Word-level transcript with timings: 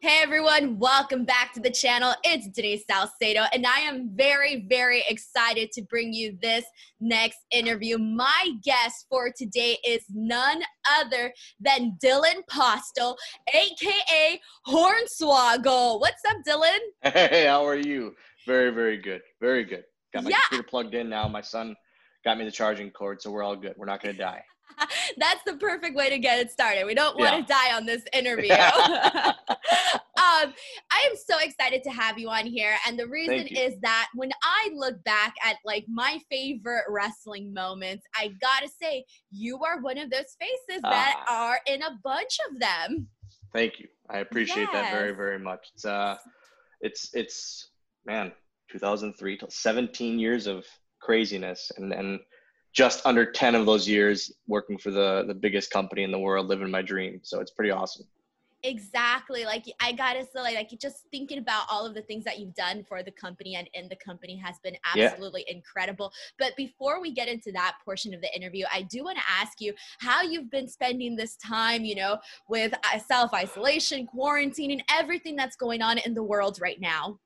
Hey 0.00 0.20
everyone, 0.22 0.78
welcome 0.78 1.24
back 1.24 1.52
to 1.54 1.60
the 1.60 1.70
channel. 1.70 2.14
It's 2.22 2.46
Denise 2.48 2.84
Salcedo, 2.88 3.44
and 3.52 3.66
I 3.66 3.80
am 3.80 4.10
very, 4.14 4.64
very 4.68 5.02
excited 5.08 5.72
to 5.72 5.82
bring 5.82 6.12
you 6.12 6.38
this 6.40 6.64
next 7.00 7.38
interview. 7.50 7.98
My 7.98 8.52
guest 8.62 9.06
for 9.08 9.32
today 9.36 9.76
is 9.84 10.04
none 10.14 10.62
other 11.00 11.32
than 11.58 11.98
Dylan 12.02 12.42
Postl, 12.48 13.16
aka 13.52 14.40
Hornswoggle. 14.68 16.00
What's 16.00 16.22
up, 16.28 16.36
Dylan? 16.46 16.78
Hey, 17.12 17.46
how 17.46 17.66
are 17.66 17.76
you? 17.76 18.14
Very, 18.46 18.70
very 18.70 18.98
good. 18.98 19.22
Very 19.40 19.64
good. 19.64 19.84
Got 20.14 20.24
my 20.24 20.30
yeah. 20.30 20.36
computer 20.48 20.68
plugged 20.68 20.94
in 20.94 21.08
now. 21.08 21.26
My 21.26 21.42
son 21.42 21.74
got 22.24 22.38
me 22.38 22.44
the 22.44 22.52
charging 22.52 22.90
cord, 22.90 23.20
so 23.20 23.30
we're 23.30 23.42
all 23.42 23.56
good. 23.56 23.74
We're 23.76 23.86
not 23.86 24.02
going 24.02 24.14
to 24.14 24.20
die. 24.20 24.42
That's 25.18 25.42
the 25.44 25.54
perfect 25.54 25.96
way 25.96 26.10
to 26.10 26.18
get 26.18 26.40
it 26.40 26.50
started. 26.50 26.84
We 26.84 26.94
don't 26.94 27.18
want 27.18 27.32
yeah. 27.32 27.40
to 27.40 27.46
die 27.46 27.76
on 27.76 27.86
this 27.86 28.02
interview. 28.12 28.52
um, 28.52 29.34
I 30.16 31.06
am 31.06 31.16
so 31.16 31.38
excited 31.40 31.82
to 31.84 31.90
have 31.90 32.18
you 32.18 32.28
on 32.28 32.46
here. 32.46 32.74
And 32.86 32.98
the 32.98 33.06
reason 33.06 33.46
is 33.46 33.78
that 33.80 34.08
when 34.14 34.30
I 34.42 34.70
look 34.74 35.02
back 35.04 35.34
at 35.44 35.56
like 35.64 35.84
my 35.88 36.20
favorite 36.30 36.84
wrestling 36.88 37.52
moments, 37.52 38.04
I 38.14 38.34
gotta 38.40 38.68
say, 38.80 39.04
you 39.30 39.60
are 39.64 39.80
one 39.80 39.98
of 39.98 40.10
those 40.10 40.36
faces 40.38 40.82
that 40.82 41.24
uh, 41.28 41.32
are 41.32 41.60
in 41.66 41.82
a 41.82 41.98
bunch 42.02 42.38
of 42.50 42.60
them. 42.60 43.08
Thank 43.52 43.80
you. 43.80 43.88
I 44.10 44.18
appreciate 44.18 44.68
yes. 44.72 44.72
that 44.72 44.92
very, 44.92 45.14
very 45.14 45.38
much. 45.38 45.68
It's 45.74 45.84
uh 45.84 46.16
it's 46.80 47.10
it's 47.14 47.70
man, 48.06 48.32
2003 48.70 49.38
till 49.38 49.50
17 49.50 50.18
years 50.18 50.46
of 50.46 50.64
craziness 51.00 51.70
and 51.76 51.92
and 51.92 52.20
just 52.72 53.04
under 53.06 53.30
10 53.30 53.54
of 53.54 53.66
those 53.66 53.88
years 53.88 54.32
working 54.46 54.78
for 54.78 54.90
the 54.90 55.24
the 55.26 55.34
biggest 55.34 55.70
company 55.70 56.02
in 56.02 56.10
the 56.10 56.18
world 56.18 56.46
living 56.46 56.70
my 56.70 56.82
dream. 56.82 57.20
So 57.22 57.40
it's 57.40 57.50
pretty 57.50 57.70
awesome. 57.70 58.06
Exactly. 58.64 59.44
Like 59.44 59.64
i 59.80 59.92
gotta 59.92 60.24
say 60.24 60.54
like, 60.54 60.76
just 60.80 61.04
thinking 61.12 61.38
about 61.38 61.66
all 61.70 61.86
of 61.86 61.94
the 61.94 62.02
things 62.02 62.24
that 62.24 62.40
you've 62.40 62.54
done 62.54 62.84
for 62.88 63.04
the 63.04 63.12
company 63.12 63.54
and 63.54 63.70
in 63.74 63.88
the 63.88 63.96
company 63.96 64.36
has 64.36 64.56
been 64.64 64.76
absolutely 64.96 65.44
yeah. 65.46 65.54
incredible. 65.54 66.12
But 66.38 66.56
before 66.56 67.00
we 67.00 67.12
get 67.12 67.28
into 67.28 67.52
that 67.52 67.76
portion 67.84 68.12
of 68.14 68.20
the 68.20 68.34
interview 68.34 68.64
i 68.72 68.82
do 68.82 69.04
want 69.04 69.16
to 69.16 69.24
ask 69.40 69.60
you 69.60 69.74
how 70.00 70.22
you've 70.22 70.50
been 70.50 70.68
spending 70.68 71.14
this 71.14 71.36
time 71.36 71.84
you 71.84 71.94
know 71.94 72.18
with 72.48 72.74
uh, 72.74 72.98
self-isolation 72.98 74.06
quarantine 74.06 74.72
and 74.72 74.82
everything 74.90 75.36
that's 75.36 75.56
going 75.56 75.82
on 75.82 75.98
in 75.98 76.14
the 76.14 76.22
world 76.22 76.60
right 76.60 76.80
now. 76.80 77.18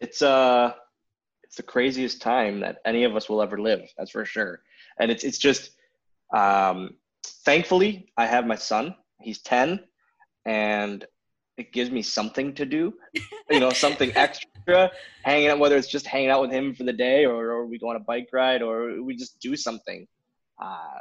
It's 0.00 0.22
uh 0.22 0.72
it's 1.44 1.56
the 1.56 1.62
craziest 1.62 2.20
time 2.20 2.58
that 2.60 2.78
any 2.84 3.04
of 3.04 3.14
us 3.14 3.28
will 3.28 3.40
ever 3.40 3.60
live 3.60 3.82
that's 3.96 4.10
for 4.10 4.24
sure 4.24 4.60
and 4.98 5.10
it's 5.10 5.24
it's 5.24 5.38
just 5.38 5.70
um, 6.34 6.96
thankfully 7.44 8.12
I 8.16 8.26
have 8.26 8.46
my 8.46 8.56
son. 8.56 8.94
He's 9.20 9.40
ten, 9.40 9.80
and 10.44 11.04
it 11.56 11.72
gives 11.72 11.90
me 11.90 12.02
something 12.02 12.54
to 12.54 12.64
do. 12.64 12.94
you 13.50 13.60
know, 13.60 13.70
something 13.70 14.12
extra. 14.16 14.90
Hanging 15.22 15.48
out, 15.48 15.58
whether 15.58 15.76
it's 15.76 15.88
just 15.88 16.06
hanging 16.06 16.30
out 16.30 16.40
with 16.40 16.50
him 16.50 16.74
for 16.74 16.84
the 16.84 16.92
day, 16.92 17.26
or, 17.26 17.50
or 17.50 17.66
we 17.66 17.78
go 17.78 17.90
on 17.90 17.96
a 17.96 18.00
bike 18.00 18.28
ride, 18.32 18.62
or 18.62 19.02
we 19.02 19.14
just 19.14 19.38
do 19.40 19.56
something. 19.56 20.06
Uh, 20.62 20.98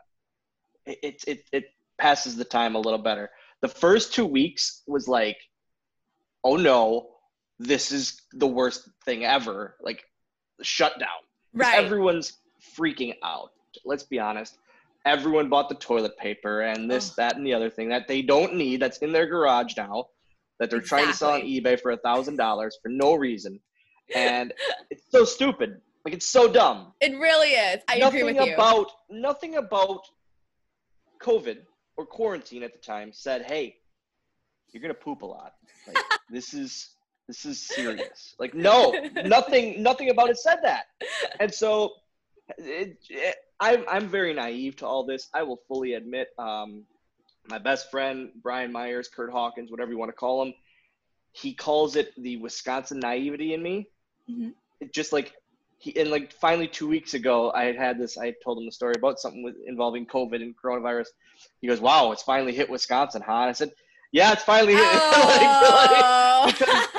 it, 0.86 1.00
it 1.02 1.24
it 1.28 1.44
it 1.52 1.66
passes 1.98 2.36
the 2.36 2.46
time 2.46 2.76
a 2.76 2.80
little 2.80 3.00
better. 3.00 3.30
The 3.62 3.70
first 3.70 4.14
two 4.14 4.26
weeks 4.26 4.82
was 4.88 5.08
like, 5.08 5.38
oh 6.44 6.58
no, 6.58 7.10
this 7.60 7.92
is 7.92 8.22
the 8.34 8.48
worst 8.48 8.90
thing 9.06 9.24
ever. 9.24 9.76
Like 9.82 10.04
the 10.58 10.66
shutdown. 10.66 11.08
Right. 11.54 11.76
Everyone's 11.76 12.34
freaking 12.78 13.16
out 13.24 13.52
let's 13.86 14.04
be 14.04 14.20
honest, 14.20 14.58
everyone 15.06 15.50
bought 15.50 15.70
the 15.70 15.76
toilet 15.76 16.18
paper 16.18 16.62
and 16.62 16.90
this, 16.90 17.12
oh. 17.12 17.14
that, 17.18 17.36
and 17.36 17.46
the 17.46 17.54
other 17.54 17.70
thing 17.70 17.90
that 17.90 18.08
they 18.08 18.22
don't 18.22 18.56
need 18.56 18.82
that's 18.82 19.00
in 19.00 19.12
their 19.12 19.28
garage 19.28 19.76
now 19.78 20.06
that 20.60 20.70
they're 20.70 20.80
exactly. 20.80 21.04
trying 21.04 21.12
to 21.12 21.18
sell 21.18 21.32
on 21.32 21.42
eBay 21.42 21.80
for 21.80 21.92
a 21.92 21.98
thousand 21.98 22.38
dollars 22.38 22.78
for 22.82 22.90
no 22.90 23.16
reason. 23.16 23.60
And 24.14 24.54
it's 24.90 25.06
so 25.10 25.24
stupid. 25.24 25.80
Like 26.04 26.14
it's 26.14 26.28
so 26.28 26.52
dumb. 26.52 26.92
It 27.00 27.18
really 27.18 27.52
is. 27.52 27.82
I 27.88 27.98
nothing 28.00 28.20
agree 28.20 28.34
with 28.34 28.46
you. 28.46 28.54
About, 28.54 28.92
nothing 29.10 29.56
about 29.56 30.02
COVID 31.22 31.60
or 31.96 32.06
quarantine 32.06 32.64
at 32.64 32.74
the 32.74 32.80
time 32.80 33.14
said, 33.14 33.44
hey, 33.44 33.78
you're 34.74 34.82
gonna 34.82 34.94
poop 34.94 35.22
a 35.22 35.26
lot. 35.26 35.54
Like 35.88 35.98
this 36.30 36.54
is 36.54 36.90
this 37.28 37.46
is 37.46 37.62
serious. 37.62 38.36
Like 38.40 38.54
no, 38.54 38.92
nothing 39.24 39.82
nothing 39.82 40.10
about 40.10 40.30
it 40.30 40.38
said 40.38 40.58
that. 40.64 40.88
And 41.40 41.52
so 41.54 41.94
it, 42.58 42.98
it, 43.10 43.36
I'm 43.60 43.86
I'm 43.88 44.08
very 44.08 44.34
naive 44.34 44.76
to 44.78 44.88
all 44.88 45.06
this. 45.06 45.30
I 45.34 45.44
will 45.44 45.62
fully 45.68 45.94
admit. 45.94 46.30
Um, 46.38 46.84
my 47.48 47.58
best 47.58 47.92
friend 47.92 48.30
Brian 48.42 48.72
Myers, 48.72 49.10
Curt 49.10 49.32
Hawkins, 49.32 49.70
whatever 49.70 49.92
you 49.92 49.98
want 49.98 50.10
to 50.10 50.16
call 50.16 50.42
him, 50.44 50.54
he 51.32 51.54
calls 51.54 51.96
it 51.96 52.14
the 52.22 52.38
Wisconsin 52.38 53.00
naivety 53.00 53.54
in 53.54 53.62
me. 53.62 53.88
Mm-hmm. 54.30 54.50
It 54.80 54.94
just 54.94 55.12
like 55.12 55.34
he 55.78 55.98
and 56.00 56.10
like 56.10 56.32
finally 56.32 56.68
two 56.68 56.88
weeks 56.88 57.14
ago, 57.14 57.52
I 57.52 57.66
had 57.66 57.76
had 57.76 58.00
this. 58.00 58.18
I 58.18 58.34
told 58.44 58.58
him 58.58 58.66
the 58.66 58.72
story 58.72 58.94
about 58.98 59.20
something 59.20 59.44
with 59.44 59.56
involving 59.68 60.06
COVID 60.06 60.42
and 60.42 60.56
coronavirus. 60.58 61.08
He 61.60 61.68
goes, 61.68 61.82
"Wow, 61.82 62.12
it's 62.12 62.24
finally 62.24 62.54
hit 62.54 62.70
Wisconsin, 62.70 63.22
huh?" 63.26 63.34
And 63.34 63.50
I 63.50 63.52
said, 63.52 63.72
"Yeah, 64.12 64.32
it's 64.32 64.44
finally 64.44 64.74
hit." 64.74 64.82
Oh. 64.86 66.44
like, 66.46 66.60
like, 66.62 66.90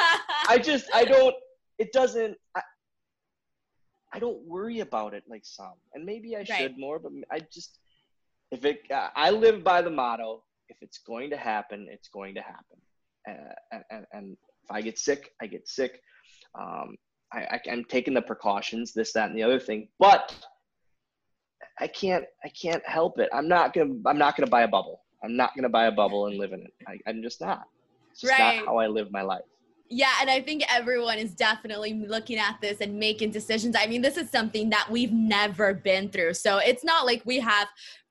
I 0.49 0.61
just 0.63 0.87
I 0.93 1.05
don't. 1.05 1.35
It 1.79 1.93
doesn't. 1.93 2.37
I, 2.55 2.61
I 4.15 4.21
don't 4.21 4.41
worry 4.47 4.79
about 4.79 5.13
it 5.13 5.25
like 5.29 5.45
some, 5.45 5.75
and 5.93 6.07
maybe 6.07 6.37
I 6.37 6.41
right. 6.41 6.49
should 6.49 6.79
more. 6.79 7.01
But 7.01 7.13
I 7.33 7.41
just, 7.53 7.79
if 8.53 8.65
it, 8.65 8.83
uh, 8.93 9.09
I 9.17 9.31
live 9.31 9.65
by 9.65 9.83
the 9.83 9.91
motto: 9.91 10.45
if 10.69 10.77
it's 10.81 10.99
going 10.99 11.31
to 11.31 11.37
happen, 11.37 11.89
it's 11.91 12.09
going 12.09 12.37
to 12.37 12.41
happen. 12.41 12.79
Uh, 13.29 13.81
and, 13.91 14.07
and, 14.13 14.37
if 14.63 14.71
I 14.71 14.81
get 14.81 14.99
sick, 14.99 15.33
I 15.43 15.47
get 15.47 15.69
sick. 15.69 16.01
Um, 16.59 16.97
I, 17.33 17.41
I, 17.41 17.61
am 17.67 17.85
taking 17.85 18.15
the 18.15 18.23
precautions, 18.23 18.95
this, 18.95 19.13
that, 19.13 19.29
and 19.29 19.37
the 19.37 19.43
other 19.43 19.61
thing. 19.61 19.89
But 19.99 20.35
I 21.79 21.87
can't, 21.87 22.25
I 22.43 22.49
can't 22.49 22.83
help 22.87 23.19
it. 23.19 23.29
I'm 23.33 23.49
not 23.49 23.75
gonna, 23.75 23.95
I'm 24.07 24.17
not 24.17 24.37
gonna 24.37 24.51
buy 24.51 24.63
a 24.63 24.69
bubble. 24.69 25.03
I'm 25.23 25.37
not 25.37 25.55
gonna 25.55 25.69
buy 25.69 25.87
a 25.87 25.93
bubble 25.93 26.29
and 26.29 26.39
live 26.39 26.53
in 26.55 26.61
it. 26.61 26.73
I, 26.89 27.11
am 27.11 27.23
just 27.23 27.43
not. 27.43 27.65
It's 28.13 28.23
just 28.23 28.39
right. 28.39 28.57
not 28.57 28.67
how 28.67 28.79
I 28.79 28.87
live 28.87 29.11
my 29.11 29.23
life. 29.23 29.45
Yeah, 29.95 30.11
and 30.21 30.29
I 30.29 30.41
think 30.41 30.65
everyone 30.69 31.19
is 31.19 31.35
definitely 31.35 31.95
looking 31.95 32.37
at 32.37 32.57
this 32.61 32.81
and 32.81 32.99
making 32.99 33.31
decisions. 33.31 33.77
I 33.79 33.87
mean, 33.87 34.03
this 34.03 34.17
is 34.17 34.29
something 34.29 34.69
that 34.71 34.89
we've 34.91 35.13
never 35.13 35.73
been 35.73 36.09
through. 36.09 36.35
So 36.35 36.59
it's 36.59 36.83
not 36.83 37.07
like 37.07 37.23
we 37.25 37.39
have 37.39 37.69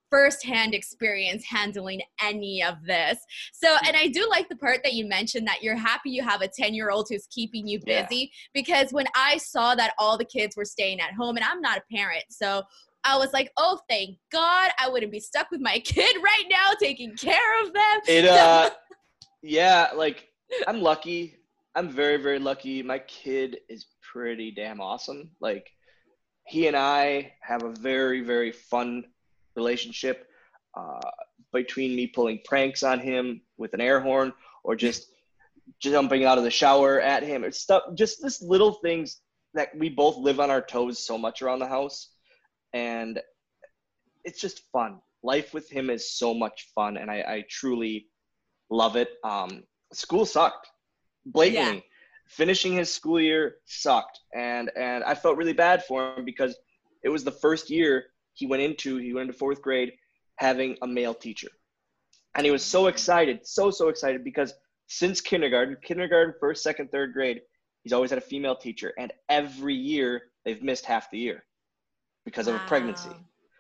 firsthand 0.10 0.74
experience 0.74 1.44
handling 1.44 2.02
any 2.22 2.64
of 2.64 2.76
this. 2.86 3.20
So, 3.52 3.76
and 3.86 3.98
I 3.98 4.08
do 4.08 4.26
like 4.30 4.48
the 4.48 4.56
part 4.56 4.80
that 4.86 4.94
you 4.94 5.06
mentioned 5.06 5.46
that 5.48 5.62
you're 5.62 5.76
happy 5.76 6.12
you 6.12 6.24
have 6.24 6.42
a 6.42 6.48
10 6.48 6.74
year 6.74 6.90
old 6.90 7.08
who's 7.10 7.28
keeping 7.30 7.68
you 7.68 7.80
busy 7.86 8.16
yeah. 8.16 8.28
because 8.54 8.94
when 8.94 9.08
I 9.14 9.36
saw 9.36 9.76
that 9.76 9.94
all 10.00 10.18
the 10.18 10.24
kids 10.24 10.56
were 10.56 10.64
staying 10.64 11.02
at 11.02 11.12
home, 11.14 11.36
and 11.36 11.44
I'm 11.44 11.60
not 11.60 11.80
a 11.80 11.84
parent, 11.94 12.24
so 12.30 12.64
I 13.04 13.18
was 13.18 13.34
like, 13.34 13.52
oh, 13.58 13.82
thank 13.90 14.18
God 14.32 14.72
I 14.80 14.88
wouldn't 14.88 15.12
be 15.12 15.20
stuck 15.20 15.52
with 15.52 15.60
my 15.60 15.80
kid 15.84 16.16
right 16.24 16.46
now 16.50 16.70
taking 16.80 17.14
care 17.18 17.62
of 17.62 17.74
them. 17.74 18.00
It, 18.08 18.26
uh, 18.30 18.70
yeah, 19.42 19.90
like 19.94 20.30
I'm 20.66 20.82
lucky. 20.82 21.43
I'm 21.76 21.90
very, 21.90 22.18
very 22.18 22.40
lucky. 22.40 22.84
My 22.84 23.00
kid 23.00 23.58
is 23.68 23.88
pretty 24.02 24.52
damn 24.52 24.80
awesome. 24.80 25.32
Like, 25.40 25.72
he 26.46 26.68
and 26.68 26.78
I 26.78 27.34
have 27.42 27.64
a 27.64 27.74
very, 27.74 28.22
very 28.22 28.52
fun 28.52 29.06
relationship 29.56 30.28
uh, 30.78 31.10
between 31.52 31.96
me 31.96 32.08
pulling 32.08 32.42
pranks 32.46 32.84
on 32.84 33.00
him 33.00 33.42
with 33.58 33.74
an 33.74 33.82
air 33.82 34.00
horn 34.00 34.34
or 34.64 34.76
just 34.76 35.08
jumping 35.80 36.26
out 36.26 36.38
of 36.38 36.44
the 36.44 36.52
shower 36.52 37.02
at 37.02 37.24
him. 37.24 37.44
It's 37.44 37.60
stuff, 37.60 37.84
just 37.96 38.22
this 38.22 38.42
little 38.42 38.74
things 38.74 39.22
that 39.54 39.70
we 39.76 39.90
both 39.90 40.18
live 40.18 40.40
on 40.40 40.52
our 40.52 40.62
toes 40.62 41.06
so 41.06 41.18
much 41.18 41.42
around 41.42 41.60
the 41.60 41.68
house. 41.68 42.10
And 42.74 43.20
it's 44.24 44.42
just 44.42 44.62
fun. 44.72 45.00
Life 45.24 45.54
with 45.54 45.70
him 45.70 45.90
is 45.90 46.12
so 46.12 46.34
much 46.34 46.70
fun. 46.76 46.98
And 46.98 47.10
I, 47.10 47.16
I 47.16 47.46
truly 47.50 48.08
love 48.70 48.96
it. 48.96 49.10
Um, 49.24 49.64
school 49.92 50.26
sucked 50.26 50.68
blatantly. 51.26 51.76
Yeah. 51.76 51.82
Finishing 52.28 52.74
his 52.74 52.92
school 52.92 53.20
year 53.20 53.58
sucked, 53.66 54.22
and 54.34 54.72
and 54.78 55.04
I 55.04 55.14
felt 55.14 55.38
really 55.38 55.54
bad 55.54 55.84
for 55.84 56.16
him 56.16 56.26
because 56.26 56.56
it 57.04 57.10
was 57.10 57.24
the 57.24 57.32
first 57.32 57.70
year 57.70 58.06
he 58.34 58.48
went 58.48 58.64
into 58.64 58.98
he 58.98 59.14
went 59.14 59.28
into 59.28 59.38
fourth 59.38 59.62
grade 59.62 59.92
having 60.38 60.78
a 60.82 60.88
male 60.88 61.14
teacher, 61.14 61.50
and 62.36 62.46
he 62.46 62.52
was 62.52 62.64
so 62.64 62.88
excited, 62.88 63.46
so 63.46 63.70
so 63.70 63.90
excited 63.90 64.24
because 64.24 64.54
since 64.88 65.22
kindergarten, 65.22 65.78
kindergarten, 65.84 66.34
first, 66.40 66.64
second, 66.64 66.92
third 66.92 67.14
grade, 67.14 67.42
he's 67.84 67.94
always 67.94 68.10
had 68.10 68.18
a 68.18 68.22
female 68.22 68.56
teacher, 68.56 68.94
and 68.98 69.12
every 69.30 69.76
year 69.76 70.24
they've 70.46 70.64
missed 70.64 70.86
half 70.86 71.12
the 71.12 71.20
year 71.20 71.44
because 72.26 72.48
wow. 72.48 72.56
of 72.56 72.62
a 72.62 72.66
pregnancy. 72.68 73.10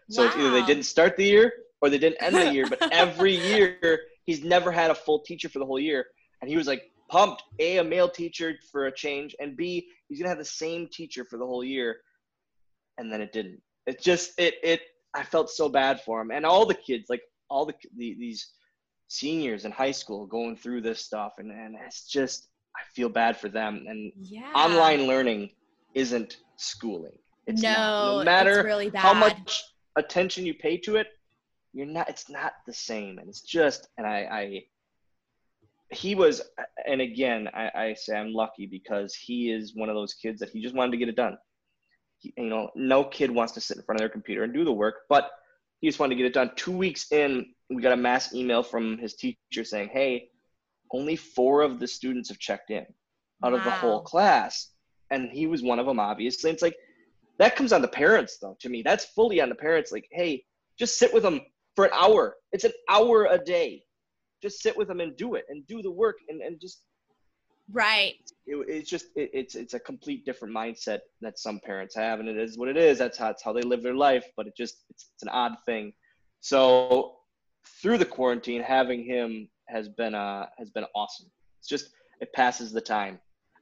So 0.09 0.21
wow. 0.21 0.27
it's 0.27 0.38
either 0.38 0.51
they 0.51 0.66
didn't 0.66 0.83
start 0.83 1.18
the 1.18 1.25
year 1.25 1.54
or 1.81 1.89
they 1.89 1.98
didn't 1.98 2.21
end 2.21 2.36
the 2.36 2.54
year, 2.54 2.66
but 2.68 2.80
every 2.92 3.36
year 3.36 4.00
he's 4.25 4.44
never 4.44 4.71
had 4.71 4.92
a 4.92 4.95
full 4.95 5.19
teacher 5.19 5.50
for 5.50 5.59
the 5.59 5.66
whole 5.66 5.80
year. 5.80 6.06
And 6.42 6.50
he 6.50 6.57
was 6.57 6.68
like, 6.68 6.92
pumped 7.09 7.44
a 7.59 7.77
a 7.77 7.83
male 7.83 8.09
teacher 8.09 8.55
for 8.71 8.88
a 8.88 8.91
change 8.91 9.35
and 9.39 9.55
b 9.57 9.88
he's 10.07 10.19
gonna 10.19 10.29
have 10.29 10.38
the 10.38 10.45
same 10.45 10.88
teacher 10.88 11.25
for 11.25 11.38
the 11.38 11.45
whole 11.45 11.63
year. 11.63 11.97
And 12.97 13.11
then 13.11 13.21
it 13.21 13.33
didn't. 13.33 13.61
It 13.88 14.01
just 14.01 14.39
it 14.39 14.55
it 14.63 14.81
i 15.13 15.23
felt 15.23 15.50
so 15.50 15.69
bad 15.69 16.01
for 16.01 16.21
him. 16.21 16.31
And 16.31 16.45
all 16.45 16.65
the 16.65 16.73
kids 16.73 17.05
like 17.09 17.21
all 17.50 17.65
the, 17.65 17.73
the 17.97 18.15
these 18.19 18.51
seniors 19.07 19.65
in 19.65 19.71
high 19.71 19.91
school 19.91 20.25
going 20.25 20.55
through 20.55 20.81
this 20.81 21.00
stuff 21.01 21.33
and, 21.38 21.51
and 21.51 21.75
it's 21.85 22.07
just 22.07 22.47
i 22.75 22.81
feel 22.95 23.09
bad 23.09 23.38
for 23.38 23.49
them. 23.49 23.85
And 23.88 24.11
Yeah. 24.19 24.51
online 24.56 25.06
learning 25.07 25.49
isn't 25.94 26.38
schooling. 26.57 27.17
It's 27.45 27.61
no, 27.61 27.69
not. 27.69 28.17
no 28.17 28.23
matter 28.23 28.63
really 28.63 28.91
how 28.95 29.13
much 29.13 29.63
attention 29.95 30.45
you 30.45 30.56
pay 30.56 30.77
to 30.77 30.95
it 30.95 31.07
you're 31.73 31.85
not 31.88 32.07
it's 32.09 32.29
not 32.29 32.53
the 32.65 32.73
same. 32.73 33.17
And 33.19 33.27
it's 33.27 33.41
just 33.41 33.88
and 33.97 34.07
i 34.07 34.19
i 34.31 34.63
he 35.94 36.16
was 36.16 36.42
and 36.86 37.01
again 37.01 37.50
i, 37.54 37.72
I 37.75 37.94
say 37.94 38.18
i'm 38.18 38.34
lucky 38.34 38.68
because 38.68 39.16
he 39.16 39.51
is 39.51 39.75
one 39.75 39.90
of 39.90 39.95
those 39.95 40.13
kids 40.13 40.40
that 40.40 40.50
he 40.50 40.62
just 40.62 40.75
wanted 40.75 40.92
to 40.92 40.98
get 40.98 41.10
it 41.10 41.16
done. 41.16 41.38
He, 42.19 42.34
you 42.38 42.50
know 42.50 42.69
no 42.75 43.04
kid 43.04 43.31
wants 43.31 43.54
to 43.54 43.62
sit 43.62 43.78
in 43.78 43.84
front 43.84 43.98
of 43.98 44.01
their 44.01 44.10
computer 44.10 44.44
and 44.44 44.54
do 44.54 44.63
the 44.63 44.72
work 44.72 45.01
but 45.10 45.31
he 45.84 45.90
just 45.90 46.00
wanted 46.00 46.16
to 46.16 46.18
get 46.22 46.28
it 46.28 46.34
done. 46.34 46.51
Two 46.56 46.72
weeks 46.72 47.12
in 47.12 47.48
we 47.69 47.81
got 47.81 47.92
a 47.92 47.98
mass 47.98 48.34
email 48.34 48.63
from 48.63 48.98
his 48.98 49.16
teacher 49.16 49.66
saying 49.66 49.90
hey 49.92 50.30
only 50.92 51.18
four 51.18 51.62
of 51.62 51.80
the 51.80 51.88
students 51.88 52.30
have 52.30 52.40
checked 52.40 52.72
in 52.72 52.86
out 53.44 53.54
of 53.54 53.66
the 53.66 53.72
whole 53.72 54.00
class. 54.00 54.69
And 55.12 55.30
he 55.30 55.45
was 55.45 55.62
one 55.62 55.80
of 55.80 55.86
them 55.86 56.00
obviously. 56.00 56.51
It's 56.51 56.62
like 56.62 56.78
that 57.38 57.57
comes 57.57 57.74
on 57.74 57.81
the 57.81 57.88
parents 57.90 58.38
though 58.42 58.56
to 58.62 58.69
me. 58.69 58.81
That's 58.81 59.06
fully 59.06 59.42
on 59.42 59.50
the 59.50 59.56
parents. 59.56 59.92
Like 59.92 60.07
hey 60.12 60.45
just 60.80 60.98
sit 60.98 61.13
with 61.13 61.24
them 61.24 61.42
for 61.75 61.84
an 61.84 61.92
hour. 61.94 62.38
It's 62.54 62.63
an 62.63 62.72
hour 62.90 63.28
a 63.30 63.38
day 63.38 63.82
just 64.44 64.62
sit 64.62 64.78
with 64.78 64.90
them 64.90 65.00
and 65.00 65.16
do 65.16 65.36
it 65.36 65.45
and 65.50 65.66
do 65.68 65.81
the 65.81 65.90
work 65.90 66.18
and, 66.28 66.42
and 66.42 66.60
just 66.60 66.81
right. 67.72 68.16
it, 68.45 68.57
it's 68.68 68.90
just 68.90 69.06
it, 69.16 69.30
it's 69.34 69.56
it's 69.56 69.74
a 69.74 69.80
complete 69.80 70.25
different 70.25 70.54
mindset 70.54 71.00
that 71.22 71.40
some 71.40 71.60
parents 71.66 71.95
have 71.95 72.19
and 72.19 72.28
it 72.28 72.38
is 72.38 72.57
what 72.57 72.68
it 72.68 72.75
is. 72.78 72.98
That's 73.00 73.18
how, 73.18 73.28
that's 73.28 73.42
how 73.42 73.54
they 73.54 73.62
live 73.62 73.81
their 73.81 73.95
life 73.95 74.25
but 74.36 74.45
it 74.45 74.56
just 74.56 74.84
it's, 74.90 75.10
it's 75.16 75.24
an 75.24 75.30
odd 75.30 75.54
thing. 75.66 75.94
So 76.42 77.16
through 77.81 77.98
the 78.00 78.06
quarantine 78.06 78.62
having 78.62 79.06
him 79.06 79.48
has 79.69 79.88
been 79.88 80.13
uh 80.13 80.48
has 80.60 80.69
been 80.69 80.86
awesome. 80.94 81.28
It's 81.60 81.69
just 81.69 81.86
it 82.19 82.31
passes 82.34 82.74
the 82.74 82.81
time. 82.81 83.19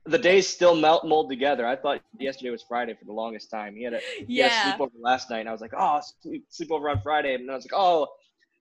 The 0.07 0.18
days 0.18 0.48
still 0.48 0.75
melt 0.75 1.06
mold 1.06 1.30
together. 1.30 1.68
I 1.68 1.75
thought 1.75 2.01
yesterday 2.19 2.50
was 2.50 2.63
friday 2.68 2.95
for 2.95 3.06
the 3.06 3.13
longest 3.13 3.51
time. 3.51 3.75
He 3.75 3.83
had 3.83 3.94
a 3.94 4.01
he 4.28 4.39
had 4.39 4.51
a 4.51 4.56
Yeah. 4.56 4.74
sleepover 4.74 4.89
last 5.00 5.30
night 5.30 5.42
and 5.42 5.50
i 5.50 5.51
was 5.51 5.62
like 5.62 5.75
oh 5.78 6.01
sleep, 6.24 6.44
sleepover 6.51 6.89
on 6.89 7.00
friday. 7.01 7.36
And 7.36 7.44
then 7.48 7.54
i 7.54 7.56
was 7.56 7.66
like 7.66 7.80
oh 7.80 8.07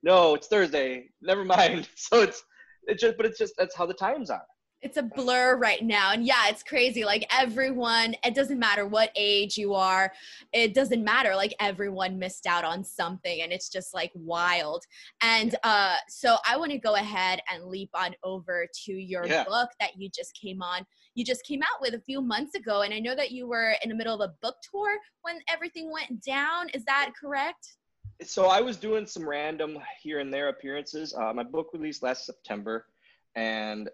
no 0.02 0.34
it's 0.34 0.46
thursday. 0.48 1.08
Never 1.20 1.44
mind. 1.44 1.88
So 1.96 2.20
it's 2.22 2.42
it's 2.84 3.02
just 3.02 3.16
but 3.16 3.26
it's 3.26 3.38
just 3.38 3.54
that's 3.58 3.76
how 3.76 3.86
the 3.86 3.94
times 3.94 4.30
are. 4.30 4.42
It's 4.82 4.96
a 4.96 5.02
blur 5.02 5.56
right 5.58 5.84
now. 5.84 6.12
And 6.12 6.24
yeah 6.24 6.48
it's 6.48 6.62
crazy. 6.62 7.04
Like 7.04 7.26
everyone 7.30 8.14
it 8.24 8.34
doesn't 8.34 8.58
matter 8.58 8.86
what 8.86 9.10
age 9.14 9.58
you 9.58 9.74
are 9.74 10.10
it 10.54 10.72
doesn't 10.74 11.04
matter. 11.04 11.36
Like 11.36 11.54
everyone 11.60 12.18
missed 12.18 12.46
out 12.46 12.64
on 12.64 12.82
something 12.82 13.42
and 13.42 13.52
it's 13.52 13.68
just 13.68 13.92
like 13.92 14.10
wild. 14.14 14.82
And 15.20 15.54
uh 15.64 15.96
so 16.08 16.38
i 16.48 16.56
want 16.56 16.72
to 16.72 16.78
go 16.78 16.94
ahead 16.94 17.40
and 17.52 17.64
leap 17.64 17.90
on 17.94 18.14
over 18.24 18.66
to 18.86 18.92
your 18.92 19.26
Yeah. 19.26 19.44
book 19.44 19.68
that 19.80 19.96
you 19.98 20.08
just 20.08 20.32
came 20.40 20.62
on. 20.62 20.86
You 21.14 21.24
just 21.26 21.44
came 21.44 21.62
out 21.62 21.82
with 21.82 21.92
a 21.92 22.00
few 22.00 22.22
months 22.22 22.54
ago 22.54 22.80
and 22.82 22.94
i 22.94 22.98
know 23.00 23.14
that 23.14 23.32
you 23.32 23.46
were 23.46 23.74
in 23.82 23.90
the 23.90 23.94
middle 23.94 24.14
of 24.14 24.22
a 24.30 24.32
book 24.40 24.56
tour 24.70 24.96
when 25.22 25.40
everything 25.48 25.92
went 25.92 26.24
down. 26.24 26.70
Is 26.70 26.84
that 26.86 27.12
correct 27.20 27.76
so 28.22 28.46
I 28.46 28.60
was 28.60 28.76
doing 28.76 29.06
some 29.06 29.28
random 29.28 29.78
here 30.02 30.20
and 30.20 30.32
there 30.32 30.48
appearances. 30.48 31.14
Uh, 31.14 31.32
my 31.32 31.42
book 31.42 31.68
released 31.72 32.02
last 32.02 32.26
September, 32.26 32.86
and 33.34 33.88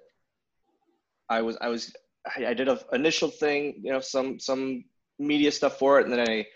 I 1.29 1.43
was 1.43 1.57
I 1.61 1.69
was 1.69 1.95
I, 2.37 2.47
I 2.47 2.55
did 2.55 2.69
a 2.69 2.81
initial 2.93 3.31
thing, 3.31 3.81
you 3.83 3.93
know, 3.93 4.01
some 4.01 4.39
some 4.39 4.85
media 5.19 5.51
stuff 5.53 5.79
for 5.79 6.01
it, 6.01 6.05
and 6.05 6.13
then 6.13 6.21
I, 6.21 6.33
a 6.33 6.47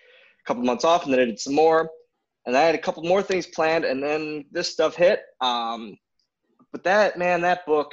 couple 0.46 0.62
months 0.64 0.84
off, 0.84 1.04
and 1.04 1.12
then 1.12 1.20
I 1.20 1.24
did 1.24 1.38
some 1.38 1.54
more, 1.54 1.88
and 2.46 2.56
I 2.56 2.62
had 2.62 2.74
a 2.74 2.78
couple 2.78 3.02
more 3.04 3.22
things 3.22 3.46
planned, 3.46 3.84
and 3.84 4.02
then 4.02 4.44
this 4.50 4.72
stuff 4.72 4.96
hit. 4.96 5.22
Um, 5.40 5.96
but 6.72 6.84
that 6.84 7.18
man, 7.18 7.40
that 7.42 7.66
book, 7.66 7.92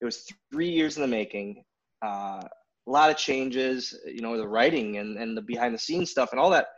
it 0.00 0.04
was 0.04 0.26
three 0.52 0.70
years 0.70 0.96
in 0.96 1.02
the 1.02 1.08
making. 1.08 1.64
Uh, 2.04 2.42
a 2.86 2.90
lot 2.90 3.10
of 3.10 3.16
changes, 3.16 3.98
you 4.06 4.22
know, 4.22 4.36
the 4.38 4.48
writing 4.48 4.96
and, 4.96 5.18
and 5.18 5.36
the 5.36 5.42
behind 5.42 5.74
the 5.74 5.78
scenes 5.78 6.10
stuff 6.10 6.30
and 6.30 6.40
all 6.40 6.48
that 6.48 6.68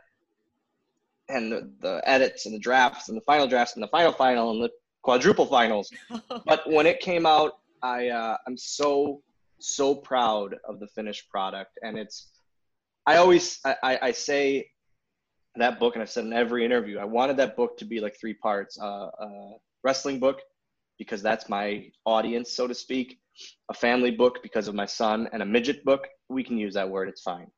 and 1.29 1.51
the, 1.51 1.71
the 1.81 2.01
edits 2.05 2.45
and 2.45 2.53
the 2.55 2.59
drafts 2.59 3.09
and 3.09 3.17
the 3.17 3.21
final 3.21 3.47
drafts 3.47 3.75
and 3.75 3.83
the 3.83 3.87
final 3.87 4.11
final 4.11 4.51
and 4.51 4.63
the 4.63 4.69
quadruple 5.01 5.45
finals. 5.45 5.91
But 6.45 6.69
when 6.69 6.85
it 6.85 6.99
came 6.99 7.25
out, 7.25 7.53
I 7.81 8.09
uh, 8.09 8.37
I'm 8.47 8.57
so 8.57 9.21
so 9.59 9.95
proud 9.95 10.55
of 10.67 10.79
the 10.79 10.87
finished 10.87 11.29
product, 11.29 11.77
and 11.83 11.97
it's 11.97 12.29
I 13.05 13.17
always 13.17 13.59
I, 13.65 13.75
I, 13.83 13.99
I 14.03 14.11
say 14.11 14.69
that 15.55 15.79
book, 15.79 15.95
and 15.95 16.01
I've 16.01 16.09
said 16.09 16.25
in 16.25 16.33
every 16.33 16.65
interview, 16.65 16.97
I 16.99 17.05
wanted 17.05 17.37
that 17.37 17.55
book 17.55 17.77
to 17.77 17.85
be 17.85 17.99
like 17.99 18.19
three 18.19 18.33
parts: 18.33 18.79
uh, 18.79 19.09
a 19.19 19.51
wrestling 19.83 20.19
book 20.19 20.41
because 20.97 21.21
that's 21.21 21.49
my 21.49 21.89
audience, 22.05 22.51
so 22.51 22.67
to 22.67 22.75
speak, 22.75 23.19
a 23.69 23.73
family 23.73 24.11
book 24.11 24.43
because 24.43 24.67
of 24.67 24.75
my 24.75 24.85
son, 24.85 25.29
and 25.33 25.41
a 25.41 25.45
midget 25.45 25.83
book. 25.83 26.07
We 26.29 26.43
can 26.43 26.57
use 26.57 26.73
that 26.75 26.89
word; 26.89 27.09
it's 27.09 27.21
fine. 27.21 27.49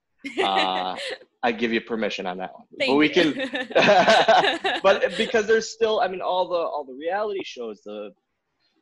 Uh, 0.41 0.95
I 1.43 1.51
give 1.51 1.73
you 1.73 1.81
permission 1.81 2.25
on 2.25 2.37
that 2.37 2.53
one. 2.53 2.63
Thank 2.79 2.91
but 2.91 2.95
we 2.95 3.07
you. 3.13 3.33
can 3.33 4.79
but 4.83 5.17
because 5.17 5.45
there's 5.45 5.69
still 5.71 5.99
i 5.99 6.07
mean 6.07 6.21
all 6.21 6.47
the 6.47 6.55
all 6.55 6.85
the 6.85 6.93
reality 6.93 7.43
shows 7.43 7.81
the 7.83 8.11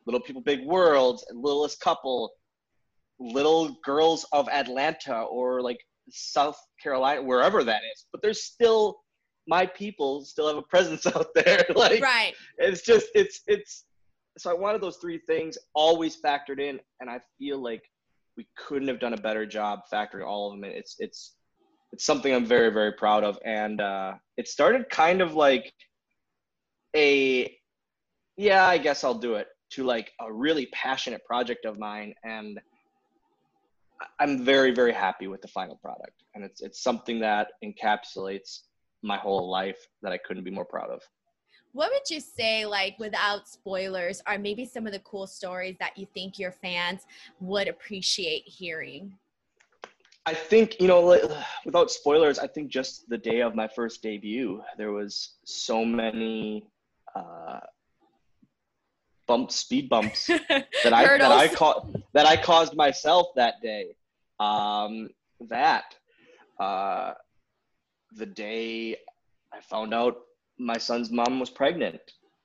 little 0.05 0.21
people 0.21 0.41
big 0.41 0.65
worlds 0.65 1.25
littlest 1.33 1.79
couple 1.79 2.31
little 3.19 3.77
girls 3.83 4.25
of 4.31 4.47
atlanta 4.49 5.21
or 5.23 5.61
like 5.61 5.79
south 6.09 6.59
carolina 6.81 7.21
wherever 7.21 7.63
that 7.63 7.81
is 7.93 8.05
but 8.11 8.21
there's 8.21 8.43
still 8.43 8.97
my 9.47 9.65
people 9.65 10.23
still 10.23 10.47
have 10.47 10.57
a 10.57 10.61
presence 10.63 11.05
out 11.07 11.27
there 11.35 11.65
like 11.75 12.01
right 12.01 12.33
it's 12.57 12.81
just 12.81 13.07
it's 13.15 13.41
it's 13.47 13.85
so 14.37 14.49
i 14.49 14.53
wanted 14.53 14.81
those 14.81 14.97
three 14.97 15.19
things 15.27 15.57
always 15.73 16.19
factored 16.21 16.59
in 16.59 16.79
and 16.99 17.09
i 17.09 17.19
feel 17.37 17.61
like 17.61 17.81
we 18.37 18.47
couldn't 18.57 18.87
have 18.87 18.99
done 18.99 19.13
a 19.13 19.17
better 19.17 19.45
job 19.45 19.81
factoring 19.91 20.25
all 20.25 20.47
of 20.47 20.53
them. 20.53 20.63
In 20.63 20.71
it's 20.71 20.95
it's 20.99 21.35
it's 21.91 22.05
something 22.05 22.33
i'm 22.33 22.45
very 22.45 22.69
very 22.69 22.93
proud 22.93 23.23
of. 23.23 23.37
And 23.45 23.81
uh 23.81 24.13
it 24.37 24.47
started 24.47 24.89
kind 24.89 25.21
of 25.21 25.33
like 25.33 25.71
a 26.95 27.55
yeah 28.37 28.65
i 28.65 28.77
guess 28.77 29.03
i'll 29.03 29.13
do 29.13 29.35
it 29.35 29.47
to 29.71 29.83
like 29.83 30.11
a 30.19 30.31
really 30.31 30.67
passionate 30.67 31.23
project 31.25 31.65
of 31.65 31.77
mine. 31.77 32.13
And 32.23 32.59
i'm 34.19 34.43
very 34.43 34.71
very 34.71 34.93
happy 34.93 35.27
with 35.27 35.41
the 35.41 35.47
final 35.47 35.75
product. 35.77 36.23
And 36.33 36.43
it's 36.43 36.61
it's 36.61 36.81
something 36.81 37.19
that 37.19 37.49
encapsulates 37.63 38.61
my 39.03 39.17
whole 39.17 39.49
life 39.49 39.79
that 40.01 40.11
i 40.11 40.17
couldn't 40.17 40.43
be 40.43 40.51
more 40.51 40.65
proud 40.65 40.89
of 40.89 41.01
What 41.73 41.89
would 41.91 42.09
you 42.09 42.19
say, 42.19 42.65
like, 42.65 42.97
without 42.99 43.47
spoilers, 43.47 44.21
are 44.27 44.37
maybe 44.37 44.65
some 44.65 44.85
of 44.85 44.93
the 44.93 44.99
cool 44.99 45.25
stories 45.25 45.77
that 45.79 45.97
you 45.97 46.05
think 46.13 46.37
your 46.37 46.51
fans 46.51 47.05
would 47.39 47.67
appreciate 47.67 48.43
hearing? 48.45 49.17
I 50.25 50.33
think 50.33 50.79
you 50.79 50.87
know, 50.87 51.17
without 51.65 51.89
spoilers, 51.91 52.39
I 52.39 52.47
think 52.47 52.69
just 52.69 53.09
the 53.09 53.17
day 53.17 53.41
of 53.41 53.55
my 53.55 53.67
first 53.67 54.01
debut, 54.01 54.61
there 54.77 54.91
was 54.91 55.35
so 55.45 55.85
many 55.85 56.65
uh, 57.15 57.59
bumps, 59.27 59.55
speed 59.55 59.89
bumps 59.89 60.27
that 60.49 60.93
I 60.93 61.17
that 61.17 61.31
I 61.31 61.47
caught 61.47 61.87
that 62.13 62.25
I 62.25 62.35
caused 62.35 62.75
myself 62.75 63.27
that 63.35 63.61
day. 63.61 63.95
Um, 64.39 65.09
that 65.49 65.95
uh, 66.59 67.13
the 68.15 68.25
day 68.25 68.97
I 69.53 69.61
found 69.61 69.93
out 69.93 70.17
my 70.61 70.77
son's 70.77 71.11
mom 71.11 71.39
was 71.39 71.49
pregnant. 71.49 71.99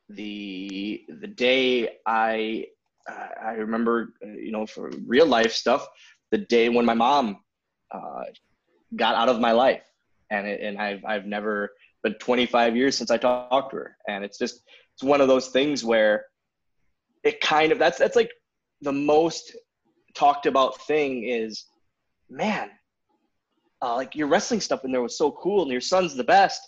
The 0.08 1.02
the 1.20 1.26
day 1.26 1.98
I 2.06 2.66
I 3.08 3.52
remember 3.52 4.14
uh, 4.24 4.30
you 4.30 4.52
know 4.52 4.66
for 4.66 4.90
real 5.06 5.26
life 5.26 5.52
stuff. 5.52 5.86
The 6.32 6.38
day 6.38 6.68
when 6.68 6.84
my 6.84 6.94
mom 6.94 7.38
uh, 7.92 8.24
got 8.96 9.14
out 9.14 9.28
of 9.28 9.40
my 9.40 9.52
life, 9.52 9.84
and 10.30 10.46
it, 10.46 10.60
and 10.60 10.78
I've 10.78 11.04
I've 11.04 11.26
never 11.26 11.70
been 12.02 12.14
25 12.14 12.76
years 12.76 12.96
since 12.96 13.10
I 13.10 13.16
talked 13.16 13.70
to 13.70 13.76
her, 13.76 13.96
and 14.08 14.24
it's 14.24 14.38
just 14.38 14.62
it's 14.94 15.02
one 15.02 15.20
of 15.20 15.28
those 15.28 15.48
things 15.48 15.84
where 15.84 16.24
it 17.22 17.40
kind 17.40 17.72
of 17.72 17.78
that's 17.78 17.98
that's 17.98 18.16
like 18.16 18.30
the 18.80 18.92
most 18.92 19.56
talked 20.14 20.46
about 20.46 20.80
thing 20.86 21.24
is 21.24 21.66
man 22.30 22.70
uh, 23.82 23.94
like 23.94 24.14
your 24.14 24.26
wrestling 24.26 24.60
stuff 24.60 24.84
in 24.84 24.92
there 24.92 25.02
was 25.02 25.18
so 25.18 25.30
cool 25.30 25.62
and 25.62 25.70
your 25.70 25.80
son's 25.80 26.14
the 26.14 26.24
best 26.24 26.60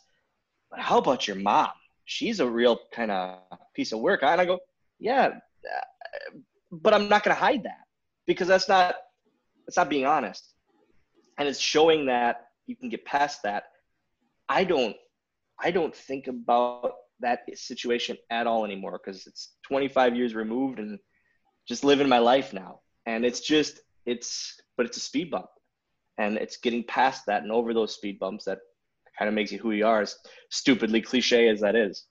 how 0.76 0.98
about 0.98 1.26
your 1.26 1.36
mom? 1.36 1.70
She's 2.04 2.40
a 2.40 2.48
real 2.48 2.80
kind 2.92 3.10
of 3.10 3.38
piece 3.74 3.92
of 3.92 4.00
work. 4.00 4.22
And 4.22 4.40
i 4.40 4.44
go 4.44 4.58
yeah 4.98 5.28
uh, 5.28 6.38
but 6.72 6.92
i'm 6.92 7.08
not 7.08 7.22
going 7.22 7.34
to 7.34 7.40
hide 7.40 7.62
that 7.62 7.84
because 8.26 8.48
that's 8.48 8.68
not 8.68 8.96
that's 9.66 9.76
not 9.76 9.90
being 9.90 10.06
honest. 10.06 10.54
And 11.36 11.46
it's 11.48 11.60
showing 11.60 12.06
that 12.06 12.48
you 12.66 12.74
can 12.74 12.88
get 12.88 13.04
past 13.04 13.42
that. 13.42 13.64
I 14.48 14.64
don't 14.64 14.96
i 15.60 15.70
don't 15.70 15.94
think 15.94 16.26
about 16.28 16.94
that 17.20 17.40
situation 17.54 18.16
at 18.30 18.46
all 18.46 18.64
anymore 18.64 19.00
because 19.02 19.26
it's 19.26 19.54
25 19.66 20.16
years 20.16 20.34
removed 20.34 20.78
and 20.78 20.98
just 21.66 21.84
living 21.84 22.08
my 22.08 22.18
life 22.18 22.52
now. 22.52 22.80
And 23.06 23.24
it's 23.24 23.40
just 23.40 23.80
it's 24.06 24.60
but 24.76 24.86
it's 24.86 24.96
a 24.96 25.00
speed 25.00 25.30
bump. 25.30 25.50
And 26.16 26.36
it's 26.36 26.56
getting 26.56 26.82
past 26.82 27.26
that 27.26 27.42
and 27.42 27.52
over 27.52 27.72
those 27.72 27.94
speed 27.94 28.18
bumps 28.18 28.44
that 28.46 28.58
kind 29.18 29.28
of 29.28 29.34
makes 29.34 29.50
you 29.50 29.58
who 29.58 29.72
you 29.72 29.86
are 29.86 30.02
as 30.02 30.16
stupidly 30.50 31.02
cliche 31.02 31.48
as 31.48 31.60
that 31.60 31.74
is. 31.74 32.06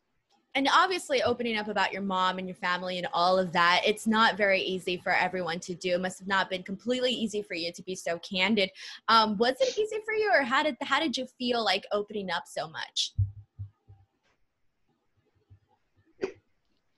And 0.56 0.68
obviously 0.74 1.22
opening 1.22 1.56
up 1.56 1.68
about 1.68 1.94
your 1.94 2.02
mom 2.02 2.40
and 2.40 2.48
your 2.48 2.56
family 2.56 2.98
and 2.98 3.08
all 3.14 3.38
of 3.38 3.54
that 3.54 3.82
it's 3.86 4.08
not 4.08 4.38
very 4.38 4.60
easy 4.60 4.98
for 4.98 5.12
everyone 5.12 5.60
to 5.62 5.76
do. 5.76 5.94
It 5.94 6.02
must 6.02 6.18
have 6.18 6.28
not 6.28 6.50
been 6.50 6.64
completely 6.64 7.12
easy 7.12 7.44
for 7.44 7.54
you 7.54 7.72
to 7.72 7.84
be 7.84 7.96
so 7.96 8.18
candid. 8.20 8.72
Um, 9.08 9.38
was 9.38 9.54
it 9.60 9.78
easy 9.78 9.98
for 10.04 10.14
you 10.14 10.32
or 10.34 10.42
how 10.42 10.64
did 10.64 10.76
how 10.82 11.00
did 11.00 11.16
you 11.16 11.28
feel 11.38 11.64
like 11.64 11.86
opening 11.92 12.32
up 12.32 12.44
so 12.48 12.68
much? 12.68 13.14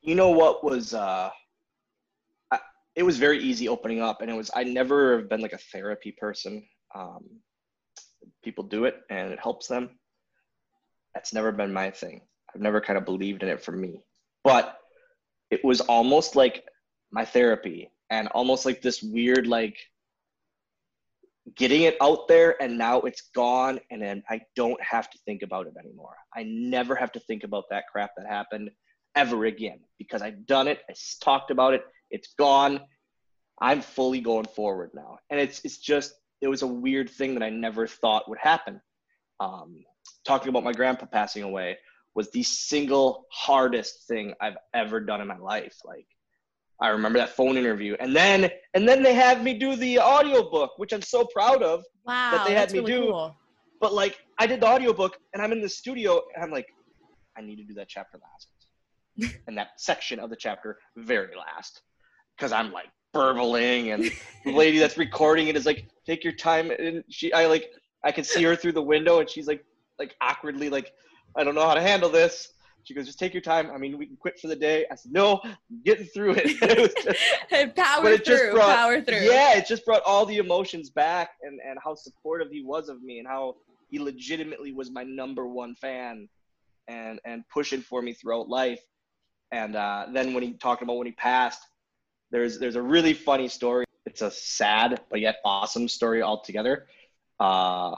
You 0.02 0.16
know 0.16 0.30
what 0.30 0.64
was 0.64 0.94
uh 0.94 1.30
I, 2.52 2.60
it 2.96 3.04
was 3.04 3.18
very 3.18 3.40
easy 3.40 3.68
opening 3.68 4.02
up 4.02 4.22
and 4.22 4.32
it 4.32 4.38
was 4.38 4.50
i 4.56 4.64
never 4.64 5.18
have 5.20 5.30
been 5.30 5.42
like 5.42 5.54
a 5.54 5.58
therapy 5.74 6.16
person. 6.18 6.66
Um 6.96 7.26
people 8.42 8.64
do 8.64 8.86
it 8.86 9.02
and 9.10 9.34
it 9.34 9.40
helps 9.40 9.68
them 9.68 9.99
that's 11.14 11.34
never 11.34 11.52
been 11.52 11.74
my 11.74 11.92
thing 11.92 12.22
I've 12.54 12.62
never 12.62 12.82
kind 12.82 12.98
of 12.98 13.06
believed 13.06 13.44
in 13.44 13.50
it 13.50 13.64
for 13.64 13.72
me. 13.72 14.02
But 14.44 14.78
it 15.52 15.64
was 15.64 15.82
almost 15.82 16.36
like 16.36 16.66
my 17.12 17.26
therapy 17.26 17.92
and 18.10 18.28
almost 18.30 18.66
like 18.66 18.82
this 18.82 19.02
weird 19.02 19.48
like 19.48 19.78
getting 21.56 21.84
it 21.84 21.98
out 22.02 22.28
there 22.28 22.62
and 22.62 22.78
now 22.78 23.02
it's 23.02 23.30
gone 23.34 23.80
and 23.90 24.02
then 24.02 24.24
I 24.30 24.42
don't 24.56 24.82
have 24.82 25.10
to 25.10 25.18
think 25.26 25.42
about 25.42 25.68
it 25.68 25.74
anymore. 25.84 26.16
I 26.36 26.44
never 26.44 26.96
have 26.96 27.12
to 27.14 27.20
think 27.20 27.44
about 27.44 27.66
that 27.72 27.86
crap 27.92 28.12
that 28.18 28.28
happened 28.28 28.70
ever 29.16 29.46
again 29.46 29.80
because 29.98 30.22
I've 30.22 30.46
done 30.46 30.68
it. 30.68 30.80
I 30.90 30.94
talked 31.22 31.50
about 31.50 31.74
it. 31.74 31.84
It's 32.12 32.34
gone. 32.38 32.82
I'm 33.62 33.82
fully 33.82 34.22
going 34.22 34.46
forward 34.46 34.92
now. 34.94 35.18
And 35.30 35.40
it's 35.40 35.62
it's 35.66 35.78
just 35.78 36.14
it 36.42 36.48
was 36.48 36.62
a 36.62 36.68
weird 36.68 37.10
thing 37.10 37.34
that 37.34 37.44
I 37.44 37.50
never 37.50 37.88
thought 37.88 38.30
would 38.30 38.40
happen. 38.40 38.80
Um, 39.40 39.84
talking 40.30 40.50
about 40.50 40.64
my 40.64 40.72
grandpa 40.72 41.08
passing 41.08 41.42
away, 41.42 41.76
was 42.14 42.30
the 42.30 42.44
single 42.44 43.26
hardest 43.32 44.08
thing 44.08 44.36
I've 44.40 44.58
ever 44.76 45.00
done 45.00 45.22
in 45.22 45.28
my 45.28 45.38
life. 45.38 45.76
Like 45.84 46.06
I 46.80 46.90
remember 46.90 47.18
that 47.18 47.36
phone 47.36 47.58
interview. 47.58 47.96
And 48.00 48.16
then 48.16 48.52
and 48.76 48.88
then 48.88 49.02
they 49.02 49.16
had 49.16 49.44
me 49.44 49.56
do 49.56 49.76
the 49.76 50.00
audiobook, 50.00 50.78
which 50.78 50.94
I'm 50.94 51.02
so 51.02 51.26
proud 51.26 51.64
of. 51.64 51.84
Wow. 52.06 52.32
That 52.32 52.48
they 52.48 52.54
had 52.54 52.72
me 52.72 52.80
really 52.80 52.92
do. 52.92 53.02
Cool. 53.12 53.36
But 53.82 53.94
like 53.94 54.18
I 54.38 54.46
did 54.46 54.62
the 54.62 54.68
audiobook 54.68 55.18
and 55.34 55.42
I'm 55.42 55.52
in 55.52 55.62
the 55.62 55.70
studio 55.70 56.22
and 56.36 56.44
I'm 56.44 56.52
like, 56.52 56.68
I 57.36 57.42
need 57.42 57.56
to 57.56 57.64
do 57.64 57.74
that 57.76 57.90
chapter 57.90 58.20
last. 58.20 59.34
and 59.48 59.58
that 59.58 59.70
section 59.78 60.20
of 60.20 60.30
the 60.30 60.36
chapter 60.36 60.78
very 60.96 61.36
last. 61.36 61.82
Cause 62.38 62.52
I'm 62.52 62.72
like 62.72 62.90
burbling 63.14 63.92
and 63.92 64.12
the 64.46 64.52
lady 64.52 64.78
that's 64.78 64.98
recording 64.98 65.48
it 65.48 65.58
is 65.58 65.66
like, 65.66 65.88
take 66.06 66.24
your 66.24 66.34
time 66.34 66.70
and 66.70 67.04
she 67.10 67.34
I 67.34 67.48
like 67.48 67.72
I 68.04 68.12
can 68.12 68.24
see 68.24 68.44
her 68.44 68.56
through 68.56 68.74
the 68.74 68.82
window 68.82 69.20
and 69.20 69.30
she's 69.30 69.48
like 69.48 69.66
like 70.00 70.16
awkwardly 70.22 70.70
like 70.70 70.94
I 71.36 71.44
don't 71.44 71.56
know 71.56 71.68
how 71.68 71.76
to 71.76 71.82
handle 71.82 72.10
this. 72.10 72.50
She 72.84 72.94
goes, 72.94 73.06
just 73.06 73.20
take 73.20 73.34
your 73.34 73.42
time. 73.42 73.70
I 73.72 73.78
mean, 73.78 73.98
we 73.98 74.06
can 74.06 74.16
quit 74.16 74.40
for 74.40 74.48
the 74.48 74.56
day. 74.56 74.86
I 74.92 74.96
said, 74.96 75.12
no, 75.12 75.42
I'm 75.44 75.58
getting 75.86 76.06
through 76.06 76.36
it. 76.38 76.46
it 77.52 77.76
just, 77.76 77.76
power 77.76 78.18
through, 78.18 78.54
brought, 78.54 78.76
power 78.76 79.02
through. 79.02 79.18
Yeah, 79.18 79.58
it 79.58 79.68
just 79.68 79.86
brought 79.86 80.02
all 80.04 80.26
the 80.26 80.38
emotions 80.38 80.90
back 80.90 81.32
and, 81.44 81.60
and 81.66 81.78
how 81.84 81.96
supportive 81.96 82.50
he 82.52 82.64
was 82.64 82.90
of 82.90 83.04
me 83.04 83.20
and 83.20 83.28
how 83.28 83.58
he 83.90 84.00
legitimately 84.00 84.72
was 84.72 84.92
my 84.92 85.04
number 85.04 85.46
one 85.46 85.76
fan 85.76 86.28
and, 86.88 87.20
and 87.26 87.44
pushing 87.50 87.82
for 87.82 88.02
me 88.02 88.14
throughout 88.14 88.50
life. 88.50 88.82
And 89.52 89.76
uh, 89.76 90.08
then 90.14 90.34
when 90.34 90.44
he 90.44 90.54
talked 90.54 90.82
about 90.82 90.98
when 90.98 91.08
he 91.08 91.14
passed, 91.14 91.62
there's, 92.32 92.60
there's 92.60 92.76
a 92.76 92.82
really 92.82 93.14
funny 93.14 93.50
story. 93.50 93.86
It's 94.06 94.22
a 94.22 94.32
sad, 94.32 95.02
but 95.10 95.20
yet 95.20 95.38
awesome 95.44 95.88
story 95.88 96.22
altogether. 96.22 96.88
Uh, 97.40 97.96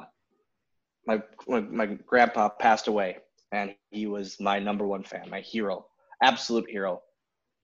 my, 1.06 1.22
my 1.48 1.86
grandpa 1.86 2.50
passed 2.50 2.88
away 2.88 3.18
and 3.52 3.76
he 3.90 4.08
was 4.08 4.40
my 4.40 4.60
number 4.60 4.86
one 4.86 5.04
fan, 5.04 5.30
my 5.30 5.42
hero, 5.42 5.86
absolute 6.22 6.70
hero. 6.70 7.02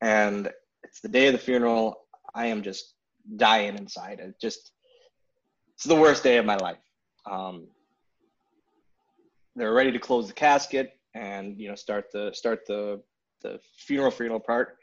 And 0.01 0.51
it's 0.83 1.01
the 1.01 1.09
day 1.09 1.27
of 1.27 1.33
the 1.33 1.39
funeral. 1.39 2.01
I 2.35 2.47
am 2.47 2.61
just 2.61 2.93
dying 3.35 3.77
inside. 3.77 4.19
It 4.19 4.35
just, 4.41 4.71
it's 5.75 5.85
the 5.85 5.95
worst 5.95 6.23
day 6.23 6.37
of 6.37 6.45
my 6.45 6.57
life. 6.57 6.77
Um, 7.29 7.67
they're 9.57 9.73
ready 9.73 9.91
to 9.91 9.99
close 9.99 10.27
the 10.27 10.33
casket 10.33 10.93
and 11.15 11.59
you 11.59 11.67
know 11.67 11.75
start 11.75 12.05
the 12.13 12.31
start 12.31 12.59
the 12.67 13.01
the 13.41 13.59
funeral 13.75 14.11
funeral 14.11 14.39
part. 14.39 14.77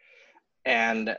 And 0.65 1.17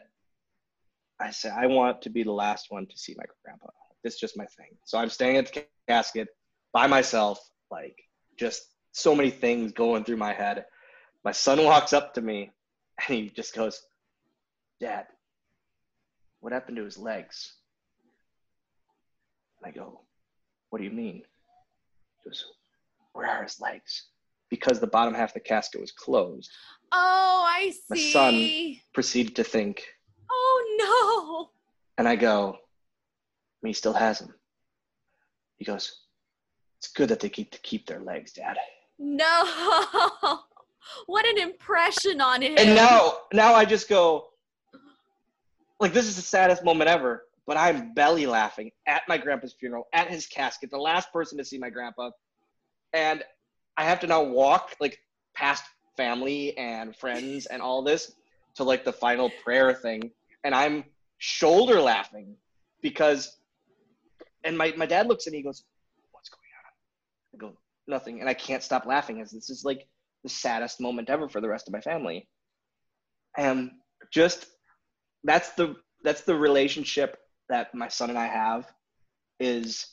I 1.19 1.31
said 1.31 1.53
I 1.57 1.67
want 1.67 2.01
to 2.03 2.09
be 2.09 2.23
the 2.23 2.31
last 2.31 2.67
one 2.69 2.85
to 2.85 2.97
see 2.97 3.15
my 3.17 3.23
grandpa. 3.43 3.67
It's 4.03 4.19
just 4.19 4.37
my 4.37 4.45
thing. 4.45 4.77
So 4.83 4.97
I'm 4.97 5.09
staying 5.09 5.37
at 5.37 5.51
the 5.51 5.65
casket 5.87 6.27
by 6.75 6.87
myself, 6.87 7.39
like 7.71 7.95
just 8.37 8.61
so 8.91 9.15
many 9.15 9.29
things 9.29 9.71
going 9.71 10.03
through 10.03 10.17
my 10.17 10.33
head. 10.33 10.65
My 11.23 11.31
son 11.31 11.63
walks 11.63 11.93
up 11.93 12.13
to 12.15 12.21
me 12.21 12.51
and 13.07 13.17
he 13.17 13.29
just 13.29 13.55
goes, 13.55 13.81
Dad, 14.81 15.05
what 16.41 16.51
happened 16.51 16.75
to 16.75 16.83
his 16.83 16.97
legs? 16.97 17.53
And 19.63 19.71
I 19.71 19.73
go, 19.73 20.01
What 20.69 20.79
do 20.79 20.83
you 20.83 20.91
mean? 20.91 21.23
He 22.21 22.29
goes, 22.29 22.43
Where 23.13 23.25
are 23.25 23.43
his 23.43 23.61
legs? 23.61 24.07
Because 24.49 24.81
the 24.81 24.87
bottom 24.87 25.13
half 25.13 25.29
of 25.29 25.35
the 25.35 25.39
casket 25.39 25.79
was 25.79 25.93
closed. 25.93 26.51
Oh, 26.91 27.45
I 27.47 27.71
see. 27.71 27.89
My 27.89 27.97
son 27.97 28.51
proceeded 28.93 29.37
to 29.37 29.45
think, 29.45 29.81
Oh 30.29 31.47
no. 31.47 31.49
And 31.97 32.05
I 32.05 32.17
go, 32.17 32.57
He 33.63 33.71
still 33.71 33.93
has 33.93 34.19
them. 34.19 34.33
He 35.55 35.63
goes, 35.63 36.01
it's 36.85 36.93
good 36.93 37.09
that 37.09 37.19
they 37.19 37.29
get 37.29 37.51
to 37.51 37.59
keep 37.61 37.87
their 37.87 37.99
legs, 37.99 38.31
Dad. 38.31 38.57
No. 38.99 39.43
what 41.07 41.25
an 41.25 41.39
impression 41.39 42.21
on 42.21 42.43
him. 42.43 42.55
And 42.57 42.75
now, 42.75 43.13
now 43.33 43.55
I 43.55 43.65
just 43.65 43.89
go, 43.89 44.27
like, 45.79 45.93
this 45.93 46.05
is 46.05 46.15
the 46.15 46.21
saddest 46.21 46.63
moment 46.63 46.89
ever. 46.89 47.23
But 47.47 47.57
I'm 47.57 47.93
belly 47.93 48.25
laughing 48.25 48.71
at 48.87 49.03
my 49.07 49.17
grandpa's 49.17 49.53
funeral, 49.53 49.87
at 49.93 50.09
his 50.09 50.25
casket, 50.25 50.71
the 50.71 50.77
last 50.77 51.11
person 51.13 51.37
to 51.37 51.45
see 51.45 51.57
my 51.57 51.69
grandpa. 51.69 52.11
And 52.93 53.23
I 53.77 53.83
have 53.83 53.99
to 54.01 54.07
now 54.07 54.23
walk 54.23 54.75
like 54.79 54.99
past 55.35 55.63
family 55.97 56.57
and 56.57 56.95
friends 56.95 57.45
and 57.47 57.61
all 57.61 57.83
this 57.83 58.13
to 58.55 58.63
like 58.63 58.83
the 58.83 58.93
final 58.93 59.31
prayer 59.43 59.73
thing. 59.73 60.11
And 60.43 60.55
I'm 60.55 60.85
shoulder 61.19 61.81
laughing 61.81 62.35
because, 62.81 63.37
and 64.43 64.57
my, 64.57 64.73
my 64.75 64.87
dad 64.87 65.07
looks 65.07 65.27
at 65.27 65.31
me 65.31 65.37
and 65.37 65.43
he 65.43 65.47
goes, 65.47 65.63
I 67.35 67.37
go, 67.37 67.53
nothing. 67.87 68.19
And 68.19 68.29
I 68.29 68.33
can't 68.33 68.63
stop 68.63 68.85
laughing 68.85 69.21
as 69.21 69.31
this 69.31 69.49
is 69.49 69.63
like 69.65 69.87
the 70.23 70.29
saddest 70.29 70.79
moment 70.79 71.09
ever 71.09 71.27
for 71.27 71.41
the 71.41 71.49
rest 71.49 71.67
of 71.67 71.73
my 71.73 71.81
family. 71.81 72.27
And 73.37 73.71
just 74.11 74.45
that's 75.23 75.51
the 75.51 75.75
that's 76.03 76.21
the 76.21 76.35
relationship 76.35 77.17
that 77.49 77.73
my 77.73 77.87
son 77.87 78.09
and 78.09 78.19
I 78.19 78.27
have 78.27 78.71
is 79.39 79.87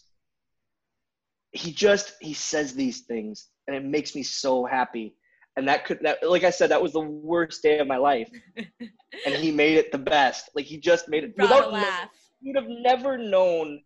he 1.52 1.72
just 1.72 2.14
he 2.20 2.34
says 2.34 2.74
these 2.74 3.00
things 3.00 3.48
and 3.66 3.76
it 3.76 3.84
makes 3.84 4.14
me 4.14 4.22
so 4.22 4.64
happy 4.64 5.14
and 5.56 5.68
that 5.68 5.84
could 5.84 5.98
that 6.02 6.18
like 6.26 6.44
i 6.44 6.50
said 6.50 6.70
that 6.70 6.82
was 6.82 6.92
the 6.92 7.00
worst 7.00 7.62
day 7.62 7.78
of 7.78 7.86
my 7.86 7.96
life 7.96 8.30
and 8.56 9.34
he 9.34 9.50
made 9.50 9.76
it 9.76 9.92
the 9.92 9.98
best 9.98 10.48
like 10.54 10.64
he 10.64 10.78
just 10.78 11.08
made 11.08 11.24
it 11.24 11.34
without 11.36 11.72
laugh. 11.72 12.08
you'd 12.40 12.56
have 12.56 12.68
never 12.68 13.18
known 13.18 13.82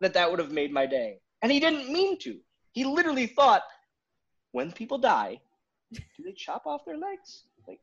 that 0.00 0.14
that 0.14 0.30
would 0.30 0.38
have 0.38 0.52
made 0.52 0.72
my 0.72 0.86
day 0.86 1.18
and 1.42 1.52
he 1.52 1.60
didn't 1.60 1.92
mean 1.92 2.18
to. 2.20 2.38
He 2.72 2.84
literally 2.84 3.26
thought, 3.26 3.62
when 4.52 4.72
people 4.72 4.98
die, 4.98 5.40
do 5.92 6.00
they 6.24 6.32
chop 6.32 6.66
off 6.66 6.84
their 6.84 6.96
legs? 6.96 7.44
Like, 7.66 7.80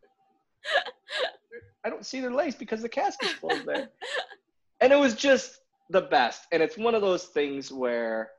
I 1.86 1.90
don't 1.90 2.06
see 2.06 2.22
their 2.22 2.32
legs 2.32 2.56
because 2.56 2.82
the 2.82 2.90
casket's 2.90 3.36
closed 3.36 3.66
there. 3.66 3.90
And 4.82 4.92
it 4.92 4.98
was 4.98 5.16
just 5.16 5.60
the 5.90 6.02
best. 6.02 6.44
And 6.52 6.62
it's 6.62 6.78
one 6.78 6.96
of 6.96 7.02
those 7.02 7.26
things 7.26 7.72
where 7.72 8.32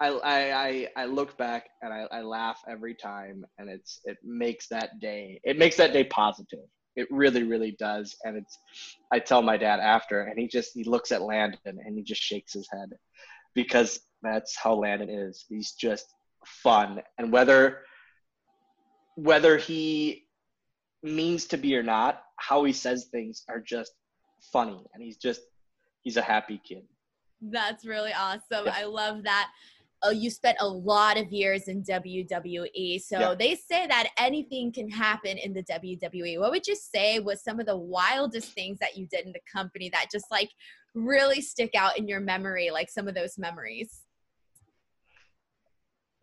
I 0.00 0.88
I 0.96 1.02
I, 1.02 1.04
look 1.06 1.36
back 1.38 1.70
and 1.82 1.92
I, 1.92 2.06
I 2.12 2.22
laugh 2.22 2.60
every 2.68 2.94
time, 2.94 3.44
and 3.58 3.68
it's 3.68 4.00
it 4.04 4.16
makes 4.22 4.68
that 4.68 5.00
day 5.00 5.40
it 5.42 5.58
makes 5.58 5.76
that 5.76 5.92
day 5.92 6.04
positive. 6.04 6.66
It 6.94 7.08
really 7.10 7.42
really 7.42 7.74
does. 7.78 8.14
And 8.24 8.36
it's 8.36 8.58
I 9.12 9.18
tell 9.18 9.42
my 9.42 9.56
dad 9.56 9.80
after, 9.80 10.22
and 10.22 10.38
he 10.38 10.46
just 10.46 10.70
he 10.74 10.84
looks 10.84 11.10
at 11.10 11.22
Landon 11.22 11.58
and 11.84 11.96
he 11.96 12.02
just 12.02 12.22
shakes 12.22 12.52
his 12.52 12.68
head 12.70 12.90
because 13.58 13.98
that's 14.22 14.56
how 14.56 14.72
Landon 14.72 15.10
is. 15.10 15.44
He's 15.48 15.72
just 15.72 16.14
fun, 16.46 17.02
and 17.18 17.32
whether 17.32 17.80
whether 19.16 19.56
he 19.56 20.28
means 21.02 21.46
to 21.46 21.56
be 21.56 21.76
or 21.76 21.82
not, 21.82 22.22
how 22.36 22.62
he 22.62 22.72
says 22.72 23.06
things 23.10 23.42
are 23.48 23.58
just 23.58 23.94
funny, 24.52 24.80
and 24.94 25.02
he's 25.02 25.16
just 25.16 25.40
he's 26.02 26.16
a 26.16 26.22
happy 26.22 26.60
kid. 26.64 26.84
That's 27.42 27.84
really 27.84 28.12
awesome. 28.12 28.66
Yeah. 28.66 28.74
I 28.76 28.84
love 28.84 29.24
that. 29.24 29.50
Oh, 30.04 30.10
you 30.10 30.30
spent 30.30 30.58
a 30.60 30.68
lot 30.68 31.18
of 31.18 31.32
years 31.32 31.66
in 31.66 31.82
WWE. 31.82 33.02
So 33.02 33.18
yeah. 33.18 33.34
they 33.36 33.56
say 33.56 33.88
that 33.88 34.10
anything 34.16 34.70
can 34.70 34.88
happen 34.88 35.36
in 35.36 35.52
the 35.52 35.64
WWE. 35.64 36.38
What 36.38 36.52
would 36.52 36.68
you 36.68 36.76
say 36.76 37.18
was 37.18 37.42
some 37.42 37.58
of 37.58 37.66
the 37.66 37.76
wildest 37.76 38.52
things 38.52 38.78
that 38.78 38.96
you 38.96 39.08
did 39.10 39.26
in 39.26 39.32
the 39.32 39.40
company 39.52 39.90
that 39.92 40.06
just 40.12 40.26
like 40.30 40.50
really 40.94 41.40
stick 41.40 41.74
out 41.74 41.98
in 41.98 42.08
your 42.08 42.20
memory, 42.20 42.70
like 42.70 42.90
some 42.90 43.08
of 43.08 43.14
those 43.14 43.38
memories? 43.38 44.02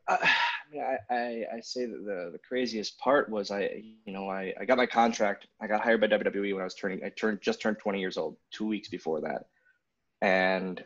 Uh, 0.07 0.17
I, 0.21 0.73
mean, 0.73 0.83
I, 0.83 1.13
I, 1.13 1.43
I 1.57 1.59
say 1.61 1.85
that 1.85 2.05
the, 2.05 2.29
the 2.31 2.39
craziest 2.47 2.97
part 2.97 3.29
was 3.29 3.51
I, 3.51 3.83
you 4.05 4.13
know, 4.13 4.27
I, 4.29 4.53
I 4.59 4.65
got 4.65 4.77
my 4.77 4.85
contract. 4.85 5.47
I 5.61 5.67
got 5.67 5.81
hired 5.81 6.01
by 6.01 6.07
WWE 6.07 6.53
when 6.53 6.61
I 6.61 6.65
was 6.65 6.75
turning, 6.75 7.03
I 7.03 7.09
turned, 7.09 7.41
just 7.41 7.61
turned 7.61 7.79
20 7.79 7.99
years 7.99 8.17
old, 8.17 8.37
two 8.51 8.65
weeks 8.65 8.89
before 8.89 9.21
that. 9.21 9.45
And 10.21 10.83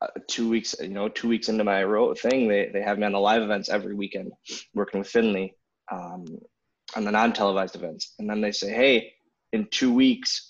uh, 0.00 0.06
two 0.28 0.48
weeks, 0.48 0.74
you 0.80 0.88
know, 0.88 1.08
two 1.08 1.28
weeks 1.28 1.48
into 1.48 1.64
my 1.64 1.82
role 1.84 2.14
thing, 2.14 2.48
they, 2.48 2.70
they 2.72 2.82
have 2.82 2.98
me 2.98 3.04
on 3.04 3.12
the 3.12 3.20
live 3.20 3.42
events 3.42 3.68
every 3.68 3.94
weekend 3.94 4.32
working 4.74 5.00
with 5.00 5.08
Finlay 5.08 5.54
um, 5.90 6.24
on 6.96 7.04
the 7.04 7.10
non-televised 7.10 7.74
events. 7.74 8.14
And 8.18 8.30
then 8.30 8.40
they 8.40 8.52
say, 8.52 8.70
Hey, 8.70 9.14
in 9.52 9.66
two 9.70 9.92
weeks, 9.92 10.49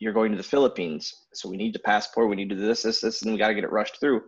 you're 0.00 0.14
going 0.14 0.32
to 0.32 0.36
the 0.36 0.42
Philippines. 0.42 1.14
So 1.32 1.48
we 1.48 1.58
need 1.58 1.74
the 1.74 1.80
passport. 1.80 2.28
We 2.28 2.36
need 2.36 2.48
to 2.48 2.56
do 2.56 2.66
this, 2.66 2.82
this, 2.82 3.02
this, 3.02 3.22
and 3.22 3.32
we 3.32 3.38
got 3.38 3.48
to 3.48 3.54
get 3.54 3.64
it 3.64 3.70
rushed 3.70 4.00
through. 4.00 4.22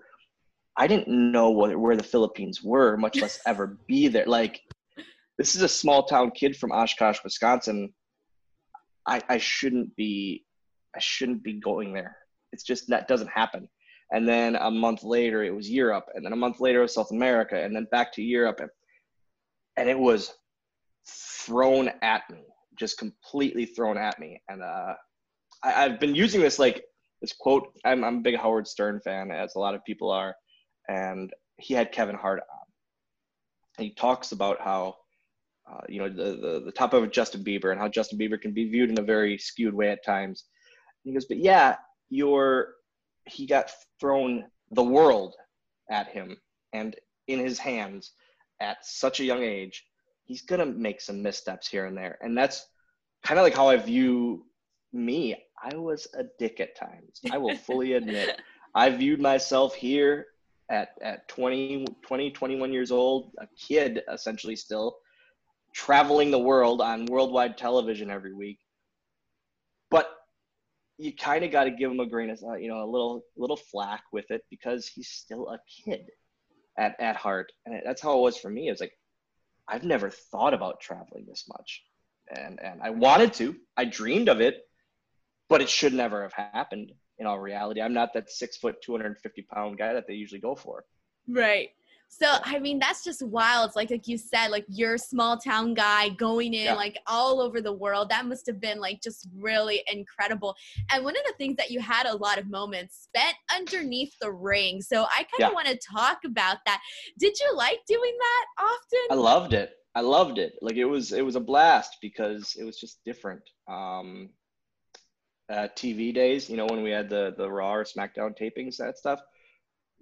I 0.77 0.87
didn't 0.87 1.09
know 1.09 1.51
what, 1.51 1.77
where 1.77 1.97
the 1.97 2.03
Philippines 2.03 2.63
were, 2.63 2.97
much 2.97 3.21
less 3.21 3.41
ever 3.47 3.79
be 3.89 4.09
there. 4.09 4.27
Like, 4.27 4.61
this 5.39 5.57
is 5.57 5.63
a 5.63 5.69
small 5.69 6.05
town 6.05 6.31
kid 6.31 6.57
from 6.57 6.73
Oshkosh, 6.73 7.19
Wisconsin. 7.25 7.93
I, 9.07 9.23
I 9.29 9.39
shouldn't 9.39 9.97
be, 9.97 10.45
I 10.95 11.01
shouldn't 11.01 11.43
be 11.43 11.55
going 11.55 11.95
there. 11.95 12.17
It's 12.53 12.65
just 12.65 12.89
that 12.89 13.09
doesn't 13.09 13.31
happen. 13.31 13.69
And 14.13 14.29
then 14.29 14.57
a 14.57 14.71
month 14.71 15.03
later, 15.03 15.43
it 15.43 15.55
was 15.55 15.71
Europe, 15.71 16.05
and 16.15 16.25
then 16.25 16.35
a 16.35 16.37
month 16.37 16.61
later, 16.61 16.81
it 16.81 16.83
was 16.83 16.95
South 16.95 17.11
America, 17.13 17.59
and 17.59 17.75
then 17.75 17.89
back 17.91 18.13
to 18.13 18.23
Europe, 18.23 18.61
and, 18.61 18.69
and 19.79 19.89
it 19.89 19.99
was 19.99 20.35
thrown 21.09 21.91
at 22.03 22.29
me, 22.31 22.45
just 22.79 22.99
completely 22.99 23.65
thrown 23.65 23.97
at 23.97 24.19
me. 24.19 24.43
And 24.51 24.63
uh, 24.63 24.95
I, 25.63 25.71
have 25.71 26.01
been 26.01 26.15
using 26.15 26.41
this 26.41 26.59
like 26.59 26.85
this 27.21 27.33
quote. 27.33 27.73
I'm, 27.85 28.05
I'm 28.05 28.19
a 28.19 28.21
big 28.23 28.37
Howard 28.37 28.67
Stern 28.67 29.01
fan, 29.01 29.31
as 29.31 29.55
a 29.55 29.59
lot 29.59 29.75
of 29.75 29.85
people 29.85 30.11
are, 30.11 30.35
and 30.89 31.33
he 31.57 31.75
had 31.75 31.93
Kevin 31.93 32.17
Hart 32.17 32.41
on. 32.41 32.67
And 33.79 33.87
he 33.87 33.95
talks 33.95 34.33
about 34.33 34.61
how, 34.61 34.97
uh, 35.71 35.81
you 35.89 36.01
know, 36.01 36.09
the, 36.09 36.37
the 36.37 36.63
the 36.67 36.73
top 36.73 36.93
of 36.93 37.11
Justin 37.11 37.45
Bieber 37.45 37.71
and 37.71 37.81
how 37.81 37.89
Justin 37.89 38.19
Bieber 38.19 38.41
can 38.41 38.53
be 38.53 38.69
viewed 38.69 38.91
in 38.91 38.99
a 38.99 39.03
very 39.03 39.39
skewed 39.39 39.75
way 39.75 39.91
at 39.91 40.05
times. 40.05 40.45
And 41.05 41.11
he 41.11 41.15
goes, 41.15 41.27
but 41.27 41.39
yeah, 41.39 41.77
you're 42.11 42.75
he 43.25 43.47
got 43.47 43.71
thrown 44.01 44.45
the 44.73 44.83
world 44.83 45.35
at 45.91 46.09
him 46.09 46.37
and 46.73 46.97
in 47.29 47.39
his 47.39 47.59
hands 47.59 48.13
at 48.61 48.79
such 48.83 49.21
a 49.21 49.25
young 49.25 49.43
age 49.43 49.85
he's 50.25 50.43
gonna 50.43 50.67
make 50.67 51.01
some 51.01 51.23
missteps 51.23 51.69
here 51.69 51.87
and 51.87 51.97
there 51.97 52.19
and 52.21 52.37
that's 52.37 52.67
kind 53.25 53.39
of 53.39 53.45
like 53.45 53.55
how 53.55 53.69
i 53.69 53.77
view 53.77 54.45
me 54.93 55.37
i 55.63 55.75
was 55.75 56.07
a 56.15 56.25
dick 56.39 56.61
at 56.61 56.77
times. 56.77 57.21
I 57.31 57.39
will 57.39 57.57
fully 57.69 57.95
admit 57.95 58.41
i 58.75 58.91
viewed 58.91 59.21
myself 59.21 59.75
here 59.75 60.27
at 60.71 60.91
at 61.03 61.29
20 61.29 61.87
20 62.03 62.31
21 62.31 62.73
years 62.73 62.91
old 62.91 63.33
a 63.39 63.47
kid 63.57 64.03
essentially 64.13 64.57
still 64.57 64.97
traveling 65.73 66.31
the 66.31 66.39
world 66.39 66.81
on 66.81 67.07
worldwide 67.07 67.57
television 67.57 68.11
every 68.11 68.35
week. 68.35 68.59
But 69.91 70.09
you 70.99 71.15
kind 71.15 71.45
of 71.45 71.51
got 71.51 71.65
to 71.65 71.71
give 71.71 71.91
him 71.91 72.01
a 72.01 72.07
grain 72.07 72.31
of 72.31 72.43
uh, 72.43 72.55
you 72.55 72.69
know 72.69 72.83
a 72.83 72.91
little 72.91 73.23
little 73.37 73.57
flack 73.57 74.05
with 74.13 74.31
it 74.31 74.43
because 74.51 74.87
he's 74.87 75.09
still 75.09 75.49
a 75.49 75.59
kid 75.85 76.11
at 76.79 76.99
at 77.01 77.17
heart. 77.17 77.53
And 77.67 77.81
that's 77.85 78.03
how 78.03 78.19
it 78.19 78.23
was 78.23 78.37
for 78.37 78.51
me. 78.51 78.69
It 78.69 78.73
was 78.73 78.81
like 78.81 78.93
i've 79.69 79.85
never 79.85 80.11
thought 80.11 80.55
about 80.55 80.81
traveling 80.81 81.25
this 81.27 81.45
much. 81.49 81.83
And 82.35 82.61
and 82.63 82.81
i 82.83 82.91
wanted 82.91 83.33
to. 83.35 83.57
I 83.77 83.85
dreamed 83.85 84.29
of 84.29 84.41
it 84.41 84.63
but 85.53 85.63
it 85.63 85.69
should 85.69 85.93
never 85.93 86.23
have 86.23 86.33
happened 86.33 86.93
in 87.19 87.27
all 87.27 87.39
reality 87.39 87.81
i'm 87.81 87.95
not 87.95 88.13
that 88.13 88.31
six 88.31 88.57
foot 88.57 88.77
250 88.83 89.43
pound 89.55 89.79
guy 89.79 89.93
that 89.93 90.07
they 90.09 90.15
usually 90.15 90.41
go 90.41 90.55
for 90.55 90.85
right 91.29 91.71
so 92.15 92.27
I 92.45 92.59
mean 92.59 92.79
that's 92.79 93.03
just 93.03 93.23
wild. 93.23 93.69
It's 93.69 93.77
like 93.77 93.91
like 93.91 94.07
you 94.07 94.19
said, 94.19 94.49
like 94.49 94.67
you're 94.69 94.97
a 94.97 94.99
small 94.99 95.39
town 95.39 95.73
guy 95.73 96.11
going 96.11 96.53
in 96.53 96.67
yeah. 96.67 96.75
like 96.75 96.99
all 97.07 97.41
over 97.41 97.63
the 97.63 97.73
world. 97.73 98.11
That 98.11 98.27
must 98.27 98.47
have 98.49 98.61
been 98.61 98.79
like 98.79 99.01
just 99.03 99.29
really 99.35 99.83
incredible. 99.91 100.55
And 100.91 101.05
one 101.05 101.17
of 101.17 101.23
the 101.27 101.33
things 101.39 101.57
that 101.57 101.71
you 101.71 101.81
had 101.81 102.05
a 102.05 102.15
lot 102.15 102.39
of 102.39 102.51
moments 102.51 103.09
spent 103.09 103.35
underneath 103.55 104.13
the 104.21 104.31
ring. 104.31 104.83
So 104.83 105.05
I 105.05 105.25
kind 105.25 105.27
of 105.35 105.39
yeah. 105.39 105.53
want 105.53 105.69
to 105.69 105.79
talk 105.91 106.19
about 106.27 106.59
that. 106.67 106.83
Did 107.19 107.35
you 107.41 107.57
like 107.57 107.79
doing 107.89 108.15
that 108.19 108.45
often? 108.63 109.07
I 109.11 109.15
loved 109.15 109.55
it. 109.55 109.71
I 109.95 110.03
loved 110.03 110.37
it. 110.37 110.53
Like 110.61 110.77
it 110.77 110.85
was 110.85 111.13
it 111.13 111.25
was 111.25 111.37
a 111.37 111.41
blast 111.41 111.97
because 112.03 112.55
it 112.61 112.65
was 112.65 112.79
just 112.79 113.01
different. 113.07 113.43
Um 113.69 114.29
uh, 115.53 115.69
TV 115.77 116.15
days, 116.15 116.49
you 116.49 116.57
know, 116.57 116.67
when 116.67 116.83
we 116.83 116.91
had 116.91 117.09
the 117.09 117.35
the 117.37 117.49
Raw 117.51 117.75
or 117.75 117.85
SmackDown 117.85 118.37
tapings, 118.37 118.77
that 118.79 118.99
stuff 118.99 119.21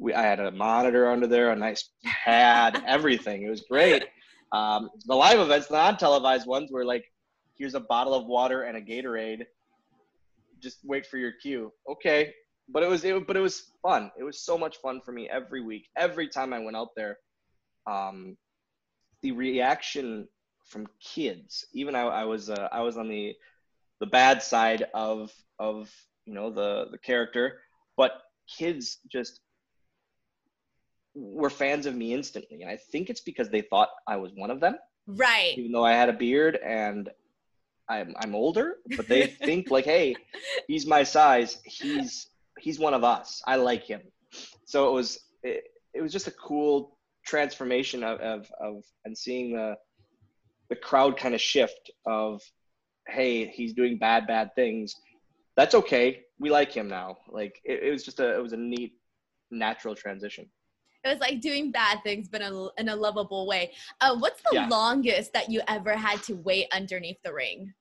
we, 0.01 0.15
I 0.15 0.23
had 0.23 0.41
a 0.41 0.51
monitor 0.51 1.09
under 1.11 1.27
there, 1.27 1.53
a 1.53 1.57
nice 1.57 1.91
pad, 2.03 2.83
everything. 2.87 3.43
It 3.43 3.51
was 3.51 3.61
great. 3.61 4.05
Um, 4.51 4.91
the 5.07 5.15
live 5.15 5.39
events, 5.39 5.69
the 5.69 5.75
non-televised 5.75 6.47
ones, 6.47 6.73
were 6.73 6.85
like, 6.85 7.05
here's 7.57 7.75
a 7.75 7.81
bottle 7.81 8.15
of 8.15 8.27
water 8.27 8.63
and 8.63 8.77
a 8.77 8.81
Gatorade. 8.81 9.45
Just 10.59 10.79
wait 10.83 11.07
for 11.07 11.19
your 11.19 11.33
cue. 11.33 11.71
Okay, 11.89 12.33
but 12.69 12.83
it 12.83 12.89
was 12.89 13.05
it, 13.05 13.27
but 13.27 13.37
it 13.37 13.41
was 13.41 13.71
fun. 13.83 14.11
It 14.19 14.25
was 14.25 14.41
so 14.41 14.57
much 14.59 14.79
fun 14.79 15.01
for 15.05 15.13
me 15.13 15.29
every 15.29 15.63
week. 15.63 15.89
Every 15.97 16.29
time 16.29 16.53
I 16.53 16.59
went 16.59 16.77
out 16.77 16.89
there, 16.97 17.19
um, 17.87 18.37
the 19.23 19.33
reaction 19.33 20.27
from 20.65 20.87
kids. 21.03 21.67
Even 21.75 21.95
I, 21.95 22.03
I 22.03 22.25
was 22.25 22.49
uh, 22.51 22.69
I 22.73 22.81
was 22.81 22.97
on 22.97 23.09
the 23.09 23.35
the 24.01 24.07
bad 24.07 24.43
side 24.43 24.87
of 24.95 25.31
of 25.59 25.91
you 26.27 26.35
know 26.35 26.51
the 26.51 26.87
the 26.91 26.99
character, 26.99 27.61
but 27.97 28.13
kids 28.59 28.99
just 29.11 29.41
were 31.15 31.51
fans 31.51 31.87
of 31.87 31.95
me 31.95 32.15
instantly. 32.15 32.63
And 32.63 32.71
I 32.71 32.77
think 32.77 33.11
it's 33.11 33.21
because 33.21 33.49
they 33.49 33.63
thought 33.63 33.91
I 34.07 34.17
was 34.17 34.33
one 34.35 34.51
of 34.51 34.61
them. 34.61 34.77
Right. 35.07 35.55
Even 35.57 35.73
though 35.73 35.85
I 35.85 35.93
had 35.93 36.09
a 36.09 36.13
beard 36.15 36.57
and 36.57 37.09
I'm 37.89 38.15
I'm 38.19 38.35
older, 38.35 38.77
but 38.97 39.09
they 39.09 39.27
think 39.45 39.71
like, 39.71 39.85
hey, 39.85 40.15
he's 40.69 40.87
my 40.87 41.03
size. 41.03 41.59
He's 41.65 42.29
he's 42.59 42.79
one 42.79 42.95
of 42.95 43.05
us. 43.05 43.43
I 43.47 43.57
like 43.57 43.85
him. 43.85 44.03
So 44.65 44.89
it 44.89 44.93
was 44.93 45.19
it, 45.43 45.65
it 45.95 46.01
was 46.01 46.13
just 46.13 46.29
a 46.29 46.33
cool 46.33 46.97
transformation 47.27 48.05
of, 48.05 48.21
of 48.21 48.51
of 48.61 48.85
and 49.05 49.17
seeing 49.17 49.55
the 49.55 49.77
the 50.69 50.77
crowd 50.77 51.17
kind 51.17 51.35
of 51.35 51.41
shift 51.41 51.91
of 52.07 52.41
hey, 53.11 53.47
he's 53.47 53.73
doing 53.73 53.99
bad, 53.99 54.27
bad 54.27 54.55
things. 54.55 54.95
That's 55.57 55.75
okay. 55.75 56.23
We 56.39 56.51
like 56.51 56.73
him 56.73 56.89
now. 56.89 57.19
Like 57.29 57.61
it, 57.65 57.83
it 57.85 57.91
was 57.91 58.05
just 58.05 58.21
a 58.21 58.35
it 58.37 58.43
was 58.43 58.53
a 58.53 58.57
neat 58.57 58.95
natural 59.51 59.95
transition 59.95 60.47
it 61.05 61.09
was 61.09 61.19
like 61.19 61.41
doing 61.41 61.71
bad 61.71 61.99
things 62.03 62.29
but 62.29 62.41
in 62.41 62.53
a, 62.53 62.69
in 62.79 62.89
a 62.89 62.97
lovable 62.97 63.47
way 63.47 63.73
uh, 64.01 64.17
what's 64.17 64.41
the 64.43 64.51
yeah. 64.55 64.69
longest 64.69 65.33
that 65.33 65.51
you 65.51 65.61
ever 65.69 65.97
had 65.97 66.23
to 66.23 66.35
wait 66.37 66.67
underneath 66.73 67.17
the 67.25 67.33
ring 67.33 67.73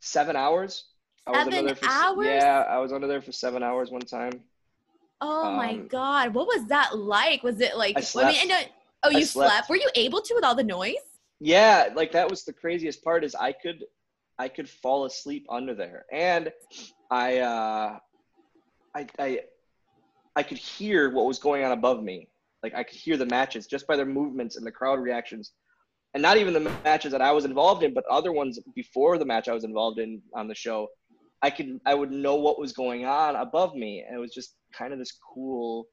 seven 0.00 0.36
hours 0.36 0.86
seven 1.32 1.74
for, 1.74 1.88
hours 1.88 2.26
yeah 2.26 2.64
i 2.68 2.78
was 2.78 2.92
under 2.92 3.06
there 3.06 3.22
for 3.22 3.32
seven 3.32 3.62
hours 3.62 3.90
one 3.90 4.00
time 4.00 4.32
oh 5.20 5.46
um, 5.46 5.56
my 5.56 5.76
god 5.76 6.34
what 6.34 6.46
was 6.46 6.66
that 6.68 6.96
like 6.96 7.42
was 7.42 7.60
it 7.60 7.76
like 7.76 7.96
I, 7.96 8.00
slept. 8.00 8.28
I 8.28 8.32
mean 8.32 8.52
I 8.52 8.54
know, 8.54 8.66
oh 9.04 9.10
you 9.10 9.24
slept. 9.24 9.52
slept 9.52 9.70
were 9.70 9.76
you 9.76 9.90
able 9.94 10.20
to 10.20 10.34
with 10.34 10.44
all 10.44 10.54
the 10.54 10.64
noise 10.64 10.94
yeah 11.40 11.88
like 11.94 12.12
that 12.12 12.28
was 12.28 12.44
the 12.44 12.52
craziest 12.52 13.02
part 13.02 13.24
is 13.24 13.34
i 13.34 13.52
could 13.52 13.84
i 14.38 14.48
could 14.48 14.68
fall 14.68 15.04
asleep 15.04 15.46
under 15.50 15.74
there 15.74 16.04
and 16.12 16.52
i 17.10 17.38
uh 17.38 17.98
i 18.94 19.06
i 19.18 19.40
i 20.36 20.42
could 20.42 20.58
hear 20.58 21.10
what 21.10 21.26
was 21.26 21.38
going 21.38 21.64
on 21.64 21.72
above 21.72 22.02
me 22.02 22.28
like 22.64 22.74
I 22.74 22.82
could 22.82 22.96
hear 22.96 23.18
the 23.18 23.26
matches 23.26 23.66
just 23.66 23.86
by 23.86 23.94
their 23.94 24.06
movements 24.06 24.56
and 24.56 24.66
the 24.66 24.72
crowd 24.72 24.98
reactions, 24.98 25.52
and 26.14 26.22
not 26.22 26.38
even 26.38 26.54
the 26.54 26.72
matches 26.82 27.12
that 27.12 27.20
I 27.20 27.30
was 27.30 27.44
involved 27.44 27.82
in, 27.82 27.92
but 27.92 28.04
other 28.10 28.32
ones 28.32 28.58
before 28.74 29.18
the 29.18 29.26
match 29.26 29.48
I 29.48 29.52
was 29.52 29.64
involved 29.64 29.98
in 29.98 30.22
on 30.34 30.48
the 30.48 30.54
show. 30.54 30.88
I 31.42 31.50
could 31.50 31.78
I 31.84 31.94
would 31.94 32.10
know 32.10 32.36
what 32.36 32.58
was 32.58 32.72
going 32.72 33.04
on 33.04 33.36
above 33.36 33.74
me, 33.76 34.02
and 34.02 34.16
it 34.16 34.18
was 34.18 34.32
just 34.32 34.56
kind 34.76 34.94
of 34.94 34.98
this 34.98 35.12
cool. 35.34 35.86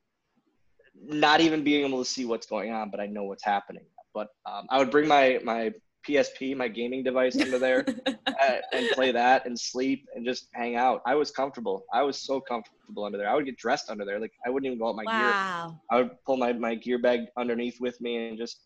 Not 0.96 1.42
even 1.42 1.64
being 1.64 1.86
able 1.86 2.04
to 2.04 2.10
see 2.10 2.26
what's 2.26 2.48
going 2.48 2.72
on, 2.72 2.90
but 2.90 3.02
I 3.02 3.06
know 3.06 3.24
what's 3.24 3.44
happening. 3.44 3.86
But 4.14 4.30
um, 4.46 4.66
I 4.70 4.78
would 4.78 4.92
bring 4.92 5.10
my 5.10 5.42
my 5.44 5.74
PSP, 6.08 6.56
my 6.56 6.68
gaming 6.68 7.04
device, 7.04 7.40
under 7.40 7.60
there 7.60 7.86
uh, 8.08 8.56
and 8.74 8.90
play 8.92 9.12
that 9.12 9.46
and 9.46 9.60
sleep 9.60 10.08
and 10.16 10.26
just 10.26 10.48
hang 10.54 10.76
out. 10.76 11.02
I 11.06 11.16
was 11.16 11.32
comfortable. 11.32 11.84
I 11.94 12.02
was 12.02 12.18
so 12.18 12.40
comfortable 12.40 13.04
under 13.04 13.18
there. 13.18 13.30
I 13.30 13.36
would 13.36 13.46
get 13.46 13.58
dressed 13.58 13.90
under 13.90 14.06
there. 14.06 14.20
Like 14.20 14.34
I 14.46 14.50
wouldn't 14.50 14.68
even 14.68 14.80
go 14.80 14.90
out 14.90 14.96
my 14.96 15.04
wow. 15.06 15.70
gear. 15.70 15.80
I 15.90 16.02
would 16.02 16.12
pull 16.26 16.38
my, 16.38 16.54
my 16.54 16.76
gear 16.76 17.00
bag 17.00 17.22
underneath 17.38 17.80
with 17.80 18.00
me 18.02 18.30
and 18.30 18.38
just, 18.38 18.62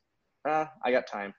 ah, 0.47 0.71
I 0.83 0.91
got 0.91 1.07
time. 1.07 1.33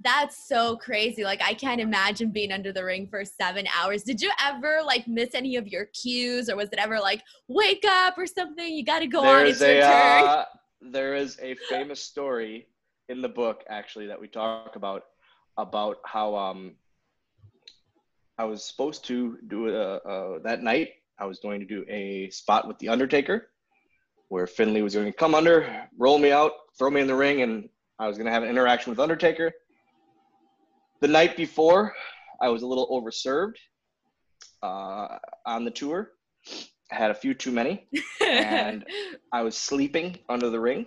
That's 0.00 0.46
so 0.46 0.76
crazy. 0.76 1.24
Like 1.24 1.42
I 1.42 1.54
can't 1.54 1.80
imagine 1.80 2.30
being 2.30 2.52
under 2.52 2.72
the 2.72 2.84
ring 2.84 3.08
for 3.08 3.24
seven 3.24 3.66
hours. 3.76 4.04
Did 4.04 4.22
you 4.22 4.30
ever 4.42 4.80
like 4.84 5.08
miss 5.08 5.30
any 5.34 5.56
of 5.56 5.66
your 5.66 5.86
cues 5.86 6.48
or 6.48 6.56
was 6.56 6.68
it 6.72 6.78
ever 6.78 7.00
like 7.00 7.22
wake 7.48 7.84
up 7.84 8.16
or 8.16 8.26
something? 8.26 8.72
You 8.72 8.84
got 8.84 9.00
to 9.00 9.08
go 9.08 9.22
there 9.22 9.40
on. 9.40 9.46
It's 9.46 9.60
a, 9.60 9.74
your 9.74 9.82
turn. 9.82 10.24
Uh, 10.24 10.44
there 10.80 11.16
is 11.16 11.38
a 11.42 11.56
famous 11.68 12.00
story 12.00 12.68
in 13.08 13.20
the 13.22 13.28
book 13.28 13.64
actually 13.68 14.06
that 14.06 14.20
we 14.20 14.28
talk 14.28 14.76
about 14.76 15.04
about 15.58 15.98
how 16.04 16.36
um, 16.36 16.76
I 18.38 18.44
was 18.44 18.64
supposed 18.64 19.04
to 19.06 19.38
do 19.48 19.68
a, 19.68 19.96
a, 19.96 20.40
that 20.44 20.62
night. 20.62 20.90
I 21.18 21.26
was 21.26 21.40
going 21.40 21.58
to 21.60 21.66
do 21.66 21.84
a 21.88 22.30
spot 22.30 22.68
with 22.68 22.78
the 22.78 22.88
Undertaker, 22.88 23.48
where 24.28 24.46
Finlay 24.46 24.82
was 24.82 24.94
going 24.94 25.06
to 25.06 25.12
come 25.12 25.34
under, 25.34 25.88
roll 25.98 26.18
me 26.18 26.30
out, 26.30 26.52
throw 26.78 26.90
me 26.90 27.00
in 27.00 27.08
the 27.08 27.14
ring, 27.14 27.42
and 27.42 27.68
I 27.98 28.06
was 28.06 28.16
going 28.16 28.26
to 28.26 28.32
have 28.32 28.44
an 28.44 28.48
interaction 28.48 28.90
with 28.90 29.00
Undertaker. 29.00 29.52
The 31.00 31.08
night 31.08 31.36
before, 31.36 31.92
I 32.40 32.48
was 32.48 32.62
a 32.62 32.66
little 32.66 32.88
overserved 32.88 33.56
uh, 34.62 35.18
on 35.44 35.64
the 35.64 35.72
tour. 35.72 36.12
I 36.90 36.94
had 36.94 37.10
a 37.10 37.14
few 37.14 37.34
too 37.34 37.50
many, 37.50 37.88
and 38.24 38.84
I 39.32 39.42
was 39.42 39.56
sleeping 39.56 40.18
under 40.28 40.48
the 40.50 40.60
ring. 40.60 40.86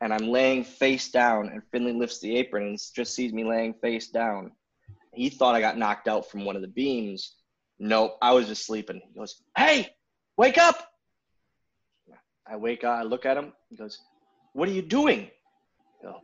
And 0.00 0.14
I'm 0.14 0.28
laying 0.28 0.64
face 0.64 1.10
down, 1.10 1.48
and 1.48 1.62
Finlay 1.70 1.92
lifts 1.92 2.20
the 2.20 2.36
apron 2.36 2.66
and 2.66 2.78
just 2.94 3.14
sees 3.14 3.32
me 3.32 3.44
laying 3.44 3.74
face 3.74 4.08
down. 4.08 4.52
He 5.12 5.28
thought 5.28 5.54
I 5.54 5.60
got 5.60 5.76
knocked 5.76 6.08
out 6.08 6.30
from 6.30 6.44
one 6.44 6.56
of 6.56 6.62
the 6.62 6.68
beams. 6.68 7.36
Nope, 7.78 8.16
I 8.22 8.32
was 8.32 8.46
just 8.46 8.66
sleeping. 8.66 9.00
He 9.12 9.18
goes, 9.18 9.42
Hey, 9.56 9.88
wake 10.36 10.58
up! 10.58 10.86
I 12.46 12.56
wake 12.56 12.82
up, 12.82 12.98
I 12.98 13.02
look 13.02 13.26
at 13.26 13.36
him. 13.36 13.52
He 13.68 13.76
goes, 13.76 13.98
What 14.54 14.68
are 14.68 14.72
you 14.72 14.82
doing? 14.82 15.30
I 16.00 16.06
go, 16.06 16.16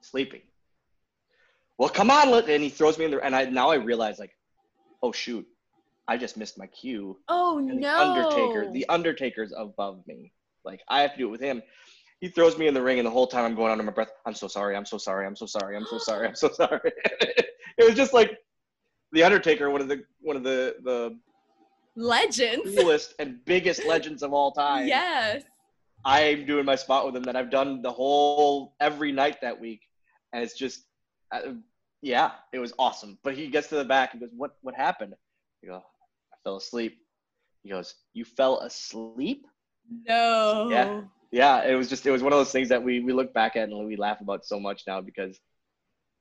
Sleeping. 0.00 0.42
Well, 1.78 1.88
come 1.88 2.10
on, 2.10 2.32
and 2.48 2.62
he 2.62 2.68
throws 2.68 2.98
me 2.98 3.06
in 3.06 3.10
there. 3.10 3.24
And 3.24 3.34
I 3.34 3.44
now 3.44 3.70
I 3.70 3.76
realize 3.76 4.18
like, 4.18 4.36
oh 5.02 5.12
shoot, 5.12 5.46
I 6.06 6.16
just 6.16 6.36
missed 6.36 6.58
my 6.58 6.66
cue. 6.66 7.18
Oh 7.28 7.58
and 7.58 7.80
no! 7.80 7.80
The 7.80 8.00
Undertaker, 8.00 8.72
the 8.72 8.88
Undertaker's 8.88 9.52
above 9.56 10.06
me. 10.06 10.32
Like 10.64 10.80
I 10.88 11.02
have 11.02 11.12
to 11.12 11.18
do 11.18 11.28
it 11.28 11.30
with 11.30 11.40
him. 11.40 11.62
He 12.22 12.28
throws 12.28 12.56
me 12.56 12.68
in 12.68 12.72
the 12.72 12.80
ring, 12.80 13.00
and 13.00 13.06
the 13.06 13.10
whole 13.10 13.26
time 13.26 13.44
I'm 13.44 13.56
going 13.56 13.72
under 13.72 13.82
my 13.82 13.90
breath. 13.90 14.12
I'm 14.24 14.32
so 14.32 14.46
sorry. 14.46 14.76
I'm 14.76 14.86
so 14.86 14.96
sorry. 14.96 15.26
I'm 15.26 15.34
so 15.34 15.44
sorry. 15.44 15.76
I'm 15.76 15.84
so 15.84 15.98
sorry. 15.98 16.28
I'm 16.28 16.36
so 16.36 16.48
sorry. 16.52 16.92
it 17.20 17.84
was 17.84 17.96
just 17.96 18.12
like 18.12 18.38
the 19.10 19.24
Undertaker, 19.24 19.70
one 19.70 19.80
of 19.80 19.88
the 19.88 20.04
one 20.20 20.36
of 20.36 20.44
the 20.44 20.76
the 20.84 21.18
legends, 21.96 22.76
coolest 22.76 23.14
and 23.18 23.44
biggest 23.44 23.84
legends 23.86 24.22
of 24.22 24.32
all 24.32 24.52
time. 24.52 24.86
Yes. 24.86 25.42
I'm 26.04 26.46
doing 26.46 26.64
my 26.64 26.76
spot 26.76 27.06
with 27.06 27.16
him 27.16 27.24
that 27.24 27.34
I've 27.34 27.50
done 27.50 27.82
the 27.82 27.90
whole 27.90 28.76
every 28.78 29.10
night 29.10 29.40
that 29.40 29.58
week, 29.58 29.80
and 30.32 30.44
it's 30.44 30.56
just, 30.56 30.84
uh, 31.32 31.54
yeah, 32.02 32.30
it 32.52 32.60
was 32.60 32.72
awesome. 32.78 33.18
But 33.24 33.34
he 33.34 33.48
gets 33.48 33.66
to 33.70 33.74
the 33.74 33.84
back 33.84 34.12
and 34.12 34.20
goes, 34.20 34.30
"What 34.36 34.52
what 34.60 34.76
happened?" 34.76 35.14
I 35.64 35.66
go, 35.66 35.76
"I 35.76 36.36
fell 36.44 36.54
asleep." 36.54 36.98
He 37.64 37.70
goes, 37.70 37.96
"You 38.14 38.24
fell 38.24 38.60
asleep?" 38.60 39.44
No. 40.06 40.68
Yeah, 40.70 41.00
yeah. 41.32 41.64
It 41.64 41.74
was 41.74 41.88
just 41.88 42.06
it 42.06 42.10
was 42.10 42.22
one 42.22 42.32
of 42.32 42.38
those 42.38 42.52
things 42.52 42.68
that 42.68 42.82
we 42.82 43.00
we 43.00 43.12
look 43.12 43.34
back 43.34 43.56
at 43.56 43.68
and 43.68 43.86
we 43.86 43.96
laugh 43.96 44.20
about 44.20 44.44
so 44.44 44.60
much 44.60 44.84
now 44.86 45.00
because 45.00 45.40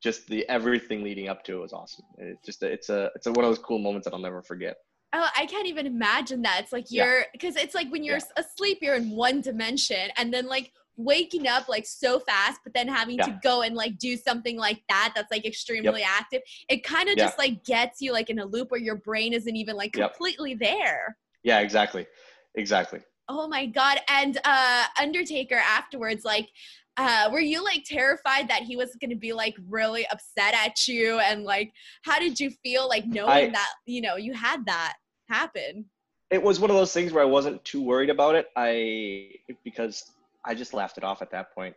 just 0.02 0.28
the 0.28 0.48
everything 0.50 1.04
leading 1.04 1.30
up 1.30 1.44
to 1.44 1.58
it 1.58 1.62
was 1.62 1.74
awesome. 1.74 2.06
It's 2.18 2.44
just 2.44 2.64
a, 2.64 2.68
it's 2.68 2.90
a 2.90 3.12
it's 3.16 3.28
a, 3.28 3.32
one 3.32 3.46
of 3.46 3.52
those 3.52 3.60
cool 3.60 3.80
moments 3.80 4.06
that 4.06 4.14
I'll 4.14 4.20
never 4.20 4.42
forget. 4.42 4.78
Oh, 5.14 5.28
I 5.36 5.46
can't 5.46 5.68
even 5.68 5.86
imagine 5.86 6.42
that. 6.44 6.62
It's 6.64 6.72
like 6.72 6.86
you're 6.90 7.26
because 7.34 7.56
yeah. 7.56 7.64
it's 7.64 7.76
like 7.76 7.90
when 7.92 8.04
you're 8.04 8.18
yeah. 8.18 8.44
asleep, 8.44 8.80
you're 8.82 8.96
in 8.96 9.12
one 9.12 9.42
dimension, 9.42 10.10
and 10.18 10.34
then 10.34 10.48
like 10.48 10.72
waking 10.98 11.48
up 11.48 11.68
like 11.68 11.86
so 11.86 12.20
fast, 12.20 12.62
but 12.64 12.74
then 12.74 12.88
having 12.88 13.18
yeah. 13.18 13.26
to 13.26 13.40
go 13.44 13.62
and 13.62 13.76
like 13.76 13.98
do 13.98 14.16
something 14.16 14.58
like 14.58 14.82
that 14.90 15.14
that's 15.16 15.32
like 15.32 15.46
extremely 15.46 16.02
yep. 16.02 16.10
active. 16.10 16.42
It 16.70 16.84
kind 16.84 17.10
of 17.10 17.18
just 17.18 17.38
like 17.38 17.64
gets 17.64 18.02
you 18.02 18.14
like 18.14 18.30
in 18.30 18.40
a 18.40 18.46
loop 18.46 18.72
where 18.72 18.80
your 18.80 18.96
brain 18.96 19.34
isn't 19.34 19.56
even 19.56 19.76
like 19.76 19.94
completely 19.94 20.52
yep. 20.52 20.60
there. 20.60 21.18
Yeah, 21.44 21.60
exactly, 21.60 22.08
exactly. 22.56 23.02
Oh 23.34 23.48
my 23.48 23.66
god! 23.66 24.00
And 24.10 24.38
uh 24.44 24.84
Undertaker 25.00 25.56
afterwards, 25.56 26.26
like 26.26 26.50
uh, 26.98 27.30
were 27.32 27.40
you 27.40 27.64
like 27.64 27.84
terrified 27.86 28.50
that 28.50 28.64
he 28.64 28.76
was 28.76 28.96
going 29.00 29.10
to 29.10 29.16
be 29.16 29.32
like 29.32 29.56
really 29.70 30.06
upset 30.08 30.54
at 30.54 30.88
you? 30.88 31.20
And 31.20 31.44
like 31.44 31.72
how 32.04 32.20
did 32.20 32.40
you 32.40 32.52
feel 32.64 32.88
like 32.90 33.06
knowing 33.06 33.30
I, 33.30 33.50
that 33.50 33.70
you 33.86 34.02
know 34.02 34.18
you 34.18 34.34
had 34.34 34.66
that 34.66 34.96
happen? 35.30 35.86
It 36.30 36.44
was 36.44 36.60
one 36.60 36.70
of 36.70 36.76
those 36.76 36.94
things 36.94 37.12
where 37.14 37.24
i 37.24 37.28
wasn't 37.28 37.64
too 37.64 37.82
worried 37.82 38.10
about 38.10 38.36
it. 38.36 38.48
I 38.56 39.32
because 39.64 40.12
i 40.46 40.54
just 40.54 40.74
laughed 40.74 40.98
it 40.98 41.04
off 41.04 41.22
at 41.22 41.32
that 41.32 41.56
point. 41.56 41.76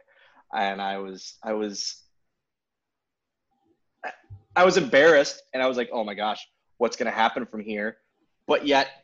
And 0.52 0.82
i 0.82 0.98
was 0.98 1.34
i 1.44 1.52
was 1.52 2.02
i 4.56 4.64
was 4.64 4.76
embarrassed 4.76 5.42
and 5.52 5.62
i 5.62 5.66
was 5.66 5.76
like 5.76 5.90
oh 5.92 6.04
my 6.04 6.14
gosh 6.14 6.46
what's 6.78 6.96
going 6.96 7.10
to 7.10 7.16
happen 7.16 7.46
from 7.46 7.60
here? 7.60 7.98
But 8.46 8.66
yet 8.66 9.03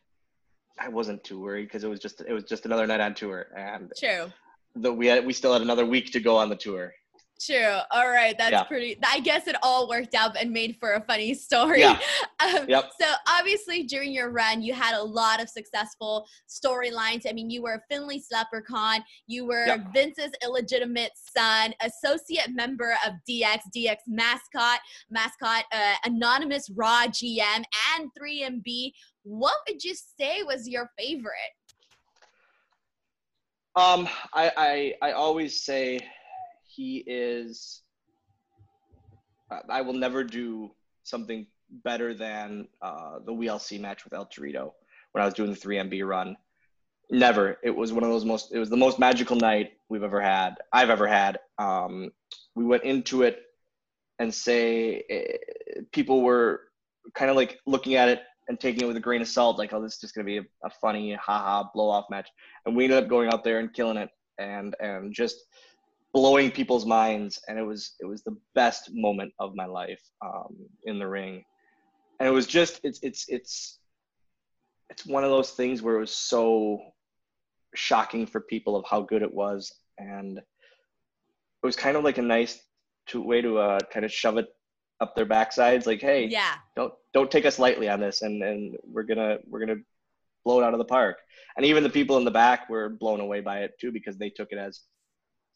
i 0.78 0.88
wasn't 0.88 1.22
too 1.24 1.40
worried 1.40 1.64
because 1.64 1.85
it 1.85 1.88
was 1.88 2.00
just 2.00 2.20
it 2.22 2.33
was 2.33 2.44
just 2.44 2.66
another 2.66 2.87
night 2.87 3.00
on 3.00 3.14
tour 3.14 3.46
and 3.56 3.92
true 3.98 4.30
that 4.76 4.92
we 4.92 5.06
had 5.06 5.24
we 5.24 5.33
still 5.33 5.52
had 5.52 5.62
another 5.62 5.87
week 5.87 6.12
to 6.12 6.20
go 6.20 6.37
on 6.37 6.48
the 6.48 6.56
tour. 6.56 6.94
True. 7.40 7.78
All 7.90 8.11
right. 8.11 8.37
That's 8.37 8.52
yeah. 8.52 8.64
pretty. 8.64 8.98
I 9.02 9.20
guess 9.20 9.46
it 9.46 9.56
all 9.62 9.88
worked 9.88 10.14
out 10.14 10.37
and 10.38 10.50
made 10.50 10.76
for 10.78 10.92
a 10.92 11.00
funny 11.00 11.33
story. 11.35 11.80
Yeah. 11.80 11.98
Um, 12.42 12.64
yep. 12.70 12.90
So 12.98 13.06
obviously, 13.28 13.83
during 13.83 14.12
your 14.12 14.30
run, 14.30 14.62
you 14.62 14.72
had 14.72 14.94
a 14.94 15.02
lot 15.02 15.42
of 15.42 15.48
successful 15.50 16.26
storylines. 16.48 17.26
I 17.28 17.35
mean, 17.35 17.50
you 17.50 17.61
were 17.61 17.83
Finlay 17.90 18.22
Leprechaun. 18.33 19.04
You 19.26 19.44
were 19.44 19.66
yep. 19.66 19.92
Vince's 19.92 20.30
illegitimate 20.42 21.11
son, 21.37 21.74
associate 21.83 22.48
member 22.54 22.96
of 23.06 23.12
DX, 23.28 23.59
DX 23.76 23.96
mascot, 24.06 24.78
mascot, 25.11 25.64
uh, 25.70 25.96
anonymous 26.06 26.70
Raw 26.70 27.09
GM, 27.09 27.62
and 27.98 28.11
3MB. 28.18 28.92
What 29.22 29.54
would 29.68 29.85
you 29.85 29.94
say 29.94 30.42
was 30.42 30.68
your 30.68 30.90
favorite? 30.98 31.33
Um, 33.76 34.09
I, 34.35 34.94
I 35.02 35.09
I 35.09 35.12
always 35.12 35.62
say 35.62 36.00
he 36.66 37.04
is. 37.06 37.83
I 39.68 39.80
will 39.80 39.94
never 39.94 40.22
do 40.22 40.70
something 41.02 41.46
better 41.85 42.14
than 42.14 42.68
uh, 42.83 43.18
the 43.24 43.33
WLC 43.33 43.80
match 43.80 44.04
with 44.04 44.12
El 44.12 44.26
Torito 44.26 44.72
when 45.12 45.22
I 45.22 45.24
was 45.24 45.35
doing 45.35 45.50
the 45.50 45.59
3MB 45.59 46.06
run. 46.06 46.37
Never. 47.11 47.59
It 47.64 47.74
was 47.74 47.92
one 47.92 48.04
of 48.04 48.11
those 48.11 48.24
most. 48.24 48.52
It 48.52 48.59
was 48.59 48.70
the 48.70 48.76
most 48.76 48.98
magical 48.98 49.37
night 49.37 49.72
we've 49.88 50.04
ever 50.04 50.20
had. 50.20 50.56
I've 50.72 50.90
ever 50.90 51.09
had. 51.09 51.38
Um, 51.59 52.12
we 52.54 52.64
went 52.64 52.85
into 52.85 53.22
it 53.22 53.42
and 54.20 54.33
say 54.33 55.02
uh, 55.11 55.83
people 55.92 56.22
were 56.22 56.62
kind 57.14 57.30
of 57.30 57.37
like 57.37 57.59
looking 57.66 57.96
at 57.96 58.09
it 58.09 58.20
and 58.50 58.58
taking 58.58 58.82
it 58.82 58.86
with 58.86 58.96
a 58.96 59.00
grain 59.00 59.22
of 59.22 59.28
salt, 59.28 59.58
like, 59.58 59.72
oh, 59.72 59.80
this 59.80 59.94
is 59.94 60.00
just 60.00 60.12
gonna 60.12 60.24
be 60.24 60.38
a, 60.38 60.44
a 60.64 60.70
funny, 60.80 61.14
haha, 61.14 61.68
blow 61.72 61.88
off 61.88 62.06
match. 62.10 62.28
And 62.66 62.74
we 62.74 62.82
ended 62.82 63.04
up 63.04 63.08
going 63.08 63.32
out 63.32 63.44
there 63.44 63.60
and 63.60 63.72
killing 63.72 63.96
it 63.96 64.10
and 64.40 64.74
and 64.80 65.14
just 65.14 65.36
blowing 66.12 66.50
people's 66.50 66.84
minds. 66.84 67.40
And 67.46 67.60
it 67.60 67.62
was 67.62 67.94
it 68.00 68.06
was 68.06 68.24
the 68.24 68.36
best 68.56 68.90
moment 68.92 69.32
of 69.38 69.54
my 69.54 69.66
life 69.66 70.02
um, 70.20 70.56
in 70.82 70.98
the 70.98 71.06
ring. 71.06 71.44
And 72.18 72.28
it 72.28 72.32
was 72.32 72.48
just 72.48 72.80
it's 72.82 72.98
it's 73.02 73.26
it's 73.28 73.78
it's 74.90 75.06
one 75.06 75.22
of 75.22 75.30
those 75.30 75.52
things 75.52 75.80
where 75.80 75.94
it 75.94 76.00
was 76.00 76.16
so 76.16 76.80
shocking 77.76 78.26
for 78.26 78.40
people 78.40 78.74
of 78.74 78.84
how 78.84 79.00
good 79.00 79.22
it 79.22 79.32
was 79.32 79.72
and 79.96 80.38
it 80.38 80.44
was 81.62 81.76
kind 81.76 81.96
of 81.96 82.02
like 82.02 82.18
a 82.18 82.22
nice 82.22 82.58
to, 83.06 83.22
way 83.22 83.40
to 83.40 83.58
uh, 83.58 83.78
kind 83.92 84.04
of 84.04 84.10
shove 84.10 84.38
it 84.38 84.48
up 85.00 85.14
their 85.14 85.26
backsides 85.26 85.86
like 85.86 86.00
hey 86.00 86.26
yeah. 86.26 86.54
don't 86.76 86.92
don't 87.14 87.30
take 87.30 87.46
us 87.46 87.58
lightly 87.58 87.88
on 87.88 88.00
this 88.00 88.22
and 88.22 88.42
and 88.42 88.76
we're 88.84 89.02
gonna 89.02 89.38
we're 89.46 89.60
gonna 89.60 89.80
blow 90.44 90.60
it 90.60 90.64
out 90.64 90.74
of 90.74 90.78
the 90.78 90.84
park. 90.84 91.18
And 91.56 91.66
even 91.66 91.82
the 91.82 91.90
people 91.90 92.16
in 92.16 92.24
the 92.24 92.30
back 92.30 92.68
were 92.70 92.88
blown 92.88 93.20
away 93.20 93.40
by 93.40 93.60
it 93.60 93.72
too 93.80 93.92
because 93.92 94.16
they 94.16 94.30
took 94.30 94.48
it 94.50 94.58
as 94.58 94.80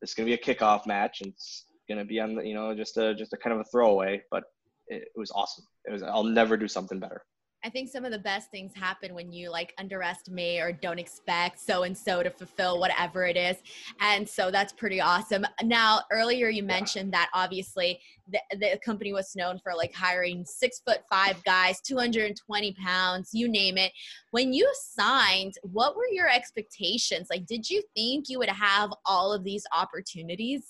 it's 0.02 0.14
gonna 0.14 0.26
be 0.26 0.34
a 0.34 0.38
kickoff 0.38 0.86
match 0.86 1.20
and 1.20 1.32
it's 1.32 1.64
gonna 1.88 2.04
be 2.04 2.20
on 2.20 2.34
the 2.34 2.42
you 2.42 2.54
know 2.54 2.74
just 2.74 2.96
a 2.96 3.14
just 3.14 3.32
a 3.32 3.36
kind 3.36 3.54
of 3.54 3.60
a 3.60 3.64
throwaway 3.70 4.20
but 4.30 4.44
it, 4.88 5.02
it 5.02 5.18
was 5.18 5.30
awesome. 5.30 5.64
It 5.86 5.92
was 5.92 6.02
i'll 6.02 6.24
never 6.24 6.56
do 6.56 6.68
something 6.68 6.98
better 6.98 7.22
I 7.64 7.70
think 7.70 7.88
some 7.88 8.04
of 8.04 8.12
the 8.12 8.18
best 8.18 8.50
things 8.50 8.72
happen 8.74 9.14
when 9.14 9.32
you 9.32 9.50
like 9.50 9.72
underestimate 9.78 10.60
or 10.60 10.70
don't 10.70 10.98
expect 10.98 11.58
so 11.58 11.84
and 11.84 11.96
so 11.96 12.22
to 12.22 12.28
fulfill 12.28 12.78
whatever 12.78 13.24
it 13.24 13.38
is. 13.38 13.56
And 14.00 14.28
so 14.28 14.50
that's 14.50 14.74
pretty 14.74 15.00
awesome. 15.00 15.46
Now, 15.62 16.02
earlier 16.12 16.50
you 16.50 16.62
mentioned 16.62 17.14
that 17.14 17.30
obviously 17.32 18.00
the, 18.30 18.38
the 18.52 18.78
company 18.84 19.14
was 19.14 19.34
known 19.34 19.58
for 19.62 19.74
like 19.74 19.94
hiring 19.94 20.44
six 20.44 20.82
foot 20.86 21.04
five 21.08 21.42
guys, 21.44 21.80
220 21.80 22.74
pounds, 22.74 23.30
you 23.32 23.48
name 23.48 23.78
it. 23.78 23.92
When 24.30 24.52
you 24.52 24.70
signed, 24.74 25.54
what 25.62 25.96
were 25.96 26.08
your 26.12 26.28
expectations? 26.28 27.28
Like, 27.30 27.46
did 27.46 27.70
you 27.70 27.82
think 27.96 28.26
you 28.28 28.38
would 28.40 28.50
have 28.50 28.92
all 29.06 29.32
of 29.32 29.42
these 29.42 29.64
opportunities? 29.74 30.66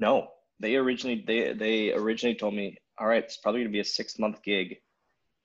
No, 0.00 0.30
they 0.58 0.74
originally 0.74 1.22
they 1.24 1.52
they 1.52 1.92
originally 1.92 2.34
told 2.34 2.54
me, 2.54 2.76
all 2.98 3.06
right, 3.06 3.22
it's 3.22 3.36
probably 3.36 3.60
gonna 3.60 3.70
be 3.70 3.78
a 3.78 3.84
six 3.84 4.18
month 4.18 4.42
gig 4.42 4.78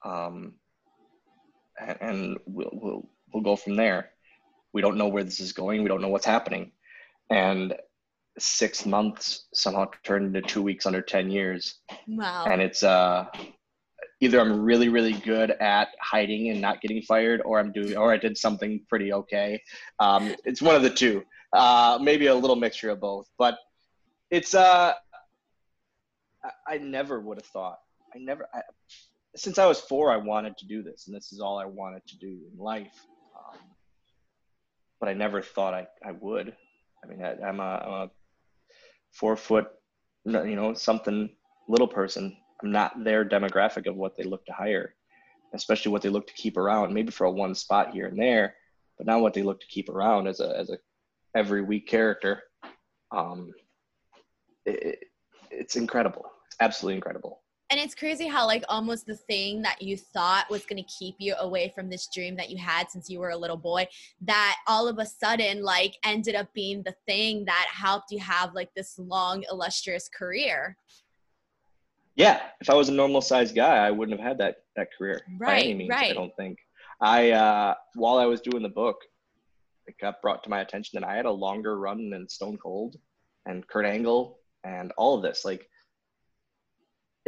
um, 0.03 0.53
and, 1.79 1.97
and 2.01 2.37
we'll, 2.45 2.69
we'll 2.73 3.09
we'll 3.33 3.43
go 3.43 3.55
from 3.55 3.75
there. 3.75 4.11
We 4.73 4.81
don't 4.81 4.97
know 4.97 5.07
where 5.07 5.23
this 5.23 5.39
is 5.39 5.51
going. 5.51 5.81
We 5.81 5.89
don't 5.89 6.01
know 6.01 6.09
what's 6.09 6.25
happening, 6.25 6.71
and 7.29 7.75
six 8.37 8.85
months 8.85 9.47
somehow 9.53 9.89
turned 10.03 10.35
into 10.35 10.47
two 10.47 10.61
weeks 10.61 10.85
under 10.85 11.01
ten 11.01 11.29
years. 11.29 11.75
Wow! 12.07 12.45
And 12.45 12.61
it's 12.61 12.83
uh, 12.83 13.25
either 14.21 14.39
I'm 14.39 14.61
really 14.61 14.89
really 14.89 15.13
good 15.13 15.51
at 15.51 15.89
hiding 16.01 16.49
and 16.49 16.61
not 16.61 16.81
getting 16.81 17.01
fired, 17.01 17.41
or 17.43 17.59
I'm 17.59 17.71
doing, 17.71 17.97
or 17.97 18.11
I 18.11 18.17
did 18.17 18.37
something 18.37 18.81
pretty 18.89 19.13
okay. 19.13 19.61
Um, 19.99 20.35
it's 20.45 20.61
one 20.61 20.75
of 20.75 20.81
the 20.81 20.89
two. 20.89 21.23
Uh, 21.51 21.97
maybe 21.99 22.27
a 22.27 22.35
little 22.35 22.55
mixture 22.55 22.91
of 22.91 22.99
both, 22.99 23.27
but 23.39 23.57
it's 24.29 24.53
uh, 24.53 24.93
I, 26.43 26.75
I 26.75 26.77
never 26.77 27.19
would 27.19 27.37
have 27.37 27.47
thought. 27.47 27.79
I 28.13 28.19
never. 28.19 28.47
I, 28.53 28.61
since 29.35 29.59
I 29.59 29.65
was 29.65 29.79
four, 29.79 30.11
I 30.11 30.17
wanted 30.17 30.57
to 30.57 30.65
do 30.65 30.81
this, 30.81 31.07
and 31.07 31.15
this 31.15 31.31
is 31.31 31.39
all 31.39 31.59
I 31.59 31.65
wanted 31.65 32.05
to 32.07 32.17
do 32.17 32.39
in 32.51 32.57
life. 32.57 33.05
Um, 33.37 33.59
but 34.99 35.09
I 35.09 35.13
never 35.13 35.41
thought 35.41 35.73
I, 35.73 35.87
I 36.03 36.11
would. 36.11 36.55
I 37.03 37.07
mean, 37.07 37.23
I, 37.23 37.35
am 37.47 37.59
a, 37.59 37.63
I'm 37.63 37.91
a 37.91 38.11
four 39.13 39.37
foot, 39.37 39.67
you 40.25 40.55
know, 40.55 40.73
something 40.73 41.29
little 41.67 41.87
person. 41.87 42.35
I'm 42.61 42.71
not 42.71 43.03
their 43.03 43.23
demographic 43.23 43.87
of 43.87 43.95
what 43.95 44.17
they 44.17 44.23
look 44.23 44.45
to 44.47 44.53
hire, 44.53 44.95
especially 45.53 45.91
what 45.91 46.01
they 46.01 46.09
look 46.09 46.27
to 46.27 46.33
keep 46.33 46.57
around. 46.57 46.93
Maybe 46.93 47.11
for 47.11 47.25
a 47.25 47.31
one 47.31 47.55
spot 47.55 47.93
here 47.93 48.07
and 48.07 48.19
there, 48.19 48.55
but 48.97 49.07
not 49.07 49.21
what 49.21 49.33
they 49.33 49.43
look 49.43 49.61
to 49.61 49.67
keep 49.67 49.89
around 49.89 50.27
as 50.27 50.39
a 50.39 50.57
as 50.57 50.69
a 50.69 50.77
every 51.35 51.61
week 51.61 51.87
character. 51.87 52.41
Um, 53.11 53.53
it, 54.65 54.99
it's 55.49 55.77
incredible. 55.77 56.25
It's 56.47 56.57
absolutely 56.59 56.95
incredible 56.95 57.41
and 57.69 57.79
it's 57.79 57.93
crazy 57.93 58.27
how 58.27 58.45
like 58.45 58.63
almost 58.67 59.05
the 59.05 59.15
thing 59.15 59.61
that 59.61 59.81
you 59.81 59.95
thought 59.95 60.49
was 60.49 60.65
going 60.65 60.81
to 60.81 60.89
keep 60.89 61.15
you 61.19 61.35
away 61.39 61.71
from 61.73 61.89
this 61.89 62.07
dream 62.13 62.35
that 62.35 62.49
you 62.49 62.57
had 62.57 62.89
since 62.89 63.09
you 63.09 63.19
were 63.19 63.29
a 63.29 63.37
little 63.37 63.57
boy 63.57 63.87
that 64.21 64.57
all 64.67 64.87
of 64.87 64.97
a 64.97 65.05
sudden 65.05 65.63
like 65.63 65.95
ended 66.03 66.35
up 66.35 66.51
being 66.53 66.81
the 66.83 66.95
thing 67.07 67.45
that 67.45 67.67
helped 67.71 68.11
you 68.11 68.19
have 68.19 68.53
like 68.53 68.69
this 68.75 68.97
long 68.97 69.43
illustrious 69.51 70.09
career 70.09 70.75
yeah 72.15 72.41
if 72.61 72.69
i 72.69 72.73
was 72.73 72.89
a 72.89 72.93
normal 72.93 73.21
sized 73.21 73.55
guy 73.55 73.77
i 73.77 73.91
wouldn't 73.91 74.19
have 74.19 74.27
had 74.27 74.37
that 74.37 74.57
that 74.75 74.87
career 74.97 75.21
right, 75.39 75.47
by 75.47 75.59
any 75.61 75.73
means 75.73 75.89
right. 75.89 76.11
i 76.11 76.13
don't 76.13 76.35
think 76.35 76.57
i 77.01 77.31
uh 77.31 77.73
while 77.95 78.17
i 78.17 78.25
was 78.25 78.41
doing 78.41 78.63
the 78.63 78.69
book 78.69 78.97
it 79.87 79.95
got 79.99 80.21
brought 80.21 80.43
to 80.43 80.49
my 80.49 80.61
attention 80.61 80.99
that 80.99 81.07
i 81.07 81.15
had 81.15 81.25
a 81.25 81.31
longer 81.31 81.79
run 81.79 82.09
than 82.09 82.27
stone 82.27 82.57
cold 82.57 82.95
and 83.45 83.67
kurt 83.67 83.85
angle 83.85 84.39
and 84.63 84.91
all 84.97 85.15
of 85.15 85.21
this 85.21 85.45
like 85.45 85.67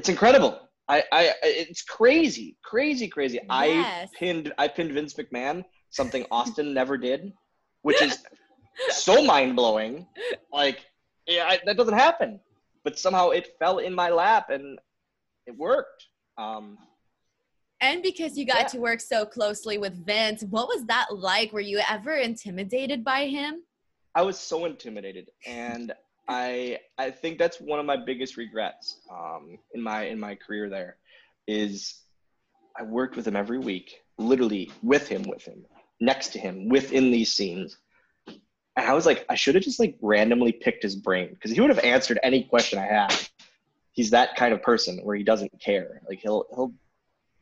it's 0.02 0.10
incredible. 0.10 0.68
I, 0.88 1.04
I, 1.12 1.34
it's 1.44 1.84
crazy, 1.84 2.58
crazy, 2.64 3.08
crazy. 3.08 3.36
Yes. 3.36 3.48
I 3.52 4.08
pinned, 4.18 4.52
I 4.58 4.68
pinned 4.68 4.92
Vince 4.94 5.14
McMahon, 5.14 5.64
something 5.92 6.26
Austin 6.32 6.74
never 6.74 6.98
did, 6.98 7.32
which 7.84 8.02
is 8.02 8.18
so 8.90 9.24
mind 9.24 9.56
blowing. 9.56 10.08
Like, 10.52 10.80
yeah, 11.28 11.46
I, 11.48 11.60
that 11.66 11.78
doesn't 11.78 11.94
happen. 11.94 12.40
But 12.84 12.98
somehow 12.98 13.30
it 13.30 13.54
fell 13.60 13.78
in 13.78 13.94
my 13.94 14.10
lap 14.10 14.50
and 14.50 14.80
it 15.46 15.56
worked. 15.56 16.08
Um, 16.36 16.80
and 17.80 18.02
because 18.02 18.36
you 18.36 18.48
got 18.48 18.62
yeah. 18.62 18.68
to 18.70 18.80
work 18.80 19.02
so 19.02 19.24
closely 19.24 19.78
with 19.78 20.04
Vince, 20.04 20.44
what 20.50 20.68
was 20.68 20.84
that 20.88 21.16
like? 21.16 21.54
Were 21.54 21.60
you 21.60 21.80
ever 21.88 22.16
intimidated 22.16 23.04
by 23.04 23.28
him? 23.28 23.62
I 24.16 24.24
was 24.24 24.40
so 24.40 24.66
intimidated, 24.66 25.30
and 25.46 25.94
I 26.28 26.80
I 26.98 27.12
think 27.12 27.38
that's 27.38 27.60
one 27.60 27.80
of 27.80 27.86
my 27.86 27.98
biggest 27.98 28.38
regrets 28.38 29.00
um, 29.12 29.58
in 29.74 29.82
my 29.82 30.04
in 30.06 30.20
my 30.20 30.36
career. 30.36 30.70
There 30.70 30.98
is 31.48 32.02
I 32.78 32.84
worked 32.84 33.16
with 33.16 33.28
him 33.28 33.36
every 33.36 33.60
week, 33.60 34.02
literally 34.18 34.72
with 34.82 35.08
him, 35.08 35.24
with 35.24 35.44
him, 35.44 35.66
next 36.00 36.30
to 36.30 36.40
him, 36.40 36.70
within 36.70 37.12
these 37.12 37.34
scenes. 37.34 37.78
And 38.28 38.86
I 38.88 38.94
was 38.94 39.06
like, 39.06 39.26
I 39.30 39.36
should 39.36 39.56
have 39.56 39.64
just 39.64 39.80
like 39.80 39.98
randomly 40.02 40.54
picked 40.54 40.84
his 40.84 40.96
brain 40.96 41.30
because 41.30 41.52
he 41.52 41.60
would 41.60 41.70
have 41.70 41.80
answered 41.80 42.20
any 42.24 42.44
question 42.44 42.80
I 42.80 42.86
had. 42.86 43.14
He's 43.92 44.12
that 44.12 44.36
kind 44.38 44.54
of 44.54 44.62
person 44.62 45.00
where 45.00 45.16
he 45.16 45.24
doesn't 45.24 45.52
care. 45.60 46.02
Like 46.08 46.20
he'll 46.22 46.46
he'll 46.56 46.74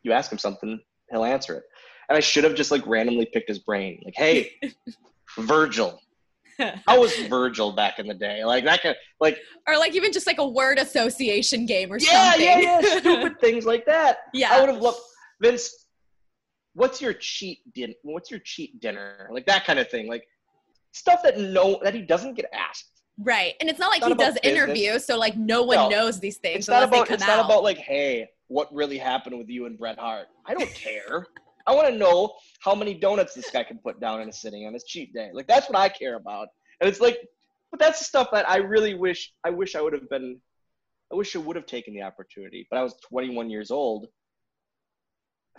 you 0.03 0.13
ask 0.13 0.31
him 0.31 0.39
something, 0.39 0.79
he'll 1.11 1.23
answer 1.23 1.55
it. 1.57 1.63
And 2.07 2.17
I 2.17 2.21
should 2.21 2.43
have 2.43 2.55
just 2.55 2.71
like 2.71 2.85
randomly 2.87 3.25
picked 3.25 3.49
his 3.49 3.59
brain. 3.59 4.01
Like, 4.03 4.15
hey, 4.15 4.53
Virgil, 5.37 6.01
how 6.85 6.99
was 6.99 7.15
Virgil 7.27 7.71
back 7.71 7.99
in 7.99 8.07
the 8.07 8.13
day? 8.13 8.43
Like 8.43 8.63
that 8.65 8.81
kind 8.81 8.95
of, 8.95 8.97
like 9.19 9.39
or 9.67 9.77
like 9.77 9.95
even 9.95 10.11
just 10.11 10.27
like 10.27 10.37
a 10.37 10.47
word 10.47 10.77
association 10.77 11.65
game 11.65 11.91
or 11.91 11.97
yeah, 11.99 12.31
something. 12.31 12.47
Yeah, 12.47 12.59
yeah, 12.59 12.81
yeah. 12.81 12.99
Stupid 12.99 13.39
things 13.41 13.65
like 13.65 13.85
that. 13.85 14.19
Yeah. 14.33 14.53
I 14.53 14.59
would 14.59 14.69
have 14.69 14.81
loved 14.81 14.99
Vince, 15.41 15.87
what's 16.73 17.01
your 17.01 17.13
cheat 17.13 17.59
din 17.73 17.93
what's 18.03 18.29
your 18.31 18.39
cheat 18.43 18.79
dinner? 18.79 19.29
Like 19.31 19.45
that 19.47 19.65
kind 19.65 19.79
of 19.79 19.89
thing. 19.89 20.07
Like 20.07 20.25
stuff 20.91 21.21
that 21.23 21.39
no 21.39 21.79
that 21.83 21.93
he 21.93 22.01
doesn't 22.01 22.35
get 22.35 22.45
asked. 22.53 23.01
Right. 23.17 23.55
And 23.59 23.69
it's 23.69 23.79
not 23.79 23.89
like 23.89 24.01
it's 24.01 24.09
not 24.09 24.19
he 24.19 24.25
does 24.25 24.37
interviews, 24.43 25.05
so 25.05 25.17
like 25.17 25.35
no 25.35 25.63
one 25.63 25.77
no, 25.77 25.89
knows 25.89 26.19
these 26.19 26.37
things. 26.37 26.59
It's 26.59 26.67
not 26.69 26.83
about 26.83 27.09
it's 27.11 27.23
out. 27.23 27.27
not 27.27 27.45
about 27.45 27.63
like, 27.63 27.77
hey, 27.77 28.29
what 28.47 28.73
really 28.73 28.97
happened 28.97 29.37
with 29.37 29.49
you 29.49 29.65
and 29.65 29.77
Bret 29.77 29.99
Hart? 29.99 30.27
I 30.45 30.53
don't 30.53 30.73
care. 30.73 31.27
I 31.69 31.73
want 31.73 31.87
to 31.87 31.95
know 31.95 32.33
how 32.61 32.73
many 32.73 32.95
donuts 32.95 33.35
this 33.35 33.51
guy 33.51 33.63
can 33.63 33.77
put 33.77 34.01
down 34.01 34.21
in 34.21 34.29
a 34.29 34.33
sitting 34.33 34.65
on 34.65 34.73
his 34.73 34.85
cheat 34.85 35.13
day. 35.13 35.29
Like 35.31 35.47
that's 35.47 35.69
what 35.69 35.77
I 35.77 35.87
care 35.87 36.15
about. 36.15 36.47
And 36.81 36.89
it's 36.89 36.99
like, 36.99 37.19
but 37.69 37.79
that's 37.79 37.99
the 37.99 38.05
stuff 38.05 38.29
that 38.31 38.49
I 38.49 38.57
really 38.57 38.95
wish 38.95 39.31
I 39.43 39.51
wish 39.51 39.75
I 39.75 39.81
would 39.81 39.93
have 39.93 40.09
been. 40.09 40.41
I 41.13 41.15
wish 41.15 41.35
I 41.35 41.39
would 41.39 41.55
have 41.55 41.67
taken 41.67 41.93
the 41.93 42.01
opportunity, 42.01 42.67
but 42.71 42.77
I 42.77 42.83
was 42.83 42.95
21 43.07 43.51
years 43.51 43.69
old. 43.69 44.07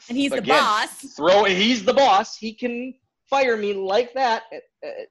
And 0.09 0.19
he's 0.19 0.33
Again, 0.33 0.43
the 0.43 0.49
boss. 0.49 0.89
Throw 1.17 1.45
he's 1.45 1.85
the 1.85 1.95
boss. 1.95 2.37
He 2.37 2.55
can 2.55 2.93
fire 3.29 3.57
me 3.57 3.73
like 3.73 4.13
that. 4.15 4.45
It, 4.51 4.65
it, 4.83 5.09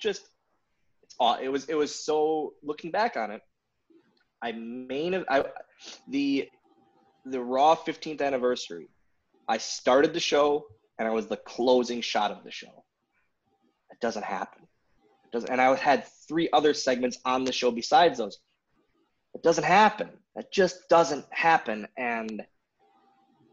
just 0.00 0.22
it's 1.02 1.16
it 1.42 1.48
was 1.48 1.66
it 1.66 1.74
was 1.74 1.94
so 1.94 2.54
looking 2.62 2.90
back 2.90 3.18
on 3.18 3.30
it. 3.30 3.42
I 4.42 4.52
main 4.52 5.22
I 5.28 5.44
the 6.08 6.48
the 7.26 7.40
Raw 7.40 7.74
15th 7.74 8.22
anniversary. 8.22 8.88
I 9.48 9.58
started 9.58 10.12
the 10.12 10.20
show 10.20 10.66
and 10.98 11.08
I 11.08 11.10
was 11.10 11.26
the 11.26 11.36
closing 11.36 12.00
shot 12.00 12.30
of 12.30 12.44
the 12.44 12.50
show. 12.50 12.84
It 13.90 14.00
doesn't 14.00 14.24
happen. 14.24 14.62
It 15.24 15.32
doesn't, 15.32 15.50
and 15.50 15.60
I 15.60 15.74
had 15.76 16.06
three 16.28 16.48
other 16.52 16.74
segments 16.74 17.18
on 17.24 17.44
the 17.44 17.52
show 17.52 17.70
besides 17.70 18.18
those. 18.18 18.38
It 19.34 19.42
doesn't 19.42 19.64
happen. 19.64 20.10
That 20.36 20.52
just 20.52 20.88
doesn't 20.88 21.26
happen, 21.30 21.86
and 21.96 22.44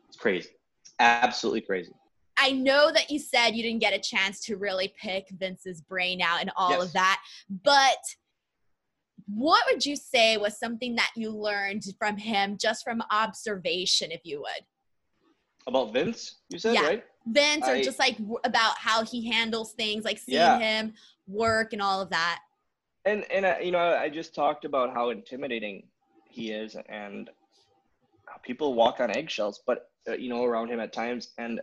it's 0.07 0.17
crazy. 0.17 0.49
It's 0.83 0.93
absolutely 0.99 1.61
crazy. 1.61 1.93
I 2.37 2.51
know 2.51 2.91
that 2.91 3.11
you 3.11 3.19
said 3.19 3.51
you 3.51 3.61
didn't 3.61 3.81
get 3.81 3.93
a 3.93 3.99
chance 3.99 4.43
to 4.45 4.57
really 4.57 4.93
pick 4.99 5.27
Vince's 5.29 5.81
brain 5.81 6.21
out 6.21 6.41
and 6.41 6.51
all 6.55 6.71
yes. 6.71 6.83
of 6.83 6.93
that, 6.93 7.21
but 7.63 7.97
what 9.27 9.63
would 9.69 9.85
you 9.85 9.95
say 9.95 10.37
was 10.37 10.59
something 10.59 10.95
that 10.95 11.11
you 11.15 11.29
learned 11.29 11.83
from 11.99 12.17
him 12.17 12.57
just 12.59 12.83
from 12.83 13.03
observation, 13.11 14.11
if 14.11 14.21
you 14.23 14.39
would? 14.39 14.65
About 15.67 15.93
Vince, 15.93 16.35
you 16.49 16.57
said, 16.57 16.73
yeah. 16.73 16.85
right? 16.85 17.03
Vince, 17.27 17.65
I, 17.65 17.73
or 17.73 17.83
just 17.83 17.99
like 17.99 18.17
about 18.43 18.77
how 18.77 19.03
he 19.03 19.29
handles 19.29 19.73
things, 19.73 20.03
like 20.03 20.17
seeing 20.17 20.37
yeah. 20.39 20.59
him 20.59 20.93
work 21.27 21.73
and 21.73 21.81
all 21.81 22.01
of 22.01 22.09
that. 22.09 22.39
And 23.05 23.25
and 23.31 23.45
uh, 23.45 23.55
you 23.61 23.71
know, 23.71 23.79
I 23.79 24.09
just 24.09 24.33
talked 24.33 24.65
about 24.65 24.93
how 24.93 25.09
intimidating 25.09 25.83
he 26.29 26.51
is, 26.51 26.75
and 26.89 27.29
how 28.25 28.37
people 28.43 28.73
walk 28.73 28.99
on 28.99 29.15
eggshells, 29.15 29.61
but 29.65 29.89
uh, 30.09 30.13
you 30.13 30.29
know, 30.29 30.43
around 30.43 30.69
him 30.69 30.79
at 30.79 30.93
times, 30.93 31.29
and 31.37 31.61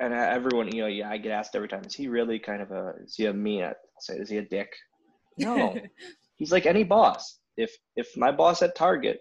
and 0.00 0.14
everyone, 0.14 0.74
you 0.74 0.82
know, 0.82 0.88
yeah, 0.88 1.10
I 1.10 1.18
get 1.18 1.32
asked 1.32 1.54
every 1.54 1.68
time, 1.68 1.84
is 1.84 1.94
he 1.94 2.08
really 2.08 2.38
kind 2.38 2.62
of 2.62 2.70
a, 2.70 2.94
is 3.04 3.16
he 3.16 3.26
a 3.26 3.32
mean? 3.32 3.64
I'll 3.64 3.74
say, 3.98 4.16
is 4.16 4.30
he 4.30 4.38
a 4.38 4.42
dick? 4.42 4.72
No, 5.36 5.74
he's 6.36 6.52
like 6.52 6.66
any 6.66 6.84
boss. 6.84 7.38
If 7.56 7.76
if 7.96 8.16
my 8.16 8.30
boss 8.30 8.62
at 8.62 8.76
Target 8.76 9.20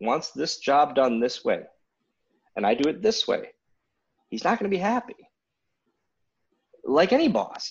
wants 0.00 0.30
this 0.30 0.58
job 0.58 0.94
done 0.94 1.20
this 1.20 1.44
way, 1.44 1.62
and 2.58 2.66
I 2.66 2.74
do 2.74 2.88
it 2.88 3.00
this 3.00 3.28
way, 3.28 3.50
he's 4.30 4.42
not 4.42 4.58
going 4.58 4.68
to 4.68 4.76
be 4.76 4.82
happy. 4.82 5.14
Like 6.84 7.12
any 7.12 7.28
boss. 7.28 7.70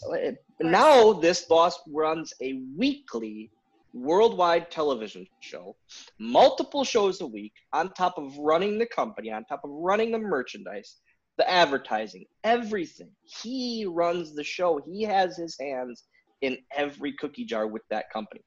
Now, 0.61 1.11
this 1.11 1.41
boss 1.41 1.77
runs 1.89 2.33
a 2.41 2.61
weekly 2.77 3.51
worldwide 3.93 4.71
television 4.71 5.27
show, 5.41 5.75
multiple 6.19 6.85
shows 6.85 7.19
a 7.19 7.27
week, 7.27 7.51
on 7.73 7.91
top 7.93 8.17
of 8.17 8.37
running 8.37 8.79
the 8.79 8.85
company, 8.85 9.29
on 9.29 9.43
top 9.43 9.59
of 9.65 9.71
running 9.71 10.09
the 10.09 10.19
merchandise, 10.19 10.95
the 11.37 11.49
advertising, 11.49 12.23
everything. 12.45 13.09
He 13.23 13.85
runs 13.85 14.33
the 14.33 14.43
show. 14.43 14.79
He 14.85 15.03
has 15.03 15.35
his 15.35 15.57
hands 15.59 16.05
in 16.41 16.57
every 16.73 17.11
cookie 17.19 17.45
jar 17.45 17.67
with 17.67 17.81
that 17.89 18.09
company. 18.13 18.41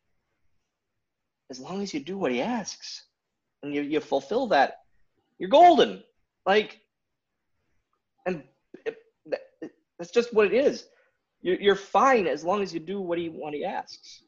As 1.51 1.61
long 1.61 1.83
as 1.83 1.93
you 1.93 2.01
do 2.01 2.17
what 2.17 2.33
he 2.33 2.41
asks 2.41 3.09
and 3.63 3.75
you, 3.75 3.83
you 3.83 4.01
fulfill 4.01 4.47
that, 4.49 4.77
you're 5.39 5.51
golden. 5.51 6.03
Like, 6.47 6.81
and 8.27 8.43
that's 9.99 10.11
just 10.13 10.33
what 10.33 10.47
it 10.47 10.55
is. 10.55 10.87
You're, 11.43 11.61
you're 11.61 11.77
fine 11.77 12.27
as 12.27 12.45
long 12.45 12.63
as 12.63 12.73
you 12.75 12.81
do 12.81 13.01
what 13.01 13.19
he 13.19 13.29
what 13.29 13.55
he 13.55 13.65
asks 13.65 14.23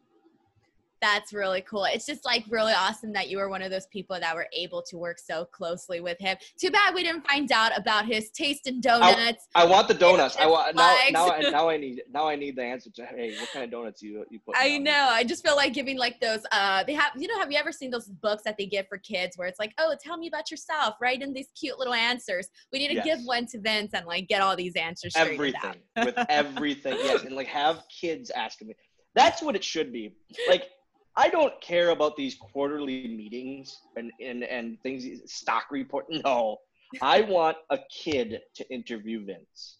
that's 1.03 1.33
really 1.33 1.61
cool. 1.63 1.85
It's 1.85 2.07
just 2.07 2.25
like 2.25 2.45
really 2.49 2.73
awesome 2.73 3.13
that 3.13 3.29
you 3.29 3.37
were 3.39 3.49
one 3.49 3.61
of 3.61 3.71
those 3.71 3.87
people 3.87 4.19
that 4.19 4.35
were 4.35 4.47
able 4.57 4.81
to 4.83 4.97
work 4.97 5.19
so 5.19 5.45
closely 5.47 6.01
with 6.01 6.19
him. 6.21 6.37
Too 6.59 6.71
bad 6.71 6.95
we 6.95 7.03
didn't 7.03 7.27
find 7.29 7.51
out 7.51 7.77
about 7.77 8.07
his 8.07 8.31
taste 8.31 8.69
in 8.69 8.81
donuts. 8.81 9.49
I, 9.55 9.65
I 9.65 9.67
want 9.67 9.89
the 9.89 9.95
donuts. 9.95 10.37
I 10.37 10.47
want 10.47 10.77
now, 10.77 10.97
now. 11.11 11.31
I, 11.31 11.41
now 11.51 11.69
I 11.69 11.77
need 11.77 12.03
now 12.13 12.29
I 12.29 12.37
need 12.37 12.57
the 12.57 12.63
answer 12.63 12.89
to 12.91 13.05
hey, 13.05 13.37
what 13.39 13.51
kind 13.53 13.65
of 13.65 13.71
donuts 13.71 14.01
you 14.01 14.25
you 14.31 14.39
put? 14.39 14.55
I 14.57 14.79
know. 14.79 15.09
I 15.11 15.25
just 15.25 15.45
feel 15.45 15.57
like 15.57 15.73
giving 15.73 15.99
like 15.99 16.21
those. 16.21 16.41
Uh, 16.53 16.85
they 16.85 16.95
have 16.95 17.13
you 17.17 17.27
know 17.27 17.39
have 17.39 17.51
you 17.51 17.59
ever 17.59 17.73
seen 17.73 17.91
those 17.91 18.07
books 18.07 18.45
that 18.45 18.57
they 18.57 18.67
give 18.67 18.87
for 18.89 18.99
kids 18.99 19.37
where 19.37 19.49
it's 19.49 19.59
like 19.59 19.73
oh 19.79 19.95
tell 20.01 20.17
me 20.17 20.29
about 20.29 20.51
yourself 20.51 20.95
write 21.01 21.21
in 21.21 21.33
these 21.33 21.49
cute 21.59 21.79
little 21.79 21.95
answers. 21.95 22.49
We 22.73 22.79
need 22.79 22.89
to 22.89 22.95
yes. 22.95 23.05
give 23.05 23.19
one 23.25 23.47
to 23.47 23.59
Vince 23.59 23.91
and 23.93 24.07
like 24.07 24.29
get 24.29 24.41
all 24.41 24.55
these 24.55 24.77
answers. 24.77 25.15
Everything 25.17 25.75
with 25.97 26.15
everything 26.29 26.97
yes, 27.03 27.25
and 27.25 27.35
like 27.35 27.49
have 27.49 27.83
kids 27.89 28.31
asking 28.31 28.69
me. 28.69 28.75
That's 29.15 29.43
what 29.43 29.57
it 29.57 29.65
should 29.65 29.93
be. 29.93 30.15
Like 30.49 30.71
I 31.17 31.29
don't 31.29 31.59
care 31.61 31.91
about 31.91 32.17
these 32.17 32.37
quarterly 32.37 33.07
meetings 33.07 33.81
and, 33.97 34.11
and, 34.21 34.45
and 34.45 34.81
things, 34.83 35.07
stock 35.33 35.71
report. 35.71 36.07
No, 36.25 36.59
I 37.01 37.23
want 37.23 37.57
a 37.71 37.79
kid 37.91 38.41
to 38.57 38.71
interview 38.71 39.25
Vince. 39.25 39.79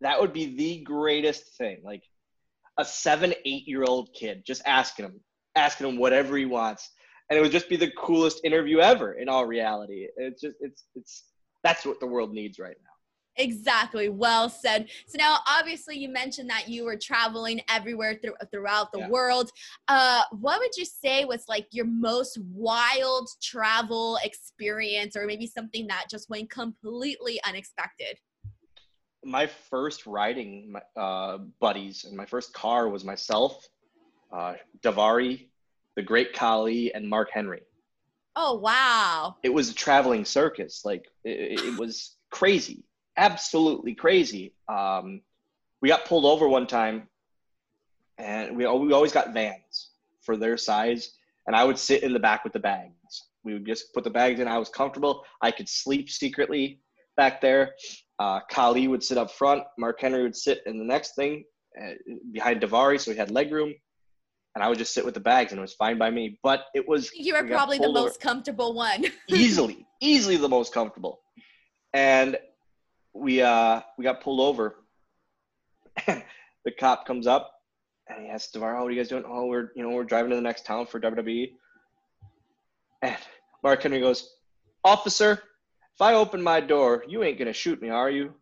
that 0.00 0.20
would 0.20 0.32
be 0.32 0.56
the 0.56 0.82
greatest 0.84 1.56
thing. 1.56 1.80
Like 1.82 2.04
a 2.78 2.84
seven, 2.84 3.34
eight 3.44 3.66
year 3.66 3.82
old 3.82 4.14
kid 4.14 4.44
just 4.46 4.62
asking 4.64 5.06
him, 5.06 5.20
asking 5.56 5.88
him 5.88 5.96
whatever 5.98 6.36
he 6.36 6.44
wants. 6.44 6.90
And 7.28 7.38
it 7.38 7.42
would 7.42 7.52
just 7.52 7.68
be 7.68 7.76
the 7.76 7.90
coolest 7.98 8.40
interview 8.44 8.78
ever 8.78 9.14
in 9.14 9.28
all 9.28 9.44
reality. 9.46 10.06
It's 10.16 10.40
just, 10.40 10.56
it's, 10.60 10.84
it's, 10.94 11.24
that's 11.64 11.84
what 11.84 11.98
the 11.98 12.06
world 12.06 12.32
needs 12.32 12.58
right 12.58 12.76
now. 12.84 12.91
Exactly. 13.36 14.08
Well 14.08 14.48
said. 14.48 14.88
So 15.06 15.16
now, 15.16 15.38
obviously, 15.48 15.96
you 15.96 16.08
mentioned 16.08 16.50
that 16.50 16.68
you 16.68 16.84
were 16.84 16.96
traveling 16.96 17.60
everywhere 17.68 18.18
through, 18.22 18.34
throughout 18.50 18.92
the 18.92 19.00
yeah. 19.00 19.08
world. 19.08 19.50
Uh, 19.88 20.22
what 20.32 20.58
would 20.60 20.76
you 20.76 20.84
say 20.84 21.24
was 21.24 21.44
like 21.48 21.66
your 21.70 21.86
most 21.86 22.38
wild 22.52 23.28
travel 23.40 24.18
experience, 24.22 25.16
or 25.16 25.26
maybe 25.26 25.46
something 25.46 25.86
that 25.86 26.06
just 26.10 26.28
went 26.28 26.50
completely 26.50 27.40
unexpected? 27.46 28.18
My 29.24 29.46
first 29.46 30.06
riding 30.06 30.74
uh, 30.96 31.38
buddies 31.60 32.04
and 32.04 32.16
my 32.16 32.26
first 32.26 32.52
car 32.52 32.88
was 32.88 33.04
myself, 33.04 33.66
uh, 34.32 34.54
Daivari, 34.82 35.48
the 35.96 36.02
Great 36.02 36.34
Khali, 36.34 36.92
and 36.92 37.08
Mark 37.08 37.30
Henry. 37.32 37.62
Oh 38.34 38.54
wow! 38.54 39.36
It 39.42 39.50
was 39.50 39.70
a 39.70 39.74
traveling 39.74 40.24
circus. 40.24 40.82
Like 40.84 41.06
it, 41.24 41.60
it 41.60 41.78
was 41.78 42.16
crazy 42.30 42.84
absolutely 43.16 43.94
crazy. 43.94 44.54
Um, 44.68 45.22
we 45.80 45.88
got 45.88 46.04
pulled 46.04 46.24
over 46.24 46.48
one 46.48 46.66
time, 46.66 47.08
and 48.18 48.56
we 48.56 48.66
we 48.66 48.92
always 48.92 49.12
got 49.12 49.32
vans 49.32 49.90
for 50.22 50.36
their 50.36 50.56
size, 50.56 51.12
and 51.46 51.56
I 51.56 51.64
would 51.64 51.78
sit 51.78 52.02
in 52.02 52.12
the 52.12 52.20
back 52.20 52.44
with 52.44 52.52
the 52.52 52.60
bags. 52.60 52.92
We 53.44 53.54
would 53.54 53.66
just 53.66 53.92
put 53.92 54.04
the 54.04 54.10
bags 54.10 54.40
in. 54.40 54.46
I 54.46 54.58
was 54.58 54.68
comfortable. 54.68 55.24
I 55.40 55.50
could 55.50 55.68
sleep 55.68 56.08
secretly 56.10 56.80
back 57.16 57.40
there. 57.40 57.72
Uh, 58.18 58.40
Khali 58.50 58.86
would 58.86 59.02
sit 59.02 59.18
up 59.18 59.32
front. 59.32 59.64
Mark 59.78 60.00
Henry 60.00 60.22
would 60.22 60.36
sit 60.36 60.60
in 60.66 60.78
the 60.78 60.84
next 60.84 61.16
thing 61.16 61.44
uh, 61.80 61.94
behind 62.30 62.60
Daivari, 62.60 63.00
so 63.00 63.10
we 63.10 63.16
had 63.16 63.30
leg 63.30 63.52
room. 63.52 63.74
And 64.54 64.62
I 64.62 64.68
would 64.68 64.78
just 64.78 64.92
sit 64.92 65.04
with 65.04 65.14
the 65.14 65.20
bags, 65.20 65.50
and 65.52 65.58
it 65.58 65.62
was 65.62 65.72
fine 65.72 65.98
by 65.98 66.10
me. 66.10 66.38
But 66.42 66.66
it 66.74 66.86
was 66.86 67.10
you 67.14 67.34
were 67.34 67.44
probably 67.48 67.78
the 67.78 67.90
most 67.90 68.16
over. 68.16 68.18
comfortable 68.18 68.74
one. 68.74 69.06
easily, 69.28 69.86
easily 70.00 70.36
the 70.36 70.48
most 70.48 70.74
comfortable. 70.74 71.20
And 71.94 72.36
we 73.14 73.42
uh 73.42 73.80
we 73.98 74.04
got 74.04 74.20
pulled 74.20 74.40
over. 74.40 74.76
the 76.06 76.72
cop 76.78 77.06
comes 77.06 77.26
up 77.26 77.52
and 78.08 78.24
he 78.24 78.30
asks 78.30 78.52
Davar, 78.52 78.74
"What 78.78 78.86
are 78.86 78.90
you 78.90 78.96
guys 78.96 79.08
doing?" 79.08 79.24
"Oh, 79.26 79.46
we're 79.46 79.70
you 79.74 79.82
know 79.82 79.90
we're 79.90 80.04
driving 80.04 80.30
to 80.30 80.36
the 80.36 80.42
next 80.42 80.64
town 80.64 80.86
for 80.86 81.00
WWE." 81.00 81.52
And 83.02 83.16
Mark 83.62 83.82
Henry 83.82 84.00
goes, 84.00 84.36
"Officer, 84.84 85.42
if 85.94 86.00
I 86.00 86.14
open 86.14 86.42
my 86.42 86.60
door, 86.60 87.04
you 87.08 87.22
ain't 87.22 87.38
gonna 87.38 87.52
shoot 87.52 87.80
me, 87.80 87.90
are 87.90 88.10
you?" 88.10 88.34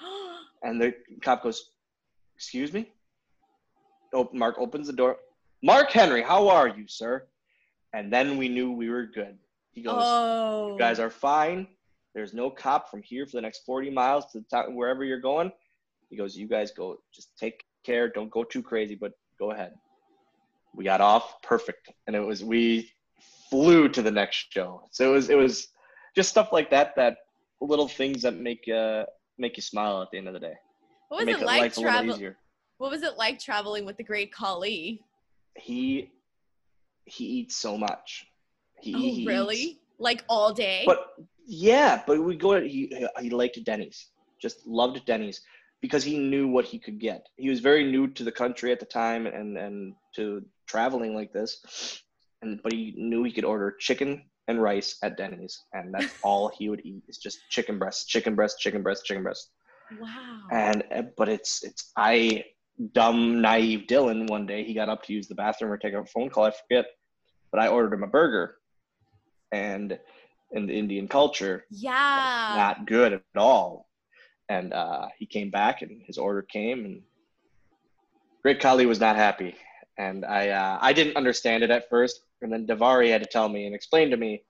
and 0.62 0.80
the 0.80 0.94
cop 1.22 1.42
goes, 1.42 1.72
"Excuse 2.36 2.72
me." 2.72 2.90
Oh, 4.12 4.28
Mark 4.32 4.56
opens 4.58 4.86
the 4.86 4.92
door. 4.92 5.16
Mark 5.62 5.90
Henry, 5.90 6.22
how 6.22 6.48
are 6.48 6.68
you, 6.68 6.86
sir? 6.86 7.26
And 7.94 8.12
then 8.12 8.36
we 8.36 8.48
knew 8.48 8.72
we 8.72 8.90
were 8.90 9.06
good. 9.06 9.38
He 9.72 9.82
goes, 9.82 9.94
oh. 9.98 10.72
"You 10.72 10.78
guys 10.78 10.98
are 11.00 11.10
fine. 11.10 11.66
There's 12.14 12.34
no 12.34 12.50
cop 12.50 12.90
from 12.90 13.02
here 13.02 13.26
for 13.26 13.32
the 13.32 13.40
next 13.40 13.64
40 13.64 13.90
miles 13.90 14.26
to 14.32 14.42
town, 14.50 14.74
wherever 14.74 15.04
you're 15.04 15.20
going. 15.20 15.50
He 16.10 16.16
goes, 16.16 16.36
You 16.36 16.46
guys 16.46 16.70
go, 16.70 16.98
just 17.14 17.36
take 17.38 17.64
care. 17.84 18.08
Don't 18.08 18.30
go 18.30 18.44
too 18.44 18.62
crazy, 18.62 18.94
but 18.94 19.12
go 19.38 19.52
ahead. 19.52 19.72
We 20.74 20.84
got 20.84 21.00
off 21.00 21.40
perfect. 21.42 21.90
And 22.06 22.14
it 22.14 22.20
was, 22.20 22.44
we 22.44 22.90
flew 23.50 23.88
to 23.88 24.02
the 24.02 24.10
next 24.10 24.52
show. 24.52 24.88
So 24.90 25.10
it 25.10 25.12
was, 25.12 25.30
it 25.30 25.36
was 25.36 25.68
just 26.14 26.28
stuff 26.30 26.52
like 26.52 26.70
that, 26.70 26.94
that 26.96 27.16
little 27.60 27.88
things 27.88 28.22
that 28.22 28.34
make, 28.34 28.68
uh, 28.68 29.04
make 29.38 29.56
you 29.56 29.62
smile 29.62 30.02
at 30.02 30.10
the 30.10 30.18
end 30.18 30.28
of 30.28 30.34
the 30.34 30.40
day. 30.40 30.54
What 31.08 31.26
was 31.26 31.36
it 31.36 31.44
like 31.44 31.74
traveling? 31.74 32.34
What 32.78 32.90
was 32.90 33.02
it 33.02 33.16
like 33.16 33.38
traveling 33.38 33.84
with 33.84 33.96
the 33.96 34.02
great 34.02 34.32
Khali? 34.32 35.02
He, 35.56 36.10
he 37.04 37.24
eats 37.24 37.56
so 37.56 37.76
much. 37.76 38.26
He, 38.80 38.94
oh, 38.94 38.98
he 38.98 39.26
really? 39.26 39.56
Eats, 39.56 39.80
like 39.98 40.24
all 40.28 40.52
day? 40.52 40.82
But 40.84 41.14
yeah, 41.46 42.02
but 42.06 42.22
we 42.22 42.36
go. 42.36 42.60
He 42.60 43.06
he 43.20 43.30
liked 43.30 43.62
Denny's, 43.64 44.08
just 44.40 44.66
loved 44.66 45.04
Denny's 45.06 45.40
because 45.80 46.04
he 46.04 46.18
knew 46.18 46.48
what 46.48 46.64
he 46.64 46.78
could 46.78 46.98
get. 46.98 47.26
He 47.36 47.50
was 47.50 47.60
very 47.60 47.90
new 47.90 48.06
to 48.08 48.24
the 48.24 48.32
country 48.32 48.72
at 48.72 48.80
the 48.80 48.86
time 48.86 49.26
and 49.26 49.58
and 49.58 49.94
to 50.16 50.44
traveling 50.66 51.14
like 51.14 51.32
this, 51.32 52.02
and 52.42 52.60
but 52.62 52.72
he 52.72 52.94
knew 52.96 53.24
he 53.24 53.32
could 53.32 53.44
order 53.44 53.76
chicken 53.78 54.22
and 54.48 54.62
rice 54.62 54.98
at 55.02 55.16
Denny's, 55.16 55.64
and 55.72 55.92
that's 55.92 56.14
all 56.22 56.50
he 56.56 56.68
would 56.68 56.84
eat 56.84 57.02
is 57.08 57.18
just 57.18 57.38
chicken 57.50 57.78
breast, 57.78 58.08
chicken 58.08 58.34
breast, 58.34 58.58
chicken 58.58 58.82
breast, 58.82 59.04
chicken 59.04 59.22
breast. 59.22 59.50
Wow. 60.00 60.40
And 60.50 60.84
uh, 60.94 61.02
but 61.16 61.28
it's 61.28 61.64
it's 61.64 61.92
I 61.96 62.44
dumb 62.92 63.40
naive 63.40 63.86
Dylan 63.86 64.28
one 64.30 64.46
day 64.46 64.64
he 64.64 64.74
got 64.74 64.88
up 64.88 65.02
to 65.04 65.12
use 65.12 65.28
the 65.28 65.34
bathroom 65.34 65.70
or 65.70 65.76
take 65.76 65.94
a 65.94 66.04
phone 66.06 66.30
call 66.30 66.44
I 66.44 66.52
forget, 66.52 66.86
but 67.50 67.60
I 67.60 67.68
ordered 67.68 67.94
him 67.94 68.02
a 68.04 68.06
burger, 68.06 68.56
and 69.50 69.98
in 70.52 70.66
the 70.66 70.78
Indian 70.78 71.08
culture. 71.08 71.64
Yeah. 71.70 72.54
Not 72.56 72.86
good 72.86 73.12
at 73.12 73.22
all. 73.36 73.88
And 74.48 74.72
uh, 74.72 75.08
he 75.18 75.26
came 75.26 75.50
back 75.50 75.82
and 75.82 76.02
his 76.06 76.18
order 76.18 76.42
came 76.42 76.84
and 76.84 77.02
Great 78.42 78.60
Khali 78.60 78.86
was 78.86 79.00
not 79.00 79.16
happy. 79.16 79.54
And 79.98 80.24
I 80.24 80.48
uh, 80.48 80.78
I 80.80 80.92
didn't 80.92 81.16
understand 81.16 81.62
it 81.62 81.70
at 81.70 81.88
first. 81.88 82.22
And 82.40 82.52
then 82.52 82.66
Daivari 82.66 83.10
had 83.10 83.22
to 83.22 83.28
tell 83.28 83.48
me 83.48 83.66
and 83.66 83.74
explain 83.74 84.10
to 84.10 84.16
me 84.16 84.42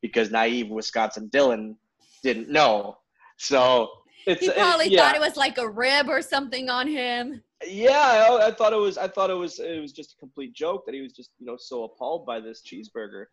because 0.00 0.30
naive 0.30 0.68
Wisconsin 0.68 1.28
Dylan 1.30 1.76
didn't 2.22 2.48
know. 2.48 2.98
So 3.36 3.90
it's 4.26 4.40
he 4.40 4.50
probably 4.50 4.86
it, 4.86 4.92
yeah. 4.92 5.00
thought 5.00 5.16
it 5.16 5.20
was 5.20 5.36
like 5.36 5.58
a 5.58 5.68
rib 5.68 6.08
or 6.08 6.22
something 6.22 6.70
on 6.70 6.86
him. 6.86 7.42
Yeah, 7.66 8.26
I, 8.28 8.48
I, 8.48 8.50
thought 8.50 8.72
it 8.72 8.76
was. 8.76 8.98
I 8.98 9.08
thought 9.08 9.30
it 9.30 9.34
was. 9.34 9.58
It 9.58 9.80
was 9.80 9.92
just 9.92 10.14
a 10.14 10.16
complete 10.16 10.52
joke 10.52 10.84
that 10.86 10.94
he 10.94 11.00
was 11.00 11.12
just, 11.12 11.30
you 11.38 11.46
know, 11.46 11.56
so 11.56 11.84
appalled 11.84 12.26
by 12.26 12.40
this 12.40 12.62
cheeseburger. 12.62 13.26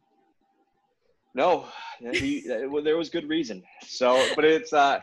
No, 1.35 1.67
he, 1.99 2.41
there 2.47 2.97
was 2.97 3.09
good 3.09 3.29
reason. 3.29 3.63
So, 3.85 4.27
but 4.35 4.45
it's 4.45 4.73
uh, 4.73 5.01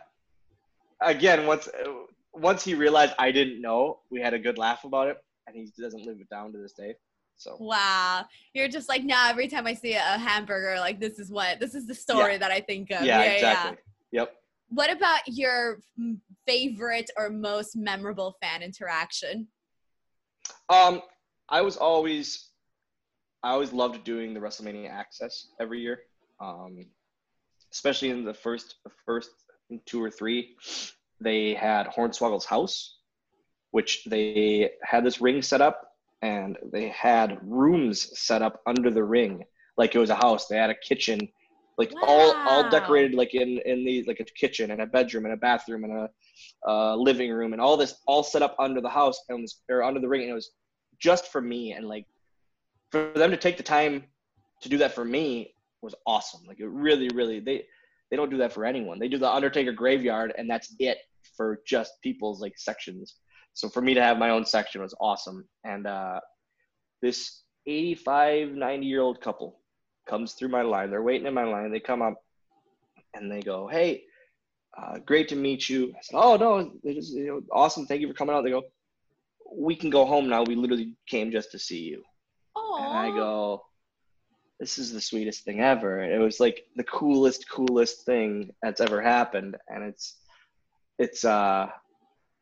again 1.01 1.47
once 1.47 1.69
once 2.33 2.65
he 2.65 2.75
realized 2.75 3.15
I 3.19 3.31
didn't 3.31 3.61
know, 3.61 4.01
we 4.11 4.21
had 4.21 4.35
a 4.35 4.39
good 4.39 4.59
laugh 4.59 4.85
about 4.85 5.09
it, 5.09 5.19
and 5.47 5.57
he 5.57 5.71
doesn't 5.81 6.05
live 6.05 6.19
it 6.21 6.29
down 6.29 6.53
to 6.53 6.59
this 6.59 6.73
day. 6.73 6.95
So 7.37 7.57
wow, 7.61 8.25
you're 8.55 8.69
just 8.69 8.89
like 8.89 9.05
now. 9.05 9.29
Every 9.29 9.49
time 9.49 9.67
I 9.67 9.75
see 9.75 9.93
a 9.93 10.01
hamburger, 10.01 10.79
like 10.81 11.01
this 11.01 11.19
is 11.19 11.31
what 11.31 11.61
this 11.61 11.75
is 11.75 11.87
the 11.87 11.95
story 11.95 12.33
yeah. 12.33 12.39
that 12.39 12.51
I 12.51 12.61
think 12.61 12.91
of. 12.91 13.03
Yeah, 13.05 13.23
yeah 13.23 13.31
exactly. 13.33 13.79
Yeah. 14.11 14.21
Yep. 14.23 14.37
What 14.69 14.91
about 14.91 15.21
your 15.27 15.81
favorite 16.47 17.11
or 17.17 17.31
most 17.31 17.77
memorable 17.77 18.37
fan 18.43 18.63
interaction? 18.63 19.47
Um, 20.69 21.03
I 21.49 21.61
was 21.61 21.77
always, 21.77 22.49
I 23.45 23.51
always 23.51 23.73
loved 23.73 24.03
doing 24.03 24.35
the 24.35 24.41
WrestleMania 24.41 24.91
Access 24.91 25.49
every 25.61 25.81
year 25.81 26.01
um, 26.41 26.87
especially 27.73 28.11
in 28.11 28.25
the 28.25 28.35
first 28.35 28.77
first 29.05 29.31
two 29.87 30.03
or 30.03 30.11
three. 30.11 30.57
They 31.21 31.55
had 31.55 31.87
Hornswoggle's 31.87 32.45
house, 32.45 32.99
which 33.71 34.05
they 34.05 34.71
had 34.83 35.05
this 35.05 35.21
ring 35.21 35.43
set 35.43 35.61
up, 35.61 35.83
and 36.23 36.57
they 36.73 36.89
had 36.89 37.39
rooms 37.43 38.19
set 38.19 38.43
up 38.43 38.61
under 38.67 38.91
the 38.91 39.05
ring, 39.05 39.45
like 39.77 39.95
it 39.95 39.99
was 39.99 40.11
a 40.11 40.15
house. 40.15 40.47
They 40.47 40.57
had 40.57 40.71
a 40.71 40.75
kitchen, 40.75 41.29
like 41.79 41.93
wow. 41.95 42.03
all 42.07 42.37
all 42.49 42.71
decorated 42.71 43.15
like 43.15 43.35
in 43.35 43.61
in 43.65 43.85
the 43.85 44.05
like 44.07 44.21
a 44.21 44.25
kitchen 44.25 44.71
and 44.71 44.83
a 44.83 44.87
bedroom 44.87 45.25
and 45.25 45.35
a 45.35 45.39
bathroom 45.39 45.85
and 45.85 45.93
a 45.93 46.11
uh, 46.69 46.97
living 46.97 47.31
room 47.31 47.53
and 47.53 47.63
all 47.63 47.77
this 47.77 47.97
all 48.07 48.23
set 48.23 48.43
up 48.43 48.57
under 48.59 48.81
the 48.81 48.89
house 48.89 49.21
and 49.29 49.41
was 49.41 49.61
or 49.71 49.83
under 49.83 50.01
the 50.01 50.09
ring, 50.09 50.23
and 50.23 50.31
it 50.31 50.35
was 50.35 50.51
just 50.99 51.29
for 51.29 51.41
me 51.41 51.73
and 51.73 51.87
like 51.89 52.07
for 52.91 53.13
them 53.15 53.31
to 53.31 53.37
take 53.37 53.57
the 53.57 53.63
time 53.63 54.05
to 54.63 54.69
do 54.69 54.79
that 54.79 54.95
for 54.95 55.05
me 55.05 55.53
was 55.87 55.95
awesome. 56.07 56.43
Like 56.47 56.61
it 56.61 56.69
really, 56.69 57.09
really 57.15 57.41
they 57.41 57.65
they 58.11 58.17
don't 58.17 58.31
do 58.31 58.37
that 58.39 58.53
for 58.53 58.65
anyone. 58.65 58.99
They 58.99 59.09
do 59.09 59.19
the 59.19 59.31
Undertaker 59.31 59.73
graveyard 59.73 60.35
and 60.37 60.51
that's 60.51 60.75
it 60.79 60.99
for 61.37 61.61
just 61.67 61.93
people's 62.03 62.41
like 62.41 62.59
sections. 62.59 63.17
So 63.55 63.69
for 63.69 63.81
me 63.81 63.95
to 63.95 64.03
have 64.03 64.19
my 64.19 64.31
own 64.31 64.45
section 64.45 64.83
was 64.83 64.95
awesome. 65.01 65.49
And 65.65 65.87
uh, 65.87 66.21
this 67.01 67.43
85, 67.67 68.51
90 68.51 68.87
year 68.87 69.01
old 69.01 69.21
couple 69.21 69.61
comes 70.07 70.35
through 70.35 70.49
my 70.49 70.63
line. 70.63 70.91
They're 70.91 71.03
waiting 71.03 71.27
in 71.27 71.35
my 71.35 71.45
line. 71.45 71.73
They 71.73 71.81
come 71.81 72.03
up 72.03 72.15
and 73.15 73.31
they 73.31 73.41
go, 73.41 73.67
"Hey, 73.67 74.05
uh, 74.79 74.99
great 74.99 75.29
to 75.29 75.37
meet 75.37 75.69
you." 75.69 75.93
I 75.97 76.01
said, 76.03 76.17
"Oh 76.17 76.37
no, 76.37 76.73
they 76.85 76.95
just, 76.95 77.15
you 77.15 77.27
know, 77.27 77.41
awesome. 77.51 77.87
Thank 77.87 78.03
you 78.03 78.09
for 78.09 78.15
coming 78.15 78.35
out." 78.37 78.45
They 78.45 78.51
go, 78.51 78.63
"We 79.53 79.75
can 79.75 79.91
go 79.91 80.05
home 80.05 80.29
now. 80.29 80.45
We 80.45 80.55
literally 80.55 80.95
came 81.09 81.33
just 81.33 81.51
to 81.53 81.59
see 81.59 81.81
you." 81.81 82.05
Aww. 82.57 82.87
And 82.87 82.97
I 82.99 83.11
go, 83.11 83.63
this 84.61 84.79
is 84.79 84.93
the 84.93 85.01
sweetest 85.01 85.45
thing 85.45 85.61
ever. 85.61 86.03
It 86.03 86.19
was 86.19 86.41
like 86.41 86.65
the 86.77 86.85
coolest, 86.85 87.49
coolest 87.51 88.05
thing 88.07 88.51
that's 88.63 88.81
ever 88.81 89.03
happened, 89.03 89.57
and 89.69 89.85
it's 89.85 90.17
it's 90.99 91.25
uh 91.25 91.69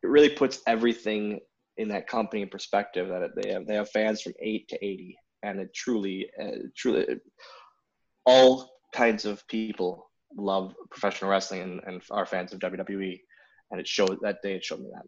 it 0.03 0.07
really 0.07 0.29
puts 0.29 0.61
everything 0.67 1.39
in 1.77 1.89
that 1.89 2.07
company 2.07 2.41
in 2.41 2.49
perspective 2.49 3.09
that 3.09 3.31
they 3.35 3.51
have 3.51 3.67
they 3.67 3.75
have 3.75 3.89
fans 3.89 4.21
from 4.21 4.33
eight 4.39 4.67
to 4.69 4.85
eighty, 4.85 5.17
and 5.43 5.59
it 5.59 5.73
truly 5.73 6.29
uh, 6.41 6.67
truly 6.75 7.05
all 8.25 8.71
kinds 8.93 9.25
of 9.25 9.45
people 9.47 10.09
love 10.37 10.73
professional 10.89 11.29
wrestling 11.29 11.61
and, 11.61 11.81
and 11.85 12.01
are 12.11 12.25
fans 12.25 12.53
of 12.53 12.59
WWE, 12.59 13.19
and 13.71 13.79
it 13.79 13.87
showed 13.87 14.17
that 14.21 14.41
day 14.41 14.55
it 14.55 14.63
showed 14.63 14.79
me 14.79 14.89
that. 14.93 15.05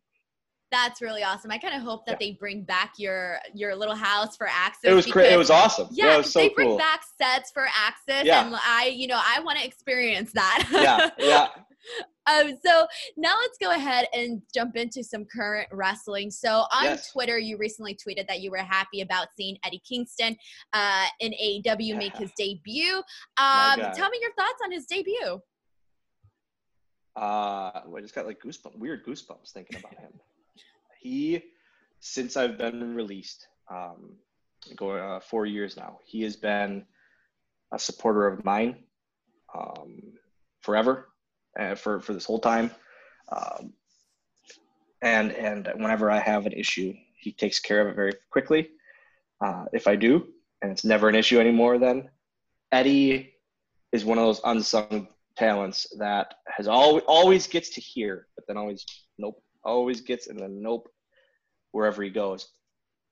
That's 0.72 1.01
really 1.01 1.24
awesome. 1.24 1.51
I 1.51 1.57
kind 1.57 1.76
of 1.76 1.82
hope 1.82 2.05
that 2.05 2.18
yeah. 2.20 2.28
they 2.28 2.32
bring 2.34 2.63
back 2.63 2.93
your 2.97 3.39
your 3.53 3.76
little 3.76 3.95
house 3.95 4.36
for 4.36 4.47
access. 4.47 4.91
It 4.91 4.93
was 4.93 5.05
crazy. 5.05 5.34
It 5.34 5.38
was 5.38 5.49
awesome. 5.49 5.88
Yeah, 5.91 6.05
yeah 6.05 6.18
was 6.18 6.32
so 6.32 6.39
they 6.39 6.49
bring 6.49 6.70
cool. 6.70 6.78
back 6.78 7.03
sets 7.18 7.51
for 7.51 7.68
access, 7.76 8.26
yeah. 8.26 8.45
and 8.45 8.55
I, 8.55 8.88
you 8.93 9.07
know, 9.07 9.20
I 9.22 9.39
want 9.41 9.59
to 9.59 9.65
experience 9.65 10.32
that. 10.34 10.68
yeah, 10.72 11.09
yeah. 11.18 11.47
Um, 12.28 12.57
so 12.65 12.86
now 13.15 13.36
let's 13.39 13.57
go 13.57 13.72
ahead 13.72 14.07
and 14.13 14.41
jump 14.53 14.76
into 14.76 15.01
some 15.01 15.24
current 15.24 15.70
wrestling. 15.72 16.30
So 16.30 16.65
on 16.74 16.84
yes. 16.84 17.11
Twitter, 17.11 17.38
you 17.38 17.57
recently 17.57 17.95
tweeted 17.95 18.28
that 18.28 18.41
you 18.41 18.51
were 18.51 18.57
happy 18.57 18.99
about 18.99 19.28
seeing 19.38 19.57
Eddie 19.63 19.82
Kingston 19.88 20.36
uh, 20.74 21.05
in 21.22 21.32
AEW 21.32 21.78
yeah. 21.80 21.97
make 21.97 22.18
his 22.18 22.32
debut. 22.38 22.97
Um, 23.38 23.80
tell 23.95 24.09
me 24.09 24.20
your 24.22 24.34
thoughts 24.34 24.59
on 24.63 24.72
his 24.72 24.86
debut. 24.86 25.41
Uh, 27.15 27.72
I 27.95 28.01
just 28.01 28.13
got 28.13 28.28
like 28.28 28.41
goosebumps, 28.41 28.78
weird 28.78 29.05
goosebumps 29.05 29.51
thinking 29.51 29.80
about 29.80 29.97
him. 29.97 30.11
He, 31.00 31.43
since 32.00 32.38
I've 32.38 32.58
been 32.58 32.95
released, 32.95 33.48
um, 33.70 34.16
going 34.76 35.02
uh, 35.02 35.20
four 35.20 35.45
years 35.45 35.78
now, 35.78 36.00
he 36.06 36.22
has 36.24 36.36
been 36.36 36.86
a 37.72 37.80
supporter 37.80 38.28
of 38.28 38.43
mine 38.45 38.84
um, 39.56 40.02
forever 40.62 41.10
uh, 41.60 41.76
for 41.76 42.00
for 42.00 42.14
this 42.14 42.26
whole 42.26 42.39
time. 42.39 42.72
Um, 43.32 43.74
and 45.02 45.32
and 45.32 45.68
whenever 45.76 46.10
I 46.10 46.20
have 46.20 46.45
an 46.45 46.54
issue, 46.54 46.93
he 47.20 47.32
takes 47.32 47.60
care 47.60 47.82
of 47.82 47.88
it 47.88 47.95
very 47.95 48.14
quickly. 48.32 48.70
Uh, 49.41 49.66
if 49.74 49.88
I 49.88 49.95
do, 49.95 50.28
and 50.62 50.72
it's 50.72 50.84
never 50.84 51.10
an 51.10 51.16
issue 51.16 51.39
anymore, 51.39 51.78
then 51.78 52.10
Eddie 52.72 53.34
is 53.91 54.06
one 54.06 54.18
of 54.18 54.26
those 54.26 54.41
unsung 54.43 55.08
talents 55.36 55.86
that 56.00 56.34
has 56.48 56.68
always 56.68 57.04
always 57.08 57.48
gets 57.48 57.70
to 57.72 57.82
hear, 57.82 58.28
but 58.36 58.45
then 58.48 58.58
always 58.58 58.86
nope, 59.18 59.41
always 59.68 60.01
gets 60.01 60.28
and 60.28 60.39
then 60.39 60.61
nope, 60.61 60.89
wherever 61.72 62.01
he 62.01 62.09
goes. 62.09 62.47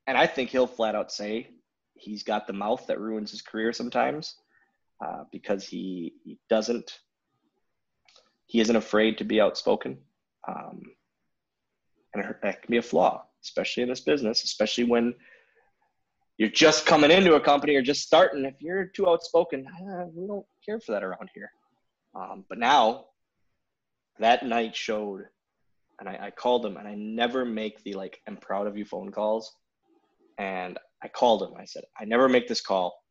And 0.07 0.17
I 0.17 0.25
think 0.27 0.49
he'll 0.49 0.67
flat 0.67 0.95
out 0.95 1.11
say 1.11 1.49
he's 1.93 2.23
got 2.23 2.47
the 2.47 2.53
mouth 2.53 2.87
that 2.87 2.99
ruins 2.99 3.31
his 3.31 3.41
career 3.41 3.73
sometimes 3.73 4.35
uh, 5.03 5.23
because 5.31 5.67
he 5.67 6.13
he 6.23 6.39
doesn't 6.49 6.99
he 8.47 8.59
isn't 8.59 8.75
afraid 8.75 9.17
to 9.17 9.23
be 9.23 9.41
outspoken. 9.41 9.97
Um, 10.47 10.83
and 12.13 12.23
that 12.43 12.61
can 12.61 12.71
be 12.71 12.77
a 12.77 12.81
flaw, 12.81 13.25
especially 13.43 13.83
in 13.83 13.89
this 13.89 14.01
business, 14.01 14.43
especially 14.43 14.85
when 14.85 15.15
you're 16.37 16.49
just 16.49 16.85
coming 16.85 17.11
into 17.11 17.35
a 17.35 17.41
company 17.41 17.75
or 17.75 17.81
just 17.81 18.03
starting. 18.03 18.45
If 18.45 18.61
you're 18.61 18.85
too 18.85 19.09
outspoken, 19.09 19.65
uh, 19.67 20.05
we 20.13 20.27
don't 20.27 20.45
care 20.65 20.79
for 20.79 20.91
that 20.91 21.03
around 21.03 21.29
here. 21.33 21.51
Um, 22.13 22.45
but 22.47 22.57
now, 22.57 23.05
that 24.19 24.45
night 24.45 24.75
showed, 24.75 25.25
and 25.99 26.09
I, 26.09 26.19
I 26.23 26.31
called 26.31 26.65
him, 26.65 26.77
and 26.77 26.87
I 26.87 26.95
never 26.95 27.45
make 27.45 27.83
the 27.83 27.93
like, 27.93 28.19
I'm 28.27 28.37
proud 28.37 28.67
of 28.67 28.77
you 28.77 28.85
phone 28.85 29.11
calls. 29.11 29.53
And 30.37 30.77
I 31.01 31.07
called 31.07 31.43
him. 31.43 31.53
I 31.57 31.65
said, 31.65 31.83
I 31.99 32.05
never 32.05 32.27
make 32.27 32.47
this 32.47 32.61
call, 32.61 33.01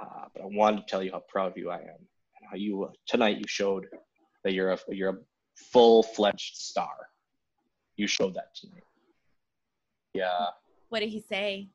uh, 0.00 0.26
but 0.34 0.42
I 0.42 0.46
wanted 0.46 0.78
to 0.78 0.86
tell 0.86 1.02
you 1.02 1.12
how 1.12 1.22
proud 1.28 1.52
of 1.52 1.58
you 1.58 1.70
I 1.70 1.76
am 1.76 1.80
and 1.80 2.48
how 2.50 2.56
you 2.56 2.84
uh, 2.84 2.90
tonight 3.06 3.38
you 3.38 3.44
showed 3.46 3.86
that 4.44 4.52
you're 4.52 4.72
a 4.72 4.78
you're 4.88 5.10
a 5.10 5.18
full 5.56 6.02
fledged 6.02 6.56
star. 6.56 7.08
You 7.96 8.06
showed 8.06 8.34
that 8.34 8.54
tonight. 8.54 8.84
Yeah. 10.14 10.46
What 10.88 11.00
did 11.00 11.10
he 11.10 11.20
say? 11.20 11.68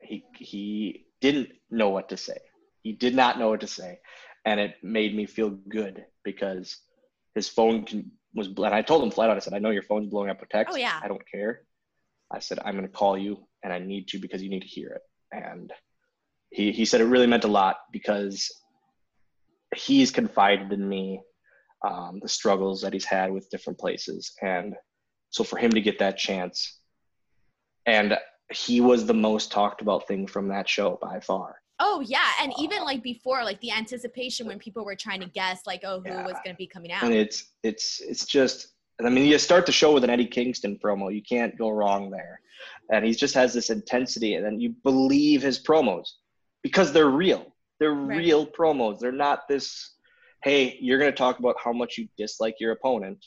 He 0.00 0.24
he 0.36 1.06
didn't 1.20 1.50
know 1.70 1.88
what 1.88 2.08
to 2.10 2.16
say. 2.16 2.38
He 2.82 2.92
did 2.92 3.14
not 3.14 3.38
know 3.38 3.48
what 3.48 3.60
to 3.60 3.66
say, 3.66 3.98
and 4.44 4.60
it 4.60 4.76
made 4.82 5.14
me 5.14 5.26
feel 5.26 5.50
good 5.50 6.04
because 6.24 6.78
his 7.34 7.48
phone 7.48 7.84
can, 7.84 8.10
was. 8.34 8.48
And 8.48 8.66
I 8.66 8.82
told 8.82 9.02
him 9.02 9.10
flat 9.10 9.30
out. 9.30 9.36
I 9.36 9.40
said, 9.40 9.54
"I 9.54 9.58
know 9.58 9.70
your 9.70 9.82
phone's 9.82 10.08
blowing 10.08 10.30
up 10.30 10.40
with 10.40 10.48
text. 10.48 10.74
Oh 10.74 10.78
yeah. 10.78 11.00
I 11.02 11.08
don't 11.08 11.28
care." 11.30 11.62
I 12.30 12.38
said, 12.38 12.58
"I'm 12.64 12.74
going 12.74 12.86
to 12.86 12.92
call 12.92 13.18
you, 13.18 13.46
and 13.62 13.72
I 13.72 13.78
need 13.78 14.08
to 14.08 14.18
because 14.18 14.42
you 14.42 14.50
need 14.50 14.62
to 14.62 14.68
hear 14.68 14.90
it." 14.90 15.02
And 15.32 15.72
he 16.50 16.72
he 16.72 16.84
said 16.84 17.00
it 17.00 17.06
really 17.06 17.26
meant 17.26 17.44
a 17.44 17.48
lot 17.48 17.76
because 17.92 18.50
he's 19.74 20.10
confided 20.10 20.72
in 20.72 20.88
me 20.88 21.22
um, 21.86 22.18
the 22.22 22.28
struggles 22.28 22.82
that 22.82 22.92
he's 22.92 23.04
had 23.04 23.32
with 23.32 23.50
different 23.50 23.78
places. 23.78 24.32
And 24.42 24.74
so 25.30 25.44
for 25.44 25.58
him 25.58 25.70
to 25.72 25.80
get 25.80 26.00
that 26.00 26.18
chance, 26.18 26.78
and 27.86 28.18
he 28.52 28.80
was 28.80 29.06
the 29.06 29.14
most 29.14 29.52
talked 29.52 29.80
about 29.80 30.08
thing 30.08 30.26
from 30.26 30.48
that 30.48 30.68
show 30.68 30.98
by 31.00 31.20
far. 31.20 31.59
Oh 31.80 32.00
yeah, 32.06 32.28
and 32.40 32.52
even 32.58 32.84
like 32.84 33.02
before, 33.02 33.42
like 33.42 33.60
the 33.60 33.72
anticipation 33.72 34.46
when 34.46 34.58
people 34.58 34.84
were 34.84 34.94
trying 34.94 35.20
to 35.20 35.28
guess, 35.28 35.66
like, 35.66 35.80
oh, 35.84 36.00
who 36.00 36.10
yeah. 36.10 36.24
was 36.24 36.34
going 36.44 36.54
to 36.54 36.58
be 36.58 36.66
coming 36.66 36.92
out. 36.92 37.02
And 37.02 37.14
it's 37.14 37.52
it's 37.62 38.00
it's 38.00 38.26
just, 38.26 38.68
I 39.04 39.08
mean, 39.08 39.26
you 39.26 39.38
start 39.38 39.66
the 39.66 39.72
show 39.72 39.92
with 39.92 40.04
an 40.04 40.10
Eddie 40.10 40.26
Kingston 40.26 40.78
promo. 40.82 41.12
You 41.12 41.22
can't 41.22 41.56
go 41.56 41.70
wrong 41.70 42.10
there, 42.10 42.40
and 42.92 43.04
he 43.04 43.14
just 43.14 43.34
has 43.34 43.54
this 43.54 43.70
intensity, 43.70 44.34
and 44.34 44.44
then 44.44 44.60
you 44.60 44.74
believe 44.84 45.42
his 45.42 45.62
promos 45.62 46.06
because 46.62 46.92
they're 46.92 47.08
real. 47.08 47.46
They're 47.78 47.94
right. 47.94 48.18
real 48.18 48.46
promos. 48.46 49.00
They're 49.00 49.10
not 49.10 49.48
this 49.48 49.94
hey, 50.42 50.78
you're 50.80 50.98
going 50.98 51.10
to 51.10 51.16
talk 51.16 51.38
about 51.38 51.56
how 51.62 51.72
much 51.72 51.98
you 51.98 52.08
dislike 52.16 52.56
your 52.60 52.72
opponent. 52.72 53.24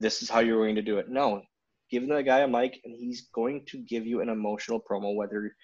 This 0.00 0.22
is 0.22 0.28
how 0.28 0.40
you're 0.40 0.62
going 0.62 0.74
to 0.74 0.82
do 0.82 0.98
it. 0.98 1.08
No, 1.08 1.42
give 1.90 2.06
the 2.08 2.22
guy 2.22 2.40
a 2.40 2.48
mic 2.48 2.80
and 2.84 2.94
he's 2.94 3.28
going 3.34 3.64
to 3.68 3.78
give 3.78 4.06
you 4.06 4.20
an 4.20 4.28
emotional 4.28 4.80
promo, 4.80 5.14
whether 5.14 5.54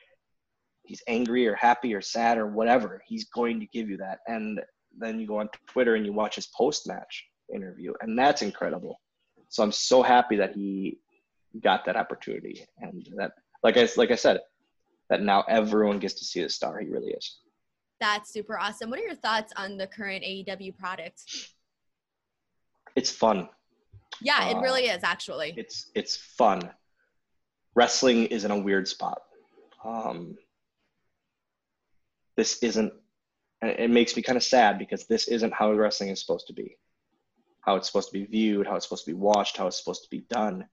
he's 0.88 1.02
angry 1.06 1.46
or 1.46 1.54
happy 1.54 1.94
or 1.94 2.00
sad 2.00 2.38
or 2.38 2.46
whatever. 2.46 3.02
He's 3.06 3.26
going 3.26 3.60
to 3.60 3.66
give 3.66 3.90
you 3.90 3.98
that. 3.98 4.20
And 4.26 4.58
then 4.96 5.20
you 5.20 5.26
go 5.26 5.38
on 5.38 5.50
Twitter 5.66 5.94
and 5.94 6.06
you 6.06 6.14
watch 6.14 6.34
his 6.34 6.46
post 6.46 6.88
match 6.88 7.26
interview, 7.54 7.92
and 8.00 8.18
that's 8.18 8.42
incredible. 8.42 9.00
So 9.50 9.62
I'm 9.62 9.72
so 9.72 10.02
happy 10.02 10.36
that 10.36 10.54
he 10.54 10.98
got 11.62 11.84
that 11.84 11.96
opportunity 11.96 12.64
and 12.78 13.06
that, 13.16 13.32
like 13.62 13.76
I 13.76 13.86
like 13.96 14.10
I 14.10 14.14
said, 14.14 14.40
that 15.10 15.22
now 15.22 15.44
everyone 15.48 15.98
gets 15.98 16.14
to 16.14 16.24
see 16.24 16.42
the 16.42 16.48
star 16.48 16.78
he 16.78 16.88
really 16.88 17.12
is. 17.12 17.38
That's 18.00 18.32
super 18.32 18.58
awesome. 18.58 18.90
What 18.90 18.98
are 18.98 19.04
your 19.04 19.14
thoughts 19.14 19.52
on 19.56 19.76
the 19.76 19.86
current 19.86 20.24
AEW 20.24 20.76
product? 20.76 21.22
It's 22.96 23.10
fun. 23.10 23.48
Yeah, 24.22 24.48
it 24.50 24.56
uh, 24.56 24.60
really 24.60 24.84
is 24.84 25.04
actually. 25.04 25.54
It's 25.56 25.90
it's 25.94 26.16
fun. 26.16 26.70
Wrestling 27.74 28.26
is 28.26 28.44
in 28.44 28.50
a 28.50 28.58
weird 28.58 28.88
spot. 28.88 29.20
Um, 29.84 30.36
this 32.38 32.62
isn't. 32.62 32.92
It 33.60 33.90
makes 33.90 34.14
me 34.14 34.22
kind 34.22 34.36
of 34.36 34.44
sad 34.44 34.78
because 34.78 35.06
this 35.06 35.26
isn't 35.26 35.52
how 35.52 35.72
wrestling 35.72 36.10
is 36.10 36.20
supposed 36.20 36.46
to 36.46 36.52
be. 36.52 36.78
How 37.62 37.74
it's 37.74 37.88
supposed 37.88 38.12
to 38.12 38.18
be 38.18 38.24
viewed, 38.24 38.68
how 38.68 38.76
it's 38.76 38.86
supposed 38.86 39.04
to 39.06 39.10
be 39.10 39.18
watched, 39.18 39.56
how 39.56 39.66
it's 39.66 39.76
supposed 39.76 40.04
to 40.04 40.10
be 40.10 40.24
done. 40.30 40.64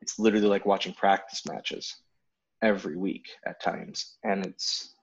It's 0.00 0.18
literally 0.18 0.48
like 0.48 0.66
watching 0.66 0.92
practice 0.92 1.46
matches 1.46 1.94
every 2.60 2.96
week 2.96 3.28
at 3.46 3.62
times, 3.62 4.16
and 4.24 4.44
it's 4.44 4.96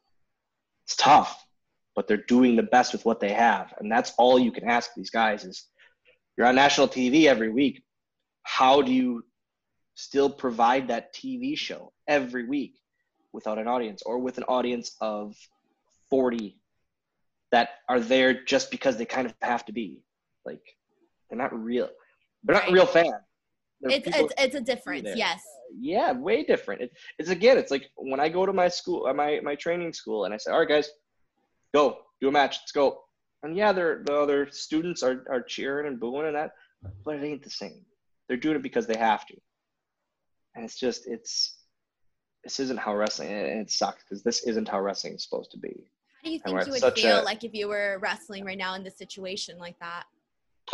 it's 0.84 0.97
tough, 0.97 1.45
but 1.95 2.07
they're 2.07 2.27
doing 2.27 2.57
the 2.57 2.63
best 2.63 2.91
with 2.91 3.05
what 3.05 3.21
they 3.21 3.32
have. 3.32 3.73
And 3.80 3.89
that's 3.89 4.11
all 4.17 4.38
you 4.38 4.51
can 4.51 4.67
ask 4.67 4.93
these 4.93 5.11
guys 5.11 5.45
is 5.45 5.63
you're 6.36 6.47
on 6.47 6.55
national 6.55 6.89
TV 6.89 7.25
every 7.25 7.49
week. 7.49 7.82
How 8.43 8.82
do 8.82 8.91
you 8.91 9.23
still 9.95 10.30
provide 10.30 10.89
that 10.89 11.15
TV 11.15 11.57
show 11.57 11.93
every 12.05 12.45
week 12.45 12.73
without 13.32 13.57
an 13.57 13.67
audience 13.67 14.01
or 14.05 14.19
with 14.19 14.38
an 14.38 14.43
audience 14.43 14.97
of 14.99 15.38
40 16.10 16.57
that 17.51 17.70
are 17.88 17.99
there 17.99 18.43
just 18.43 18.72
because 18.72 18.97
they 18.97 19.05
kind 19.05 19.28
of 19.28 19.34
have 19.41 19.66
to 19.66 19.74
be? 19.74 20.01
Like 20.45 20.62
they're 21.30 21.38
not 21.38 21.53
real. 21.53 21.89
They're 22.43 22.55
not 22.55 22.72
real 22.72 22.86
fans. 22.86 23.14
It's, 23.82 24.07
it's, 24.07 24.34
it's 24.38 24.55
a 24.55 24.62
difference. 24.62 25.10
Yes 25.16 25.41
yeah, 25.78 26.12
way 26.12 26.43
different. 26.43 26.82
It, 26.82 26.91
it's 27.18 27.30
again, 27.30 27.57
it's 27.57 27.72
like 27.72 27.89
when 27.95 28.20
I 28.20 28.30
go 28.30 28.45
to 28.45 28.53
my 28.53 28.68
school, 28.68 29.05
uh, 29.05 29.14
my 29.14 29.39
my 29.43 29.55
training 29.55 29.93
school, 29.93 30.26
and 30.26 30.34
I 30.34 30.38
say, 30.38 30.51
"All 30.51 30.60
right, 30.60 30.68
guys, 30.68 30.89
go 31.74 31.99
do 32.22 32.30
a 32.30 32.32
match. 32.32 32.60
Let's 32.62 32.72
go." 32.72 33.03
And 33.43 33.55
yeah, 33.55 33.72
they're, 33.72 34.03
the 34.05 34.16
other 34.16 34.49
students 34.51 35.03
are 35.03 35.26
are 35.30 35.41
cheering 35.41 35.88
and 35.88 35.99
booing 35.99 36.28
and 36.28 36.36
that, 36.36 36.51
but 37.05 37.16
it 37.16 37.24
ain't 37.24 37.43
the 37.43 37.49
same. 37.49 37.86
They're 38.28 38.38
doing 38.38 38.55
it 38.55 38.64
because 38.64 38.88
they 38.88 38.97
have 38.97 39.26
to, 39.28 39.36
and 40.55 40.66
it's 40.66 40.80
just 40.80 41.07
it's 41.07 41.57
this 42.43 42.60
isn't 42.60 42.80
how 42.80 42.95
wrestling, 42.95 43.30
and 43.30 43.62
it 43.62 43.72
sucks 43.72 44.03
because 44.03 44.24
this 44.24 44.43
isn't 44.43 44.68
how 44.68 44.82
wrestling 44.82 45.16
is 45.16 45.24
supposed 45.24 45.51
to 45.51 45.57
be. 45.57 45.89
How 46.22 46.28
do 46.28 46.32
you 46.34 46.39
think 46.39 46.65
you 46.65 46.72
would 46.74 46.93
feel 46.95 47.22
a, 47.22 47.24
like 47.24 47.43
if 47.45 47.53
you 47.53 47.70
were 47.70 47.97
wrestling 48.01 48.43
right 48.43 48.57
now 48.57 48.76
in 48.76 48.84
this 48.84 48.97
situation 48.97 49.57
like 49.57 49.80
that? 49.80 50.03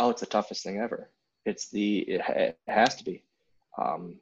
Oh, 0.00 0.10
it's 0.10 0.20
the 0.20 0.26
toughest 0.26 0.64
thing 0.64 0.78
ever. 0.78 1.10
It's 1.44 1.68
the 1.70 1.98
it, 2.00 2.20
it 2.28 2.58
has 2.66 2.96
to 2.96 3.04
be. 3.04 3.22
Um, 3.78 4.16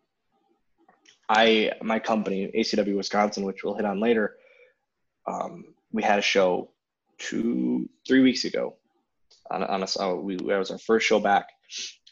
I 1.30 1.72
my 1.82 1.98
company 1.98 2.50
ACW 2.54 2.96
Wisconsin, 2.96 3.44
which 3.44 3.64
we'll 3.64 3.74
hit 3.74 3.86
on 3.86 4.00
later. 4.00 4.36
Um, 5.26 5.74
we 5.92 6.02
had 6.02 6.18
a 6.18 6.22
show 6.22 6.70
two 7.18 7.88
three 8.06 8.20
weeks 8.20 8.44
ago. 8.44 8.76
On, 9.50 9.62
on 9.62 9.82
a, 9.82 10.02
uh, 10.02 10.14
we 10.14 10.36
that 10.36 10.58
was 10.58 10.70
our 10.70 10.78
first 10.78 11.06
show 11.06 11.20
back, 11.20 11.48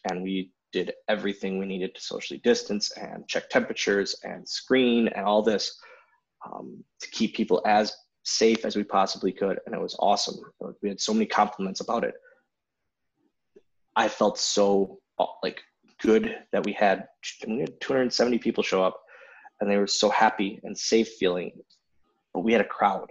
and 0.08 0.22
we 0.22 0.50
did 0.72 0.94
everything 1.08 1.58
we 1.58 1.66
needed 1.66 1.94
to 1.94 2.00
socially 2.00 2.40
distance 2.42 2.92
and 2.92 3.28
check 3.28 3.50
temperatures 3.50 4.16
and 4.24 4.48
screen 4.48 5.08
and 5.08 5.26
all 5.26 5.42
this 5.42 5.78
um, 6.46 6.82
to 6.98 7.10
keep 7.10 7.34
people 7.34 7.60
as 7.66 7.94
safe 8.24 8.64
as 8.64 8.76
we 8.76 8.84
possibly 8.84 9.32
could, 9.32 9.58
and 9.66 9.74
it 9.74 9.80
was 9.80 9.96
awesome. 9.98 10.36
We 10.82 10.88
had 10.88 11.00
so 11.00 11.12
many 11.12 11.26
compliments 11.26 11.80
about 11.80 12.04
it. 12.04 12.14
I 13.96 14.08
felt 14.08 14.38
so 14.38 15.00
uh, 15.18 15.26
like 15.42 15.60
good 16.00 16.34
that 16.52 16.64
we 16.64 16.72
had, 16.72 17.06
we 17.46 17.60
had 17.60 17.80
270 17.80 18.38
people 18.38 18.62
show 18.62 18.82
up 18.82 19.00
and 19.60 19.70
they 19.70 19.76
were 19.76 19.86
so 19.86 20.08
happy 20.10 20.60
and 20.64 20.76
safe 20.76 21.08
feeling. 21.20 21.52
But 22.34 22.40
we 22.40 22.52
had 22.52 22.60
a 22.60 22.66
crowd. 22.66 23.10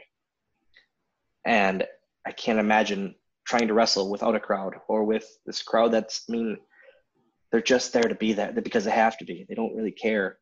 And 1.45 1.85
I 2.25 2.31
can't 2.31 2.59
imagine 2.59 3.15
trying 3.45 3.67
to 3.67 3.73
wrestle 3.73 4.11
without 4.11 4.35
a 4.35 4.39
crowd 4.39 4.75
or 4.87 5.03
with 5.03 5.25
this 5.45 5.63
crowd 5.63 5.91
that's 5.91 6.23
I 6.29 6.33
mean 6.33 6.57
they're 7.51 7.61
just 7.61 7.93
there 7.93 8.03
to 8.03 8.15
be 8.15 8.33
there 8.33 8.51
because 8.51 8.85
they 8.85 8.91
have 8.91 9.17
to 9.17 9.25
be. 9.25 9.45
They 9.47 9.55
don't 9.55 9.75
really 9.75 9.91
care. 9.91 10.37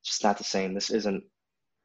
It's 0.00 0.10
just 0.10 0.24
not 0.24 0.38
the 0.38 0.44
same. 0.44 0.74
This 0.74 0.90
isn't 0.90 1.24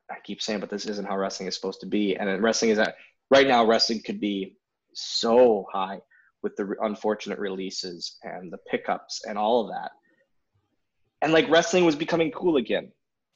I 0.10 0.16
keep 0.24 0.41
saying, 0.41 0.60
but 0.60 0.70
this 0.70 0.86
isn't 0.86 1.08
how 1.08 1.18
wrestling 1.18 1.47
is 1.47 1.56
supposed 1.56 1.82
to 1.82 1.88
be. 1.88 2.16
And 2.16 2.41
wrestling 2.41 2.72
is 2.72 2.78
that 2.78 2.95
right 3.30 3.47
now 3.47 3.66
wrestling 3.66 4.01
could 4.06 4.20
be 4.20 4.56
so 4.93 5.66
high 5.72 5.99
with 6.43 6.56
the 6.56 6.76
unfortunate 6.82 7.39
releases 7.39 8.18
and 8.24 8.51
the 8.51 8.60
pickups 8.70 9.24
and 9.28 9.38
all 9.38 9.62
of 9.62 9.72
that. 9.72 9.91
And 11.22 11.34
like 11.34 11.49
wrestling 11.49 11.86
was 11.86 11.95
becoming 11.95 12.32
cool 12.32 12.58
again. 12.58 12.91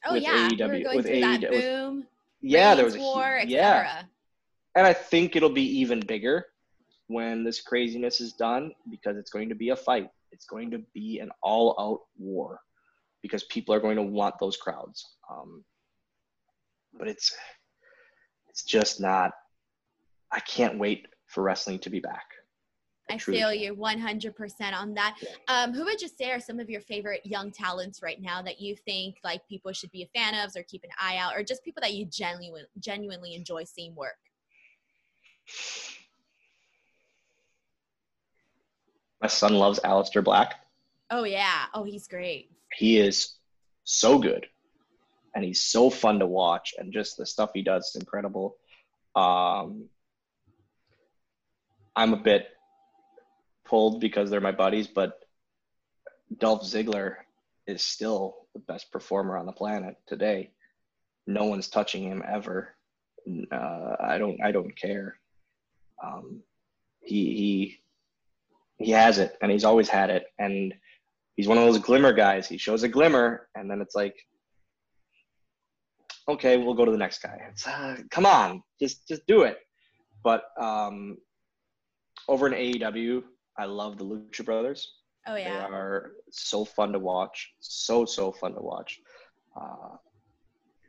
Oh 0.05 0.15
yeah, 0.15 0.49
AEW, 0.49 0.91
we 0.91 0.95
with 0.95 1.07
AEW. 1.07 1.49
boom. 1.49 2.07
Yeah, 2.41 2.75
there 2.75 2.85
was 2.85 2.95
a 2.95 2.99
war, 2.99 3.41
yeah. 3.45 4.03
And 4.75 4.85
I 4.85 4.93
think 4.93 5.35
it'll 5.35 5.49
be 5.49 5.79
even 5.79 5.99
bigger 5.99 6.45
when 7.07 7.43
this 7.43 7.61
craziness 7.61 8.21
is 8.21 8.33
done 8.33 8.71
because 8.89 9.17
it's 9.17 9.31
going 9.31 9.49
to 9.49 9.55
be 9.55 9.69
a 9.69 9.75
fight. 9.75 10.09
It's 10.31 10.45
going 10.45 10.71
to 10.71 10.81
be 10.93 11.19
an 11.19 11.31
all-out 11.41 12.01
war 12.17 12.61
because 13.21 13.43
people 13.45 13.73
are 13.73 13.79
going 13.79 13.95
to 13.95 14.03
want 14.03 14.35
those 14.39 14.55
crowds. 14.55 15.15
Um, 15.29 15.65
but 16.97 17.07
it's 17.07 17.35
it's 18.49 18.63
just 18.63 18.99
not. 18.99 19.31
I 20.31 20.39
can't 20.41 20.77
wait 20.77 21.07
for 21.27 21.43
wrestling 21.43 21.79
to 21.79 21.89
be 21.89 21.99
back. 21.99 22.25
I 23.11 23.17
feel 23.17 23.51
you 23.53 23.75
100% 23.75 24.73
on 24.73 24.93
that. 24.93 25.17
Um, 25.47 25.73
who 25.73 25.83
would 25.85 26.01
you 26.01 26.07
say 26.07 26.31
are 26.31 26.39
some 26.39 26.59
of 26.59 26.69
your 26.69 26.81
favorite 26.81 27.21
young 27.25 27.51
talents 27.51 28.03
right 28.03 28.21
now 28.21 28.41
that 28.43 28.61
you 28.61 28.75
think 28.75 29.17
like 29.23 29.47
people 29.47 29.73
should 29.73 29.91
be 29.91 30.03
a 30.03 30.19
fan 30.19 30.35
of 30.45 30.55
or 30.55 30.63
keep 30.63 30.83
an 30.83 30.91
eye 31.01 31.17
out 31.17 31.35
or 31.35 31.43
just 31.43 31.63
people 31.63 31.81
that 31.81 31.93
you 31.93 32.05
genuinely 32.05 32.67
genuinely 32.79 33.33
enjoy 33.33 33.63
seeing 33.63 33.95
work? 33.95 34.17
My 39.21 39.27
son 39.27 39.55
loves 39.55 39.79
Aleister 39.79 40.23
Black. 40.23 40.55
Oh 41.09 41.23
yeah. 41.23 41.65
Oh, 41.73 41.83
he's 41.83 42.07
great. 42.07 42.51
He 42.75 42.99
is 42.99 43.35
so 43.83 44.19
good. 44.19 44.45
And 45.35 45.43
he's 45.43 45.61
so 45.61 45.89
fun 45.89 46.19
to 46.19 46.27
watch 46.27 46.73
and 46.77 46.91
just 46.91 47.17
the 47.17 47.25
stuff 47.25 47.51
he 47.53 47.61
does 47.61 47.89
is 47.89 48.01
incredible. 48.01 48.57
Um, 49.15 49.85
I'm 51.95 52.13
a 52.13 52.17
bit 52.17 52.47
pulled 53.65 53.99
because 54.01 54.29
they're 54.29 54.41
my 54.41 54.51
buddies, 54.51 54.87
but 54.87 55.19
Dolph 56.37 56.63
Ziggler 56.63 57.15
is 57.67 57.83
still 57.83 58.47
the 58.53 58.59
best 58.59 58.91
performer 58.91 59.37
on 59.37 59.45
the 59.45 59.51
planet 59.51 59.95
today. 60.07 60.51
No 61.27 61.45
one's 61.45 61.67
touching 61.67 62.03
him 62.03 62.23
ever. 62.27 62.75
Uh, 63.51 63.95
I 63.99 64.17
don't. 64.17 64.41
I 64.41 64.51
don't 64.51 64.75
care. 64.75 65.19
Um, 66.03 66.41
he 67.01 67.77
he 68.77 68.85
he 68.85 68.91
has 68.91 69.19
it, 69.19 69.37
and 69.41 69.51
he's 69.51 69.65
always 69.65 69.89
had 69.89 70.09
it, 70.09 70.25
and 70.39 70.73
he's 71.35 71.47
one 71.47 71.57
of 71.57 71.65
those 71.65 71.79
glimmer 71.79 72.13
guys. 72.13 72.47
He 72.47 72.57
shows 72.57 72.83
a 72.83 72.87
glimmer, 72.87 73.47
and 73.55 73.69
then 73.69 73.81
it's 73.81 73.95
like, 73.95 74.15
okay, 76.29 76.57
we'll 76.57 76.73
go 76.73 76.85
to 76.85 76.91
the 76.91 76.97
next 76.97 77.21
guy. 77.21 77.37
It's 77.49 77.67
uh, 77.67 77.97
come 78.09 78.25
on, 78.25 78.63
just 78.79 79.07
just 79.07 79.25
do 79.27 79.43
it. 79.43 79.57
But 80.23 80.43
um, 80.59 81.17
over 82.27 82.47
in 82.47 82.53
AEW, 82.53 83.23
I 83.57 83.65
love 83.65 83.97
the 83.97 84.05
Lucha 84.05 84.45
Brothers. 84.45 84.91
Oh 85.27 85.35
yeah, 85.35 85.67
they 85.67 85.73
are 85.73 86.11
so 86.31 86.65
fun 86.65 86.93
to 86.93 86.99
watch. 86.99 87.51
So 87.59 88.05
so 88.05 88.31
fun 88.31 88.53
to 88.53 88.61
watch. 88.61 88.99
Uh, 89.59 89.97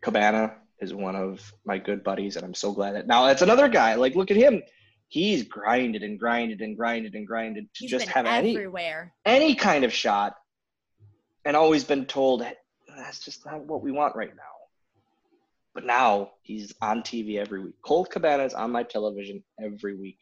Cabana 0.01 0.55
is 0.80 0.95
one 0.95 1.16
of 1.16 1.53
my 1.64 1.78
good 1.78 2.03
buddies, 2.05 2.36
and 2.36 2.45
I'm 2.45 2.55
so 2.55 2.72
glad 2.72 2.95
that 2.95 3.07
now 3.07 3.26
that's 3.26 3.43
another 3.43 3.68
guy. 3.68 3.95
Like, 3.95 4.14
look 4.14 4.30
at 4.30 4.36
him. 4.36 4.62
He's 5.09 5.43
grinded 5.43 6.03
and 6.03 6.18
grinded 6.18 6.61
and 6.61 6.76
grinded 6.76 7.14
and 7.14 7.26
grinded 7.26 7.64
to 7.74 7.80
He's 7.80 7.91
just 7.91 8.07
have 8.09 8.26
everywhere. 8.26 9.12
any 9.24 9.45
any 9.45 9.55
kind 9.55 9.84
of 9.84 9.93
shot, 9.93 10.36
and 11.45 11.57
always 11.57 11.84
been 11.84 12.07
told 12.07 12.45
that's 12.97 13.18
just 13.24 13.45
not 13.45 13.64
what 13.66 13.82
we 13.82 13.93
want 13.93 14.14
right 14.14 14.34
now. 14.34 14.59
But 15.75 15.87
now 15.87 16.33
he's 16.43 16.73
on 16.83 17.03
TV 17.03 17.39
every 17.39 17.61
week. 17.61 17.75
Colt 17.85 18.11
Cabana 18.11 18.45
is 18.45 18.55
on 18.55 18.73
my 18.73 18.83
television 18.83 19.43
every 19.62 19.95
week. 19.97 20.18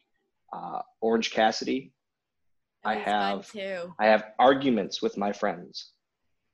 Uh, 0.53 0.81
Orange 1.01 1.31
Cassidy 1.31 1.93
I 2.83 2.95
have 2.95 3.51
I 3.99 4.05
have 4.05 4.25
arguments 4.39 5.01
with 5.01 5.17
my 5.17 5.31
friends 5.33 5.91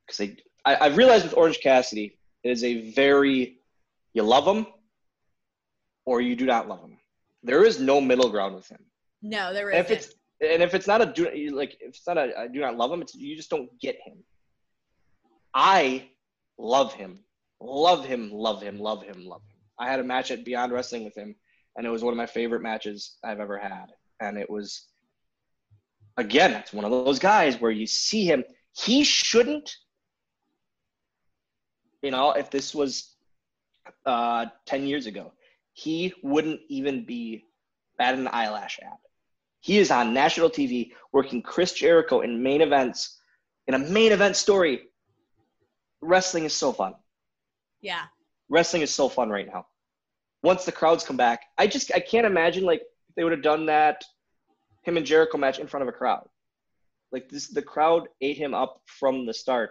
because 0.06 0.18
they 0.18 0.36
I, 0.64 0.76
I've 0.86 0.96
realized 0.96 1.24
with 1.24 1.36
Orange 1.36 1.60
Cassidy 1.60 2.18
it 2.42 2.50
is 2.50 2.64
a 2.64 2.90
very 2.90 3.60
you 4.12 4.22
love 4.22 4.46
him 4.46 4.66
or 6.04 6.20
you 6.20 6.36
do 6.36 6.46
not 6.46 6.68
love 6.68 6.80
him. 6.80 6.96
There 7.42 7.64
is 7.64 7.78
no 7.78 8.00
middle 8.00 8.30
ground 8.30 8.54
with 8.54 8.68
him. 8.68 8.84
No, 9.22 9.52
there 9.52 9.70
isn't. 9.70 9.84
If 9.84 9.90
it's 9.90 10.14
and 10.40 10.62
if 10.62 10.74
it's 10.74 10.86
not 10.86 11.00
a 11.00 11.06
do 11.06 11.28
like 11.54 11.76
if 11.80 11.90
it's 11.90 12.06
not 12.06 12.18
a 12.18 12.32
I 12.36 12.48
do 12.48 12.60
not 12.60 12.76
love 12.76 12.92
him, 12.92 13.02
it's 13.02 13.14
you 13.14 13.36
just 13.36 13.50
don't 13.50 13.70
get 13.80 13.96
him. 14.04 14.18
I 15.54 16.08
love 16.58 16.92
him, 16.92 17.20
love 17.60 18.04
him, 18.04 18.30
love 18.32 18.62
him, 18.62 18.78
love 18.78 19.02
him, 19.02 19.24
love 19.24 19.42
him. 19.42 19.56
I 19.78 19.90
had 19.90 20.00
a 20.00 20.04
match 20.04 20.30
at 20.30 20.44
Beyond 20.44 20.72
Wrestling 20.72 21.04
with 21.04 21.16
him, 21.16 21.34
and 21.76 21.86
it 21.86 21.90
was 21.90 22.02
one 22.02 22.12
of 22.12 22.18
my 22.18 22.26
favorite 22.26 22.62
matches 22.62 23.16
I've 23.24 23.40
ever 23.40 23.58
had, 23.58 23.86
and 24.20 24.38
it 24.38 24.48
was 24.48 24.86
again, 26.16 26.52
it's 26.52 26.72
one 26.72 26.84
of 26.84 26.90
those 26.90 27.18
guys 27.18 27.60
where 27.60 27.70
you 27.70 27.86
see 27.86 28.24
him. 28.24 28.44
He 28.72 29.04
shouldn't, 29.04 29.74
you 32.02 32.10
know, 32.10 32.32
if 32.32 32.50
this 32.50 32.74
was 32.74 33.14
uh, 34.04 34.46
10 34.66 34.86
years 34.86 35.06
ago, 35.06 35.32
he 35.72 36.14
wouldn't 36.22 36.60
even 36.68 37.04
be 37.04 37.44
at 37.98 38.14
an 38.14 38.28
eyelash 38.28 38.78
ad. 38.82 38.98
He 39.60 39.78
is 39.78 39.90
on 39.90 40.14
national 40.14 40.50
TV 40.50 40.92
working 41.12 41.42
Chris 41.42 41.72
Jericho 41.72 42.20
in 42.20 42.42
main 42.42 42.60
events, 42.60 43.18
in 43.66 43.74
a 43.74 43.78
main 43.78 44.12
event 44.12 44.36
story. 44.36 44.82
Wrestling 46.00 46.44
is 46.44 46.52
so 46.52 46.72
fun. 46.72 46.94
Yeah. 47.80 48.04
Wrestling 48.48 48.82
is 48.82 48.92
so 48.92 49.08
fun 49.08 49.30
right 49.30 49.46
now. 49.46 49.66
Once 50.42 50.64
the 50.64 50.72
crowds 50.72 51.04
come 51.04 51.16
back, 51.16 51.42
I 51.58 51.66
just 51.66 51.92
I 51.94 52.00
can't 52.00 52.26
imagine 52.26 52.64
like 52.64 52.82
they 53.16 53.24
would 53.24 53.32
have 53.32 53.42
done 53.42 53.66
that 53.66 54.04
him 54.86 54.96
and 54.96 55.04
Jericho 55.04 55.36
match 55.36 55.58
in 55.58 55.66
front 55.66 55.82
of 55.82 55.88
a 55.88 55.92
crowd. 55.92 56.26
Like 57.12 57.28
this, 57.28 57.48
the 57.48 57.62
crowd 57.62 58.08
ate 58.20 58.36
him 58.36 58.54
up 58.54 58.80
from 58.86 59.26
the 59.26 59.34
start, 59.34 59.70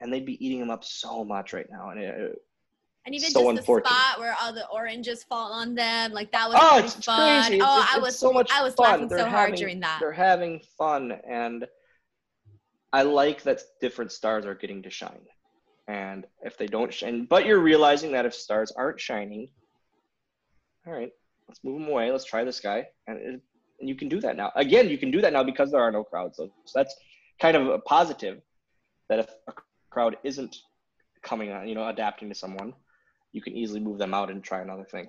and 0.00 0.12
they'd 0.12 0.24
be 0.24 0.44
eating 0.44 0.60
him 0.60 0.70
up 0.70 0.84
so 0.84 1.24
much 1.24 1.52
right 1.52 1.66
now. 1.70 1.90
And 1.90 2.00
it, 2.00 2.38
and 3.04 3.14
even 3.14 3.30
so 3.30 3.52
just 3.52 3.66
the 3.66 3.82
spot 3.84 4.18
where 4.18 4.34
all 4.40 4.52
the 4.52 4.66
oranges 4.68 5.24
fall 5.24 5.52
on 5.52 5.74
them, 5.74 6.12
like 6.12 6.32
that 6.32 6.48
was 6.48 6.58
oh, 6.60 6.78
it's 6.78 6.94
fun. 7.04 7.46
Crazy. 7.46 7.60
Oh, 7.62 7.82
it's, 7.82 7.94
I 7.94 7.98
was 7.98 8.18
so 8.18 8.32
much 8.32 8.50
I 8.52 8.62
was 8.62 8.74
fun. 8.74 8.84
laughing 8.84 9.08
they're 9.08 9.18
so 9.18 9.24
having, 9.24 9.36
hard 9.36 9.54
during 9.56 9.80
that. 9.80 9.98
They're 10.00 10.12
having 10.12 10.60
fun, 10.78 11.12
and 11.28 11.66
I 12.92 13.02
like 13.02 13.42
that 13.42 13.60
different 13.80 14.12
stars 14.12 14.46
are 14.46 14.54
getting 14.54 14.82
to 14.84 14.90
shine. 14.90 15.26
And 15.86 16.26
if 16.42 16.56
they 16.56 16.66
don't 16.66 16.92
shine, 16.92 17.26
but 17.26 17.44
you're 17.44 17.58
realizing 17.58 18.12
that 18.12 18.24
if 18.24 18.34
stars 18.34 18.72
aren't 18.74 19.00
shining, 19.00 19.48
all 20.86 20.92
right, 20.92 21.10
let's 21.48 21.62
move 21.62 21.80
them 21.80 21.88
away. 21.88 22.10
Let's 22.10 22.24
try 22.24 22.44
this 22.44 22.60
guy, 22.60 22.86
and 23.06 23.18
it, 23.18 23.40
and 23.80 23.88
you 23.88 23.94
can 23.94 24.08
do 24.08 24.20
that 24.20 24.36
now. 24.36 24.50
Again, 24.56 24.88
you 24.88 24.98
can 24.98 25.10
do 25.10 25.20
that 25.20 25.32
now 25.32 25.42
because 25.42 25.70
there 25.70 25.80
are 25.80 25.92
no 25.92 26.04
crowds. 26.04 26.36
So, 26.36 26.50
so 26.64 26.78
that's 26.78 26.94
kind 27.40 27.56
of 27.56 27.66
a 27.68 27.78
positive 27.80 28.40
that 29.08 29.18
if 29.18 29.28
a 29.48 29.52
crowd 29.90 30.16
isn't 30.24 30.56
coming 31.22 31.52
on, 31.52 31.68
you 31.68 31.74
know, 31.74 31.86
adapting 31.88 32.28
to 32.28 32.34
someone, 32.34 32.72
you 33.32 33.42
can 33.42 33.54
easily 33.54 33.80
move 33.80 33.98
them 33.98 34.14
out 34.14 34.30
and 34.30 34.42
try 34.42 34.60
another 34.60 34.84
thing. 34.84 35.08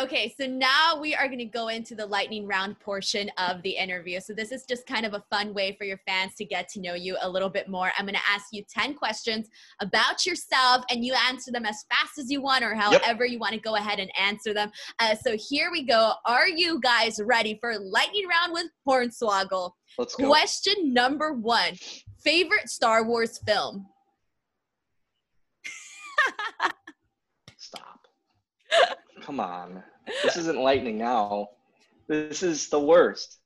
Okay, 0.00 0.34
so 0.36 0.44
now 0.44 0.98
we 1.00 1.14
are 1.14 1.28
going 1.28 1.38
to 1.38 1.44
go 1.44 1.68
into 1.68 1.94
the 1.94 2.04
lightning 2.04 2.48
round 2.48 2.80
portion 2.80 3.30
of 3.38 3.62
the 3.62 3.70
interview. 3.70 4.18
So, 4.18 4.32
this 4.32 4.50
is 4.50 4.64
just 4.64 4.88
kind 4.88 5.06
of 5.06 5.14
a 5.14 5.22
fun 5.30 5.54
way 5.54 5.76
for 5.78 5.84
your 5.84 6.00
fans 6.04 6.34
to 6.38 6.44
get 6.44 6.68
to 6.70 6.80
know 6.80 6.94
you 6.94 7.16
a 7.22 7.30
little 7.30 7.48
bit 7.48 7.68
more. 7.68 7.92
I'm 7.96 8.04
going 8.04 8.16
to 8.16 8.20
ask 8.28 8.46
you 8.50 8.64
10 8.68 8.94
questions 8.94 9.48
about 9.80 10.26
yourself, 10.26 10.84
and 10.90 11.04
you 11.04 11.14
answer 11.28 11.52
them 11.52 11.64
as 11.64 11.84
fast 11.88 12.18
as 12.18 12.28
you 12.28 12.42
want 12.42 12.64
or 12.64 12.74
however 12.74 13.24
yep. 13.24 13.32
you 13.32 13.38
want 13.38 13.52
to 13.54 13.60
go 13.60 13.76
ahead 13.76 14.00
and 14.00 14.10
answer 14.18 14.52
them. 14.52 14.72
Uh, 14.98 15.14
so, 15.14 15.36
here 15.36 15.70
we 15.70 15.84
go. 15.84 16.14
Are 16.24 16.48
you 16.48 16.80
guys 16.80 17.20
ready 17.24 17.56
for 17.60 17.78
lightning 17.78 18.26
round 18.26 18.52
with 18.52 18.66
Hornswoggle? 18.88 19.70
Let's 19.96 20.16
go. 20.16 20.26
Question 20.26 20.92
number 20.92 21.34
one 21.34 21.74
Favorite 22.18 22.68
Star 22.68 23.04
Wars 23.04 23.38
film? 23.46 23.86
Stop. 27.58 28.08
Come 29.24 29.40
on. 29.40 29.82
This 30.22 30.36
isn't 30.36 30.58
lightning 30.58 30.98
now. 30.98 31.48
This 32.08 32.42
is 32.42 32.68
the 32.68 32.78
worst. 32.78 33.38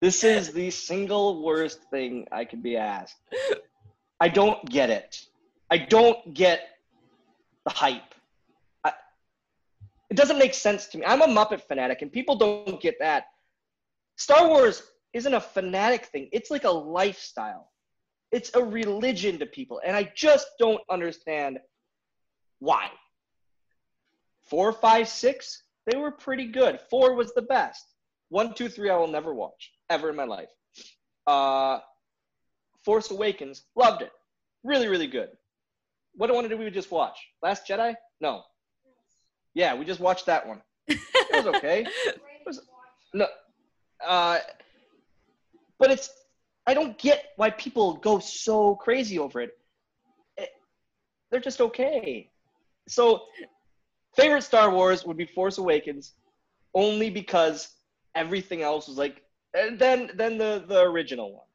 This 0.00 0.24
is 0.24 0.50
the 0.52 0.70
single 0.70 1.42
worst 1.42 1.80
thing 1.90 2.26
I 2.32 2.46
could 2.46 2.62
be 2.62 2.78
asked. 2.78 3.16
I 4.18 4.28
don't 4.28 4.64
get 4.68 4.88
it. 4.88 5.20
I 5.70 5.76
don't 5.76 6.32
get 6.32 6.62
the 7.66 7.70
hype. 7.70 8.14
I, 8.82 8.92
it 10.08 10.16
doesn't 10.16 10.38
make 10.38 10.54
sense 10.54 10.86
to 10.88 10.98
me. 10.98 11.04
I'm 11.04 11.20
a 11.20 11.26
Muppet 11.26 11.60
fanatic, 11.68 12.00
and 12.00 12.10
people 12.10 12.36
don't 12.36 12.80
get 12.80 12.96
that. 13.00 13.24
Star 14.16 14.48
Wars 14.48 14.82
isn't 15.12 15.34
a 15.34 15.40
fanatic 15.40 16.06
thing, 16.06 16.30
it's 16.32 16.50
like 16.50 16.64
a 16.64 16.70
lifestyle. 16.70 17.70
it's 18.32 18.50
a 18.54 18.62
religion 18.62 19.38
to 19.38 19.46
people, 19.46 19.80
and 19.84 19.96
I 19.96 20.10
just 20.14 20.46
don't 20.58 20.80
understand 20.88 21.58
why. 22.60 22.88
Four, 24.50 24.72
five, 24.72 25.08
six, 25.08 25.62
they 25.86 25.96
were 25.96 26.10
pretty 26.10 26.46
good. 26.46 26.80
Four 26.90 27.14
was 27.14 27.32
the 27.32 27.42
best. 27.42 27.86
One, 28.28 28.52
two, 28.52 28.68
three, 28.68 28.90
I 28.90 28.96
will 28.96 29.08
never 29.08 29.32
watch 29.32 29.70
ever 29.88 30.10
in 30.10 30.16
my 30.16 30.24
life. 30.24 30.50
Uh, 31.26 31.78
Force 32.84 33.10
Awakens, 33.10 33.64
loved 33.76 34.02
it. 34.02 34.10
Really, 34.64 34.88
really 34.88 35.06
good. 35.06 35.30
What 36.14 36.34
one 36.34 36.48
did 36.48 36.58
we 36.58 36.70
just 36.70 36.90
watch? 36.90 37.18
Last 37.42 37.66
Jedi? 37.66 37.94
No. 38.20 38.42
Yeah, 39.54 39.74
we 39.74 39.84
just 39.84 40.00
watched 40.00 40.26
that 40.26 40.46
one. 40.46 40.60
It 40.88 40.98
was 41.32 41.46
okay. 41.56 41.86
It 42.40 42.46
was, 42.46 42.62
no, 43.12 43.26
uh, 44.04 44.38
but 45.78 45.90
it's 45.90 46.08
I 46.66 46.72
don't 46.72 46.96
get 46.98 47.32
why 47.36 47.50
people 47.50 47.94
go 47.94 48.18
so 48.18 48.76
crazy 48.76 49.18
over 49.18 49.42
it. 49.42 49.58
it. 50.38 50.48
They're 51.30 51.40
just 51.40 51.60
okay. 51.60 52.30
So, 52.88 53.24
favorite 54.16 54.42
Star 54.42 54.70
Wars 54.70 55.04
would 55.04 55.16
be 55.16 55.26
Force 55.26 55.58
Awakens, 55.58 56.14
only 56.74 57.10
because 57.10 57.68
everything 58.14 58.62
else 58.62 58.88
was 58.88 58.98
like. 58.98 59.22
And 59.52 59.78
then 59.78 60.10
then 60.14 60.38
the 60.38 60.64
the 60.66 60.82
original 60.82 61.34
one, 61.34 61.46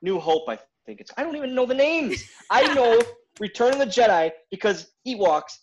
New 0.00 0.18
Hope. 0.18 0.48
I 0.48 0.58
think 0.86 1.00
it's. 1.00 1.10
I 1.16 1.24
don't 1.24 1.36
even 1.36 1.54
know 1.54 1.66
the 1.66 1.74
names. 1.74 2.24
I 2.50 2.72
know 2.74 3.00
Return 3.40 3.72
of 3.74 3.78
the 3.78 3.86
Jedi 3.86 4.30
because 4.50 4.92
Ewoks 5.06 5.58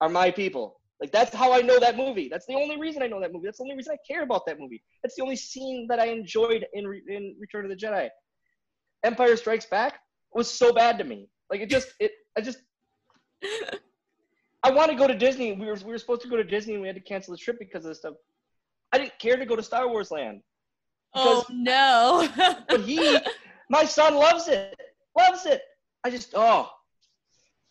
are 0.00 0.08
my 0.08 0.30
people. 0.30 0.80
Like 1.00 1.10
that's 1.10 1.34
how 1.34 1.52
I 1.52 1.60
know 1.60 1.80
that 1.80 1.96
movie. 1.96 2.28
That's 2.30 2.46
the 2.46 2.54
only 2.54 2.78
reason 2.78 3.02
I 3.02 3.08
know 3.08 3.20
that 3.20 3.32
movie. 3.32 3.46
That's 3.46 3.58
the 3.58 3.64
only 3.64 3.76
reason 3.76 3.94
I 3.94 3.98
care 4.10 4.22
about 4.22 4.46
that 4.46 4.60
movie. 4.60 4.82
That's 5.02 5.16
the 5.16 5.22
only 5.22 5.36
scene 5.36 5.86
that 5.88 5.98
I 5.98 6.06
enjoyed 6.06 6.66
in 6.72 6.84
in 7.08 7.36
Return 7.40 7.64
of 7.64 7.70
the 7.70 7.76
Jedi. 7.76 8.08
Empire 9.02 9.36
Strikes 9.36 9.66
Back 9.66 9.98
was 10.32 10.50
so 10.50 10.72
bad 10.72 10.98
to 10.98 11.04
me. 11.04 11.28
Like 11.50 11.60
it 11.60 11.68
just 11.68 11.92
it 11.98 12.12
I 12.36 12.40
just 12.40 12.58
I 14.64 14.70
want 14.70 14.90
to 14.90 14.96
go 14.96 15.06
to 15.06 15.14
Disney. 15.14 15.52
We 15.52 15.66
were 15.66 15.76
we 15.84 15.92
were 15.92 15.98
supposed 15.98 16.22
to 16.22 16.28
go 16.28 16.36
to 16.36 16.42
Disney 16.42 16.72
and 16.72 16.80
we 16.80 16.88
had 16.88 16.96
to 16.96 17.02
cancel 17.02 17.32
the 17.32 17.38
trip 17.38 17.58
because 17.58 17.84
of 17.84 17.90
this 17.90 17.98
stuff. 17.98 18.14
I 18.92 18.98
didn't 18.98 19.18
care 19.18 19.36
to 19.36 19.44
go 19.44 19.56
to 19.56 19.62
Star 19.62 19.88
Wars 19.88 20.10
Land. 20.10 20.40
Oh 21.14 21.44
no. 21.50 22.26
but 22.68 22.80
he 22.80 23.18
my 23.68 23.84
son 23.84 24.14
loves 24.14 24.48
it. 24.48 24.74
Loves 25.16 25.44
it. 25.44 25.60
I 26.02 26.10
just 26.10 26.32
oh 26.34 26.70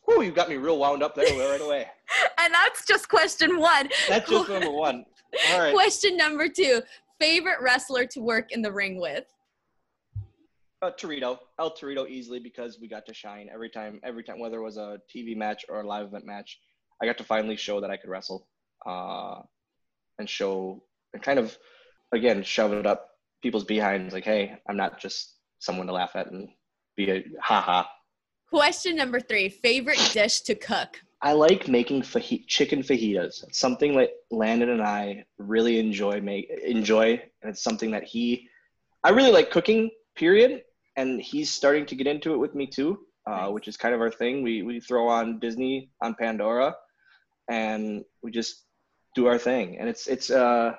Whew, 0.06 0.22
you 0.22 0.32
got 0.32 0.50
me 0.50 0.58
real 0.58 0.78
wound 0.78 1.02
up 1.02 1.16
there 1.16 1.26
right 1.26 1.62
away. 1.62 1.88
and 2.40 2.54
that's 2.54 2.86
just 2.86 3.10
question 3.10 3.60
one. 3.60 3.90
That's 4.08 4.30
just 4.30 4.50
number 4.50 4.70
one. 4.70 5.06
All 5.52 5.60
right. 5.60 5.74
Question 5.74 6.16
number 6.16 6.48
two. 6.48 6.82
Favorite 7.20 7.62
wrestler 7.62 8.06
to 8.08 8.20
work 8.20 8.52
in 8.52 8.62
the 8.62 8.72
ring 8.72 9.00
with? 9.00 9.24
Uh, 10.82 10.92
Torito, 10.92 11.40
El 11.58 11.72
Torito, 11.72 12.08
easily 12.10 12.40
because 12.40 12.78
we 12.82 12.90
got 12.90 13.06
to 13.06 13.14
shine 13.14 13.48
every 13.52 13.70
time. 13.70 14.02
Every 14.04 14.24
time, 14.24 14.40
whether 14.40 14.58
it 14.58 14.64
was 14.64 14.76
a 14.76 15.00
TV 15.14 15.38
match 15.38 15.64
or 15.70 15.80
a 15.80 15.88
live 15.88 16.08
event 16.08 16.26
match, 16.26 16.60
I 17.02 17.06
got 17.06 17.18
to 17.18 17.24
finally 17.24 17.56
show 17.56 17.82
that 17.82 17.90
I 17.90 17.98
could 17.98 18.10
wrestle, 18.10 18.48
uh, 18.86 19.42
and 20.20 20.30
show 20.30 20.84
and 21.14 21.22
kind 21.22 21.40
of, 21.40 21.58
again, 22.12 22.44
shove 22.44 22.74
it 22.74 22.86
up 22.86 23.10
people's 23.42 23.66
behinds. 23.66 24.14
Like, 24.14 24.26
hey, 24.26 24.58
I'm 24.68 24.78
not 24.78 25.00
just 25.00 25.36
someone 25.60 25.88
to 25.88 25.94
laugh 25.94 26.16
at 26.16 26.32
and 26.32 26.50
be 26.96 27.10
a 27.10 27.24
ha 27.42 27.62
ha. 27.62 27.90
Question 28.50 28.96
number 28.96 29.20
three 29.20 29.50
favorite 29.50 30.10
dish 30.14 30.42
to 30.42 30.56
cook? 30.56 31.02
I 31.22 31.34
like 31.34 31.68
making 31.68 32.04
chicken 32.48 32.82
fajitas. 32.84 33.44
It's 33.44 33.60
something 33.60 33.96
that 33.98 34.12
Landon 34.30 34.70
and 34.70 34.82
I 34.82 35.26
really 35.38 35.80
enjoy 35.80 36.22
make 36.22 36.50
enjoy, 36.64 37.22
and 37.42 37.52
it's 37.52 37.64
something 37.64 37.92
that 37.92 38.04
he. 38.04 38.48
I 39.04 39.10
really 39.10 39.32
like 39.32 39.52
cooking. 39.52 39.90
Period. 40.16 40.64
And 40.96 41.20
he's 41.20 41.50
starting 41.50 41.88
to 41.88 41.96
get 41.96 42.06
into 42.06 42.36
it 42.36 42.38
with 42.38 42.54
me 42.54 42.68
too, 42.68 43.00
uh, 43.26 43.48
which 43.48 43.68
is 43.68 43.78
kind 43.78 43.96
of 43.96 44.02
our 44.02 44.12
thing. 44.12 44.44
We 44.44 44.64
we 44.64 44.80
throw 44.80 45.08
on 45.08 45.40
Disney 45.40 45.90
on 46.02 46.16
Pandora, 46.16 46.76
and 47.50 48.04
we 48.22 48.32
just 48.32 48.66
do 49.16 49.28
our 49.28 49.38
thing. 49.38 49.78
And 49.80 49.90
it's 49.90 50.08
it's 50.08 50.30
uh 50.30 50.74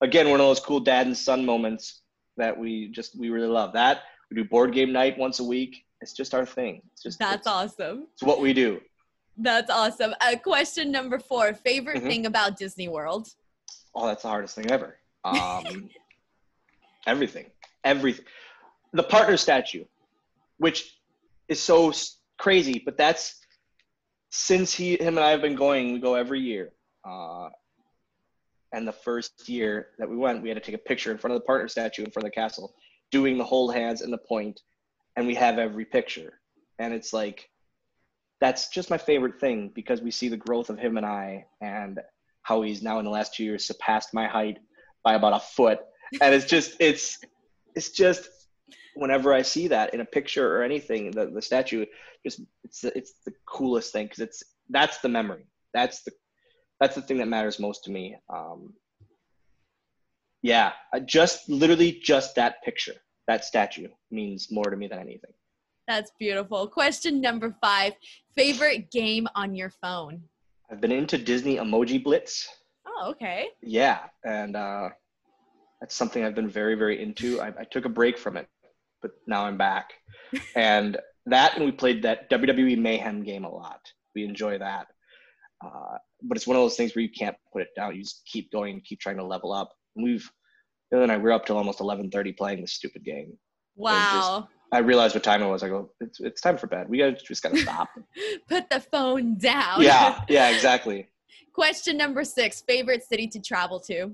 again 0.00 0.30
one 0.30 0.40
of 0.40 0.46
those 0.46 0.60
cool 0.60 0.80
dad 0.80 1.06
and 1.06 1.16
son 1.16 1.44
moments 1.44 2.02
that 2.36 2.56
we 2.56 2.88
just 2.88 3.18
we 3.18 3.30
really 3.30 3.48
love. 3.48 3.72
That 3.72 4.02
we 4.30 4.36
do 4.36 4.44
board 4.44 4.72
game 4.72 4.92
night 4.92 5.18
once 5.18 5.40
a 5.40 5.44
week 5.44 5.84
it's 6.00 6.12
just 6.12 6.34
our 6.34 6.46
thing. 6.46 6.82
It's 6.92 7.02
just 7.02 7.18
that's 7.18 7.38
it's, 7.38 7.46
awesome. 7.46 8.06
It's 8.12 8.22
what 8.22 8.40
we 8.40 8.52
do. 8.52 8.80
That's 9.36 9.70
awesome. 9.70 10.14
Uh, 10.20 10.36
question 10.36 10.90
number 10.90 11.18
four: 11.18 11.54
favorite 11.54 11.98
mm-hmm. 11.98 12.06
thing 12.06 12.26
about 12.26 12.56
Disney 12.56 12.88
World? 12.88 13.28
Oh, 13.94 14.06
that's 14.06 14.22
the 14.22 14.28
hardest 14.28 14.54
thing 14.54 14.70
ever. 14.70 14.98
Um, 15.24 15.88
everything, 17.06 17.46
everything. 17.84 18.24
The 18.92 19.02
partner 19.02 19.36
statue, 19.36 19.84
which 20.58 20.97
is 21.48 21.60
so 21.60 21.92
crazy, 22.38 22.82
but 22.84 22.96
that's 22.96 23.34
since 24.30 24.72
he, 24.72 24.96
him, 24.96 25.16
and 25.16 25.20
I 25.20 25.30
have 25.30 25.42
been 25.42 25.54
going. 25.54 25.92
We 25.92 26.00
go 26.00 26.14
every 26.14 26.40
year. 26.40 26.70
Uh, 27.04 27.48
and 28.72 28.86
the 28.86 28.92
first 28.92 29.48
year 29.48 29.88
that 29.98 30.08
we 30.08 30.16
went, 30.16 30.42
we 30.42 30.50
had 30.50 30.56
to 30.56 30.64
take 30.64 30.74
a 30.74 30.78
picture 30.78 31.10
in 31.10 31.18
front 31.18 31.34
of 31.34 31.40
the 31.40 31.46
partner 31.46 31.68
statue 31.68 32.04
in 32.04 32.10
front 32.10 32.26
of 32.26 32.32
the 32.32 32.34
castle, 32.34 32.74
doing 33.10 33.38
the 33.38 33.44
hold 33.44 33.74
hands 33.74 34.02
and 34.02 34.12
the 34.12 34.18
point 34.18 34.60
and 35.18 35.26
we 35.26 35.34
have 35.34 35.58
every 35.58 35.84
picture. 35.84 36.38
And 36.78 36.94
it's 36.94 37.12
like, 37.12 37.50
that's 38.40 38.68
just 38.68 38.88
my 38.88 38.98
favorite 38.98 39.40
thing 39.40 39.72
because 39.74 40.00
we 40.00 40.12
see 40.12 40.28
the 40.28 40.36
growth 40.36 40.70
of 40.70 40.78
him 40.78 40.96
and 40.96 41.04
I 41.04 41.46
and 41.60 41.98
how 42.42 42.62
he's 42.62 42.84
now 42.84 43.00
in 43.00 43.04
the 43.04 43.10
last 43.10 43.34
two 43.34 43.42
years 43.42 43.64
surpassed 43.64 44.14
my 44.14 44.28
height 44.28 44.58
by 45.02 45.14
about 45.14 45.32
a 45.32 45.40
foot. 45.40 45.80
And 46.20 46.32
it's 46.32 46.46
just, 46.46 46.76
it's, 46.78 47.18
it's 47.74 47.90
just, 47.90 48.28
whenever 48.98 49.32
I 49.32 49.42
see 49.42 49.68
that 49.68 49.94
in 49.94 50.00
a 50.00 50.04
picture 50.04 50.56
or 50.56 50.62
anything, 50.62 51.10
the, 51.10 51.26
the 51.26 51.42
statue, 51.42 51.84
just, 52.26 52.40
it's 52.64 52.80
the, 52.80 52.96
it's 52.96 53.14
the 53.24 53.32
coolest 53.46 53.92
thing 53.92 54.06
because 54.06 54.20
it's, 54.20 54.42
that's 54.68 54.98
the 54.98 55.08
memory. 55.08 55.46
That's 55.72 56.02
the, 56.02 56.12
that's 56.80 56.94
the 56.94 57.02
thing 57.02 57.18
that 57.18 57.28
matters 57.28 57.58
most 57.58 57.84
to 57.84 57.90
me. 57.90 58.16
Um, 58.32 58.74
yeah, 60.42 60.72
just 61.04 61.48
literally 61.48 62.00
just 62.02 62.34
that 62.36 62.62
picture 62.64 62.94
that 63.28 63.44
statue 63.44 63.88
means 64.10 64.48
more 64.50 64.64
to 64.64 64.76
me 64.76 64.88
than 64.88 64.98
anything. 64.98 65.30
That's 65.86 66.10
beautiful. 66.18 66.66
Question 66.66 67.20
number 67.20 67.54
five 67.60 67.92
favorite 68.34 68.90
game 68.90 69.28
on 69.34 69.54
your 69.54 69.70
phone? 69.82 70.22
I've 70.70 70.80
been 70.80 70.92
into 70.92 71.18
Disney 71.18 71.56
Emoji 71.56 72.02
Blitz. 72.02 72.48
Oh, 72.86 73.10
okay. 73.10 73.48
Yeah. 73.62 74.00
And 74.24 74.56
uh, 74.56 74.88
that's 75.80 75.94
something 75.94 76.24
I've 76.24 76.34
been 76.34 76.48
very, 76.48 76.74
very 76.74 77.02
into. 77.02 77.40
I, 77.40 77.52
I 77.60 77.64
took 77.64 77.84
a 77.84 77.88
break 77.90 78.18
from 78.18 78.36
it, 78.36 78.48
but 79.02 79.12
now 79.26 79.44
I'm 79.44 79.56
back. 79.56 79.92
and 80.54 80.96
that, 81.26 81.56
and 81.56 81.64
we 81.64 81.72
played 81.72 82.02
that 82.02 82.30
WWE 82.30 82.78
Mayhem 82.78 83.22
game 83.22 83.44
a 83.44 83.50
lot. 83.50 83.80
We 84.14 84.24
enjoy 84.24 84.58
that. 84.58 84.86
Uh, 85.64 85.98
but 86.22 86.36
it's 86.36 86.46
one 86.46 86.56
of 86.56 86.62
those 86.62 86.76
things 86.76 86.94
where 86.94 87.02
you 87.02 87.10
can't 87.10 87.36
put 87.52 87.62
it 87.62 87.68
down. 87.76 87.94
You 87.94 88.02
just 88.02 88.22
keep 88.24 88.50
going, 88.50 88.80
keep 88.84 89.00
trying 89.00 89.16
to 89.16 89.24
level 89.24 89.52
up. 89.52 89.72
And 89.96 90.04
we've 90.04 90.30
and 90.90 91.02
then 91.02 91.10
I 91.10 91.16
were 91.16 91.32
up 91.32 91.46
till 91.46 91.56
almost 91.56 91.80
11:30 91.80 92.36
playing 92.36 92.60
this 92.60 92.72
stupid 92.72 93.04
game. 93.04 93.36
Wow. 93.76 94.40
Just, 94.40 94.54
I 94.72 94.78
realized 94.78 95.14
what 95.14 95.24
time 95.24 95.42
it 95.42 95.48
was. 95.48 95.62
I 95.62 95.68
go, 95.68 95.90
it's, 96.00 96.20
it's 96.20 96.40
time 96.40 96.58
for 96.58 96.66
bed. 96.66 96.88
We 96.88 96.98
gotta 96.98 97.12
just 97.12 97.42
gotta 97.42 97.58
stop. 97.58 97.88
Put 98.48 98.68
the 98.70 98.80
phone 98.80 99.36
down. 99.36 99.82
Yeah, 99.82 100.20
yeah, 100.28 100.50
exactly. 100.50 101.08
Question 101.54 101.96
number 101.96 102.24
six: 102.24 102.62
favorite 102.62 103.02
city 103.02 103.26
to 103.28 103.40
travel 103.40 103.80
to? 103.80 104.12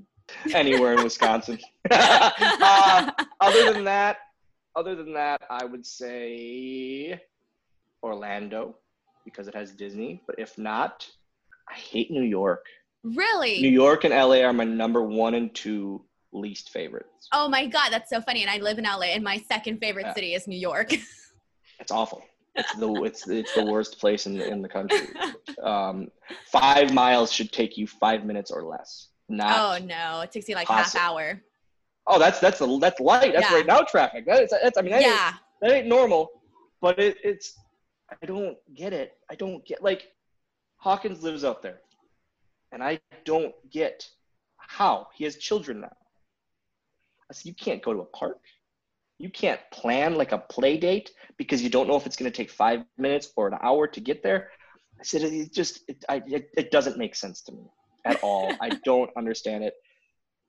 Anywhere 0.52 0.94
in 0.94 1.04
Wisconsin. 1.04 1.58
uh, 1.90 3.10
other 3.40 3.72
than 3.72 3.84
that, 3.84 4.18
other 4.76 4.94
than 4.94 5.12
that, 5.14 5.42
I 5.50 5.64
would 5.64 5.86
say 5.86 7.20
Orlando 8.02 8.76
because 9.24 9.48
it 9.48 9.54
has 9.54 9.72
Disney. 9.72 10.22
But 10.26 10.38
if 10.38 10.58
not, 10.58 11.08
I 11.68 11.74
hate 11.74 12.10
New 12.10 12.22
York. 12.22 12.66
Really? 13.02 13.60
New 13.60 13.70
York 13.70 14.04
and 14.04 14.14
LA 14.14 14.42
are 14.42 14.52
my 14.52 14.64
number 14.64 15.02
one 15.02 15.34
and 15.34 15.54
two 15.54 16.04
least 16.32 16.70
favorites. 16.70 17.28
Oh 17.32 17.48
my 17.48 17.66
god, 17.66 17.90
that's 17.90 18.10
so 18.10 18.20
funny. 18.20 18.42
And 18.42 18.50
I 18.50 18.58
live 18.58 18.78
in 18.78 18.84
LA, 18.84 19.12
and 19.14 19.22
my 19.22 19.38
second 19.48 19.78
favorite 19.78 20.06
yeah. 20.06 20.14
city 20.14 20.34
is 20.34 20.46
New 20.46 20.58
York. 20.58 20.92
it's 21.80 21.90
awful. 21.90 22.22
It's 22.54 22.74
the 22.76 22.92
it's 23.02 23.28
it's 23.28 23.54
the 23.54 23.64
worst 23.64 23.98
place 23.98 24.26
in 24.26 24.38
the, 24.38 24.48
in 24.48 24.62
the 24.62 24.68
country. 24.68 25.08
Um, 25.62 26.08
five 26.52 26.92
miles 26.92 27.32
should 27.32 27.50
take 27.50 27.78
you 27.78 27.86
five 27.86 28.26
minutes 28.26 28.50
or 28.50 28.64
less. 28.64 29.08
Not 29.30 29.82
oh 29.82 29.84
no, 29.84 30.20
it 30.20 30.30
takes 30.30 30.46
you 30.46 30.56
like 30.56 30.66
possible. 30.66 31.00
half 31.00 31.10
hour. 31.10 31.42
Oh, 32.06 32.18
that's 32.18 32.38
that's 32.38 32.60
a, 32.60 32.78
that's 32.80 33.00
light. 33.00 33.32
That's 33.32 33.50
yeah. 33.50 33.56
right 33.56 33.66
now 33.66 33.80
traffic. 33.80 34.26
That 34.26 34.42
is 34.42 34.50
that's 34.50 34.76
I 34.76 34.82
mean 34.82 34.92
that 34.92 35.02
yeah. 35.02 35.26
Ain't, 35.28 35.36
that 35.60 35.72
ain't 35.72 35.86
normal, 35.86 36.30
but 36.80 36.98
it, 36.98 37.16
it's 37.24 37.58
I 38.10 38.26
don't 38.26 38.56
get 38.74 38.92
it. 38.92 39.16
I 39.30 39.34
don't 39.34 39.64
get 39.64 39.82
like 39.82 40.12
Hawkins 40.76 41.22
lives 41.22 41.44
out 41.44 41.62
there, 41.62 41.80
and 42.72 42.82
I 42.82 43.00
don't 43.24 43.54
get 43.70 44.06
how 44.56 45.08
he 45.14 45.24
has 45.24 45.36
children 45.36 45.80
now. 45.80 45.96
I 47.30 47.34
said, 47.34 47.46
you 47.46 47.54
can't 47.54 47.82
go 47.82 47.92
to 47.92 48.00
a 48.00 48.04
park. 48.04 48.40
You 49.18 49.30
can't 49.30 49.60
plan 49.72 50.16
like 50.16 50.32
a 50.32 50.38
play 50.38 50.76
date 50.76 51.12
because 51.36 51.62
you 51.62 51.70
don't 51.70 51.88
know 51.88 51.96
if 51.96 52.06
it's 52.06 52.16
going 52.16 52.30
to 52.30 52.36
take 52.36 52.50
five 52.50 52.84
minutes 52.98 53.32
or 53.36 53.48
an 53.48 53.58
hour 53.62 53.86
to 53.86 54.00
get 54.00 54.22
there. 54.22 54.50
I 55.00 55.04
said, 55.04 55.22
it 55.22 55.52
just, 55.52 55.80
it, 55.88 56.04
I, 56.08 56.22
it, 56.26 56.50
it 56.56 56.70
doesn't 56.70 56.98
make 56.98 57.14
sense 57.14 57.40
to 57.42 57.52
me 57.52 57.64
at 58.04 58.22
all. 58.22 58.52
I 58.60 58.70
don't 58.84 59.10
understand 59.16 59.64
it. 59.64 59.74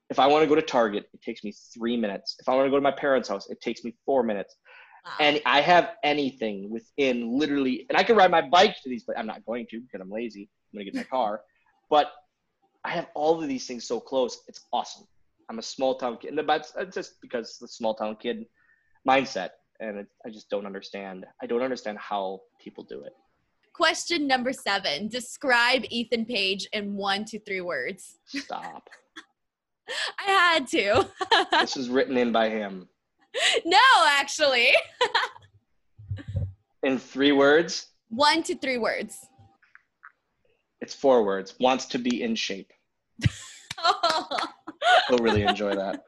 If 0.10 0.20
I 0.20 0.28
want 0.28 0.44
to 0.44 0.48
go 0.48 0.56
to 0.56 0.62
Target, 0.62 1.10
it 1.14 1.22
takes 1.22 1.44
me 1.44 1.54
three 1.74 1.98
minutes. 1.98 2.36
If 2.40 2.48
I 2.48 2.56
want 2.56 2.68
to 2.68 2.70
go 2.70 2.78
to 2.78 2.82
my 2.82 2.92
parents' 2.92 3.28
house, 3.30 3.50
it 3.50 3.60
takes 3.62 3.84
me 3.84 3.96
four 4.06 4.24
minutes. 4.24 4.56
and 5.20 5.42
I 5.46 5.62
have 5.62 5.92
anything 6.04 6.70
within 6.70 7.38
literally, 7.38 7.86
and 7.90 7.98
I 7.98 8.04
can 8.04 8.16
ride 8.16 8.32
my 8.32 8.42
bike 8.42 8.76
to 8.84 8.90
these. 8.90 9.04
But 9.04 9.18
I'm 9.18 9.28
not 9.28 9.46
going 9.46 9.68
to 9.72 9.82
because 9.82 10.02
I'm 10.02 10.12
lazy. 10.12 10.50
I'm 10.74 10.78
gonna 10.78 10.86
get 10.86 10.94
in 10.94 11.00
my 11.00 11.04
car, 11.06 11.42
but 11.90 12.12
I 12.84 12.90
have 12.92 13.08
all 13.16 13.42
of 13.42 13.48
these 13.48 13.66
things 13.66 13.88
so 13.88 14.00
close. 14.00 14.42
It's 14.48 14.62
awesome. 14.72 15.08
I'm 15.50 15.60
a 15.60 15.64
small 15.64 15.98
town 15.98 16.18
kid, 16.18 16.38
and 16.38 16.50
that's 16.50 16.74
just 16.94 17.22
because 17.22 17.58
the 17.60 17.68
small 17.68 17.96
town 17.96 18.18
kid 18.20 18.46
mindset, 19.08 19.50
and 19.80 20.00
it, 20.00 20.08
I 20.26 20.30
just 20.30 20.50
don't 20.50 20.66
understand. 20.66 21.26
I 21.42 21.46
don't 21.46 21.62
understand 21.62 21.98
how 22.00 22.42
people 22.60 22.84
do 22.84 23.04
it. 23.04 23.14
Question 23.74 24.28
number 24.28 24.54
seven: 24.54 25.08
Describe 25.08 25.84
Ethan 25.90 26.26
Page 26.26 26.68
in 26.74 26.96
one 26.96 27.26
to 27.26 27.40
three 27.40 27.62
words. 27.62 28.18
Stop. 28.26 28.90
I 30.20 30.32
had 30.32 30.68
to. 30.70 31.08
this 31.52 31.78
is 31.78 31.90
written 31.90 32.18
in 32.18 32.32
by 32.32 32.50
him. 32.50 32.88
No, 33.66 33.78
actually. 34.08 34.70
in 36.84 36.98
three 36.98 37.34
words? 37.34 37.88
One 38.08 38.44
to 38.44 38.56
three 38.56 38.78
words. 38.78 39.28
It's 40.80 40.94
four 40.94 41.26
words. 41.26 41.54
Wants 41.60 41.86
to 41.88 42.00
be 42.00 42.24
in 42.24 42.36
shape. 42.36 42.72
He'll 45.10 45.18
really 45.18 45.44
enjoy 45.44 45.76
that. 45.76 46.04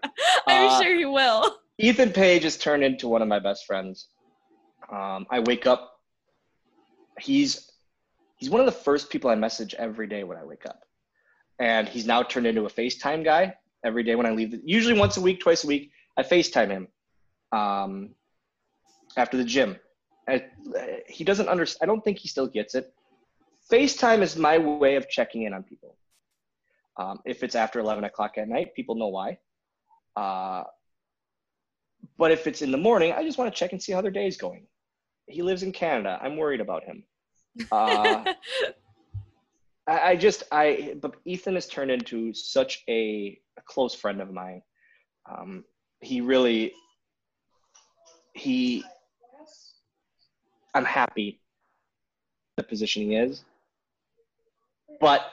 I'm 0.47 0.69
uh, 0.69 0.81
sure 0.81 0.95
he 0.95 1.05
will. 1.05 1.57
Ethan 1.77 2.13
Page 2.13 2.43
has 2.43 2.55
turned 2.55 2.83
into 2.83 3.09
one 3.09 3.21
of 3.21 3.27
my 3.27 3.39
best 3.39 3.65
friends. 3.65 4.07
Um, 4.89 5.27
I 5.29 5.41
wake 5.41 5.67
up. 5.67 5.99
He's 7.19 7.69
he's 8.37 8.49
one 8.49 8.61
of 8.61 8.65
the 8.67 8.71
first 8.71 9.09
people 9.09 9.29
I 9.29 9.35
message 9.35 9.73
every 9.73 10.07
day 10.07 10.23
when 10.23 10.37
I 10.37 10.45
wake 10.45 10.65
up, 10.65 10.79
and 11.59 11.89
he's 11.89 12.05
now 12.05 12.23
turned 12.23 12.47
into 12.47 12.65
a 12.65 12.69
FaceTime 12.69 13.25
guy 13.25 13.53
every 13.83 14.03
day 14.03 14.15
when 14.15 14.25
I 14.25 14.31
leave. 14.31 14.51
The, 14.51 14.61
usually 14.63 14.97
once 14.97 15.17
a 15.17 15.21
week, 15.21 15.39
twice 15.39 15.63
a 15.63 15.67
week, 15.67 15.91
I 16.17 16.23
FaceTime 16.23 16.69
him 16.69 16.87
um, 17.51 18.09
after 19.15 19.37
the 19.37 19.43
gym. 19.43 19.77
I, 20.27 20.45
he 21.07 21.23
doesn't 21.23 21.47
understand. 21.47 21.89
I 21.89 21.93
don't 21.93 22.03
think 22.03 22.19
he 22.19 22.27
still 22.27 22.47
gets 22.47 22.75
it. 22.75 22.93
FaceTime 23.71 24.21
is 24.21 24.35
my 24.35 24.57
way 24.57 24.95
of 24.95 25.09
checking 25.09 25.43
in 25.43 25.53
on 25.53 25.63
people. 25.63 25.95
Um, 26.97 27.19
if 27.25 27.43
it's 27.43 27.55
after 27.55 27.79
11 27.79 28.03
o'clock 28.03 28.37
at 28.37 28.47
night, 28.47 28.73
people 28.75 28.95
know 28.95 29.07
why. 29.07 29.37
Uh, 30.15 30.63
but 32.17 32.31
if 32.31 32.47
it's 32.47 32.61
in 32.61 32.71
the 32.71 32.77
morning, 32.77 33.13
I 33.13 33.23
just 33.23 33.37
want 33.37 33.53
to 33.53 33.57
check 33.57 33.71
and 33.71 33.81
see 33.81 33.91
how 33.91 34.01
their 34.01 34.11
day 34.11 34.27
is 34.27 34.37
going. 34.37 34.65
He 35.27 35.43
lives 35.43 35.63
in 35.63 35.71
Canada. 35.71 36.17
I'm 36.21 36.37
worried 36.37 36.61
about 36.61 36.83
him. 36.83 37.03
Uh, 37.71 38.23
I, 39.87 40.11
I, 40.11 40.15
just, 40.15 40.43
I, 40.51 40.95
but 41.01 41.15
Ethan 41.25 41.55
has 41.55 41.67
turned 41.67 41.91
into 41.91 42.33
such 42.33 42.83
a, 42.89 43.39
a 43.57 43.61
close 43.65 43.95
friend 43.95 44.21
of 44.21 44.31
mine. 44.31 44.61
Um, 45.29 45.63
he 46.01 46.21
really, 46.21 46.73
he, 48.33 48.83
I'm 50.73 50.85
happy 50.85 51.39
the 52.57 52.63
position 52.63 53.03
he 53.03 53.15
is. 53.15 53.43
But 54.99 55.31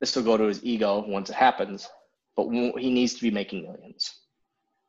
this 0.00 0.14
will 0.14 0.22
go 0.22 0.36
to 0.36 0.44
his 0.44 0.62
ego 0.62 1.04
once 1.06 1.30
it 1.30 1.36
happens. 1.36 1.88
But 2.36 2.48
he 2.50 2.90
needs 2.92 3.14
to 3.14 3.22
be 3.22 3.30
making 3.30 3.62
millions. 3.62 4.14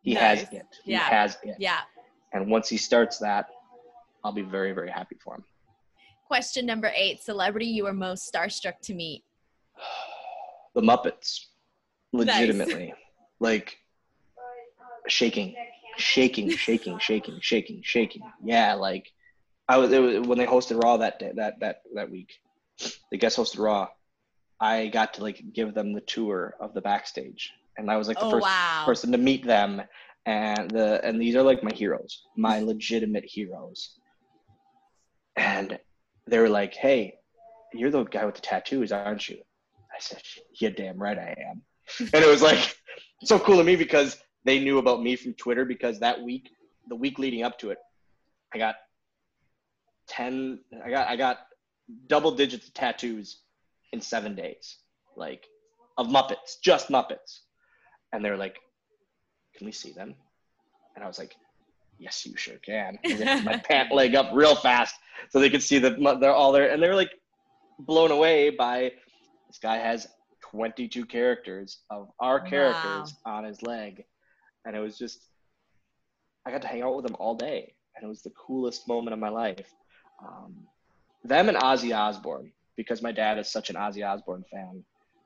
He 0.01 0.13
nice. 0.13 0.41
has 0.41 0.53
it. 0.53 0.65
He 0.83 0.91
yeah. 0.91 0.99
has 0.99 1.37
it. 1.43 1.55
Yeah. 1.59 1.79
And 2.31 2.49
once 2.49 2.69
he 2.69 2.77
starts 2.77 3.17
that, 3.19 3.47
I'll 4.23 4.31
be 4.31 4.43
very, 4.43 4.73
very 4.73 4.91
happy 4.91 5.17
for 5.23 5.35
him. 5.35 5.43
Question 6.29 6.67
number 6.67 6.91
eight 6.95 7.23
celebrity 7.23 7.65
you 7.65 7.87
are 7.87 7.93
most 7.93 8.31
starstruck 8.31 8.79
to 8.83 8.93
meet? 8.93 9.23
The 10.75 10.81
Muppets. 10.81 11.47
Legitimately. 12.13 12.89
Nice. 12.89 12.95
Like 13.39 13.77
shaking, 15.07 15.55
shaking, 15.97 16.51
shaking, 16.51 16.99
shaking, 16.99 17.39
shaking, 17.41 17.81
shaking. 17.83 18.21
Yeah, 18.43 18.75
like 18.75 19.11
I 19.67 19.77
was, 19.77 19.89
was 19.89 20.27
when 20.27 20.37
they 20.37 20.45
hosted 20.45 20.83
Raw 20.83 20.97
that 20.97 21.17
day, 21.17 21.31
that 21.35 21.59
that 21.61 21.81
that 21.95 22.11
week. 22.11 22.39
They 23.09 23.17
guest 23.17 23.37
hosted 23.37 23.57
Raw. 23.57 23.87
I 24.59 24.85
got 24.89 25.15
to 25.15 25.23
like 25.23 25.41
give 25.51 25.73
them 25.73 25.93
the 25.93 26.01
tour 26.01 26.53
of 26.59 26.75
the 26.75 26.81
backstage, 26.81 27.51
and 27.75 27.89
I 27.89 27.97
was 27.97 28.07
like 28.07 28.19
the 28.19 28.25
oh, 28.25 28.31
first 28.31 28.45
wow. 28.45 28.83
person 28.85 29.11
to 29.13 29.17
meet 29.17 29.47
them. 29.47 29.81
And 30.27 30.69
the 30.69 31.03
and 31.03 31.19
these 31.19 31.35
are 31.35 31.41
like 31.41 31.63
my 31.63 31.73
heroes, 31.73 32.21
my 32.37 32.59
legitimate 32.59 33.25
heroes. 33.25 33.95
And 35.35 35.79
they 36.29 36.39
were 36.39 36.49
like, 36.49 36.73
"Hey, 36.73 37.15
you're 37.73 37.91
the 37.91 38.03
guy 38.03 38.25
with 38.25 38.35
the 38.35 38.41
tattoos, 38.41 38.91
aren't 38.91 39.27
you?" 39.27 39.37
I 39.95 39.99
said, 39.99 40.21
"Yeah, 40.59 40.69
damn 40.69 41.01
right 41.01 41.17
I 41.17 41.35
am." 41.49 41.61
and 42.13 42.23
it 42.23 42.27
was 42.27 42.41
like 42.41 42.77
so 43.23 43.39
cool 43.39 43.57
to 43.57 43.63
me 43.63 43.75
because 43.75 44.17
they 44.45 44.59
knew 44.59 44.77
about 44.77 45.01
me 45.01 45.15
from 45.15 45.33
Twitter 45.33 45.65
because 45.65 45.99
that 45.99 46.21
week, 46.21 46.49
the 46.87 46.95
week 46.95 47.19
leading 47.19 47.43
up 47.43 47.57
to 47.59 47.71
it, 47.71 47.79
I 48.53 48.57
got 48.57 48.75
ten. 50.07 50.59
I 50.83 50.89
got 50.89 51.07
I 51.07 51.15
got 51.15 51.39
double 52.07 52.31
digits 52.31 52.67
of 52.67 52.73
tattoos 52.73 53.41
in 53.91 54.01
seven 54.01 54.35
days, 54.35 54.77
like 55.15 55.47
of 55.97 56.07
Muppets, 56.07 56.59
just 56.63 56.89
Muppets. 56.89 57.39
And 58.13 58.23
they 58.23 58.29
were 58.29 58.37
like, 58.37 58.57
"Can 59.55 59.65
we 59.65 59.71
see 59.71 59.91
them?" 59.91 60.15
And 60.95 61.03
I 61.03 61.07
was 61.07 61.19
like, 61.19 61.35
"Yes, 61.99 62.25
you 62.25 62.35
sure 62.35 62.57
can." 62.57 62.97
my 63.43 63.57
pant 63.63 63.91
leg 63.91 64.15
up 64.15 64.31
real 64.33 64.55
fast 64.55 64.95
so 65.29 65.39
they 65.39 65.49
could 65.49 65.63
see 65.63 65.79
that 65.79 65.99
they're 66.19 66.33
all 66.33 66.51
there, 66.51 66.71
and 66.71 66.81
they're 66.81 66.95
like 66.95 67.11
blown 67.79 68.11
away 68.11 68.49
by 68.49 68.91
this 69.47 69.59
guy 69.61 69.77
has 69.77 70.07
22 70.41 71.05
characters 71.05 71.79
of 71.89 72.09
our 72.19 72.39
characters 72.39 73.15
wow. 73.25 73.37
on 73.37 73.43
his 73.43 73.61
leg, 73.61 74.03
and 74.65 74.75
it 74.75 74.79
was 74.79 74.97
just 74.97 75.29
I 76.45 76.51
got 76.51 76.61
to 76.63 76.67
hang 76.67 76.81
out 76.81 76.95
with 76.95 77.05
him 77.05 77.15
all 77.19 77.35
day, 77.35 77.73
and 77.95 78.03
it 78.03 78.07
was 78.07 78.21
the 78.21 78.31
coolest 78.31 78.87
moment 78.87 79.13
of 79.13 79.19
my 79.19 79.29
life. 79.29 79.71
Um, 80.25 80.55
them 81.23 81.49
and 81.49 81.57
Ozzy 81.57 81.95
Osbourne 81.95 82.51
because 82.75 83.01
my 83.01 83.11
dad 83.11 83.37
is 83.37 83.51
such 83.51 83.69
an 83.69 83.75
Ozzy 83.75 84.07
Osbourne 84.07 84.45
fan. 84.49 84.83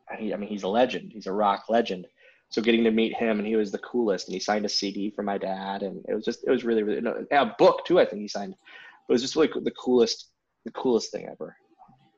And 0.09 0.19
he, 0.19 0.33
I 0.33 0.37
mean, 0.37 0.49
he's 0.49 0.63
a 0.63 0.67
legend. 0.67 1.11
He's 1.13 1.27
a 1.27 1.31
rock 1.31 1.65
legend. 1.69 2.07
So 2.53 2.61
getting 2.61 2.83
to 2.83 2.91
meet 2.91 3.15
him, 3.15 3.39
and 3.39 3.47
he 3.47 3.55
was 3.55 3.71
the 3.71 3.79
coolest. 3.79 4.27
And 4.27 4.35
he 4.35 4.39
signed 4.39 4.63
a 4.63 4.69
CD 4.69 5.09
for 5.09 5.23
my 5.23 5.39
dad, 5.39 5.81
and 5.81 6.05
it 6.07 6.13
was 6.13 6.23
just, 6.23 6.43
it 6.45 6.51
was 6.51 6.63
really, 6.63 6.83
really, 6.83 7.01
no, 7.01 7.25
a 7.31 7.47
book 7.57 7.83
too. 7.83 7.99
I 7.99 8.05
think 8.05 8.21
he 8.21 8.27
signed. 8.27 8.53
But 9.07 9.13
it 9.13 9.15
was 9.15 9.23
just 9.23 9.35
really 9.35 9.49
the 9.63 9.71
coolest, 9.71 10.29
the 10.63 10.71
coolest 10.71 11.11
thing 11.11 11.25
ever. 11.25 11.57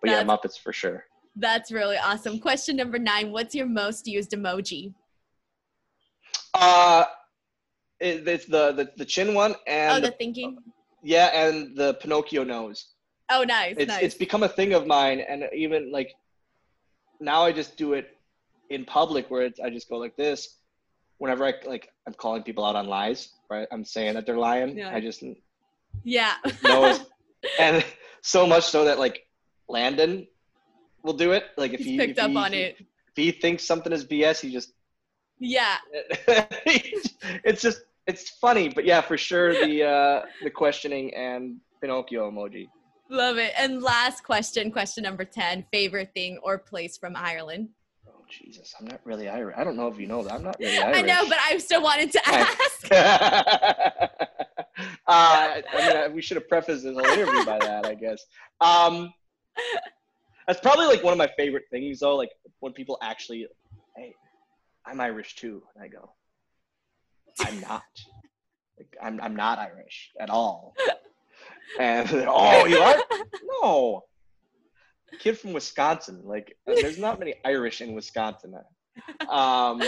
But 0.02 0.10
that's, 0.10 0.28
yeah, 0.28 0.36
Muppets 0.36 0.60
for 0.62 0.74
sure. 0.74 1.06
That's 1.38 1.72
really 1.72 1.96
awesome. 1.96 2.40
Question 2.40 2.76
number 2.76 3.00
nine: 3.00 3.32
What's 3.32 3.56
your 3.56 3.66
most 3.66 4.08
used 4.08 4.32
emoji? 4.32 4.94
Uh, 6.54 7.06
it, 8.02 8.28
it's 8.28 8.46
the, 8.46 8.74
the 8.74 8.92
the 8.98 9.06
chin 9.06 9.34
one 9.36 9.56
and 9.68 10.04
oh, 10.04 10.06
the 10.06 10.12
thinking. 10.12 10.58
Yeah, 11.02 11.28
and 11.28 11.78
the 11.78 11.94
Pinocchio 11.94 12.44
nose. 12.44 12.88
Oh, 13.30 13.44
nice. 13.44 13.76
It's 13.78 13.88
nice. 13.88 14.04
it's 14.04 14.16
become 14.16 14.44
a 14.44 14.50
thing 14.50 14.74
of 14.74 14.86
mine, 14.86 15.22
and 15.22 15.46
even 15.56 15.94
like 15.94 16.14
now 17.22 17.44
I 17.44 17.54
just 17.54 17.78
do 17.78 17.94
it 17.94 18.15
in 18.70 18.86
public 18.86 19.30
where 19.30 19.44
it's 19.44 19.60
I 19.60 19.70
just 19.70 19.90
go 19.90 19.98
like 19.98 20.16
this. 20.16 20.60
Whenever 21.18 21.46
I 21.46 21.54
like, 21.66 21.90
I'm 22.08 22.14
calling 22.14 22.44
people 22.44 22.66
out 22.66 22.76
on 22.76 22.88
lies, 22.88 23.30
right? 23.50 23.68
I'm 23.72 23.86
saying 23.86 24.16
that 24.16 24.26
they're 24.26 24.38
lying. 24.38 24.78
Yeah. 24.78 24.94
I 24.94 25.00
just 25.00 25.24
yeah. 26.04 26.34
knows, 26.64 27.06
and 27.60 27.86
so 28.22 28.46
much 28.46 28.66
so 28.66 28.86
that 28.86 29.00
like 29.00 29.26
Landon 29.70 30.28
will 31.04 31.14
do 31.14 31.32
it. 31.32 31.46
Like 31.58 31.74
if 31.74 31.80
He's 31.80 31.88
he 31.88 31.98
picked 31.98 32.18
if 32.18 32.24
up 32.24 32.32
he, 32.32 32.38
on 32.38 32.54
it, 32.54 32.78
if 32.80 33.16
he 33.16 33.32
thinks 33.32 33.64
something 33.64 33.94
is 33.94 34.06
BS, 34.06 34.42
he 34.42 34.52
just 34.52 34.74
yeah. 35.40 35.78
it's 36.24 37.62
just 37.62 37.82
it's 38.08 38.30
funny, 38.30 38.70
but 38.70 38.86
yeah, 38.86 39.02
for 39.02 39.18
sure 39.18 39.54
the 39.54 39.84
uh 39.84 40.26
the 40.44 40.50
questioning 40.50 41.14
and 41.14 41.58
Pinocchio 41.82 42.30
emoji. 42.30 42.68
Love 43.10 43.38
it. 43.38 43.54
And 43.58 43.84
last 43.84 44.24
question, 44.24 44.72
question 44.72 45.04
number 45.04 45.26
10 45.26 45.66
favorite 45.72 46.12
thing 46.16 46.40
or 46.42 46.58
place 46.58 46.98
from 46.98 47.16
Ireland? 47.16 47.70
Jesus. 48.30 48.74
I'm 48.80 48.88
not 48.88 49.02
really 49.04 49.28
Irish. 49.30 49.56
I 49.58 49.64
don't 49.64 49.76
know 49.76 49.88
if 49.88 50.00
you 50.00 50.08
know 50.08 50.24
that. 50.24 50.34
I'm 50.34 50.44
not 50.44 50.58
really 50.60 50.78
Irish. 50.78 50.98
I 51.00 51.02
know, 51.02 51.28
but 51.28 51.38
I 51.40 51.58
still 51.58 51.82
wanted 51.82 52.12
to 52.12 52.22
ask. 52.28 52.92
uh, 52.92 54.10
I 55.08 56.04
mean, 56.08 56.16
we 56.16 56.22
should 56.22 56.38
have 56.38 56.48
prefaced 56.48 56.84
this 56.84 56.94
whole 56.94 57.06
interview 57.06 57.46
by 57.46 57.60
that, 57.60 57.86
I 57.86 57.94
guess. 57.96 58.26
Um, 58.62 59.14
that's 60.48 60.60
probably 60.60 60.88
like 60.88 61.04
one 61.04 61.14
of 61.14 61.18
my 61.18 61.30
favorite 61.38 61.66
things, 61.72 62.00
though. 62.00 62.16
Like 62.16 62.32
when 62.60 62.74
people 62.74 62.98
actually, 63.02 63.48
hey, 63.96 64.14
I'm 64.86 65.00
Irish 65.02 65.36
too. 65.36 65.64
And 65.76 65.84
I 65.84 65.88
go, 65.88 66.12
I'm 67.40 67.60
not. 67.62 67.84
Like, 68.78 68.96
I'm, 69.02 69.22
I'm 69.22 69.36
not 69.36 69.60
Irish 69.60 70.12
at 70.20 70.30
all. 70.30 70.76
And 71.80 72.08
oh, 72.30 72.66
you 72.66 72.78
are? 72.78 72.96
no. 73.62 74.04
Kid 75.20 75.38
from 75.38 75.54
Wisconsin. 75.54 76.22
Like, 76.24 76.58
there's 76.66 76.98
not 76.98 77.20
many 77.20 77.36
Irish 77.44 77.82
in 77.82 77.94
Wisconsin. 77.94 78.56
Um, 79.30 79.82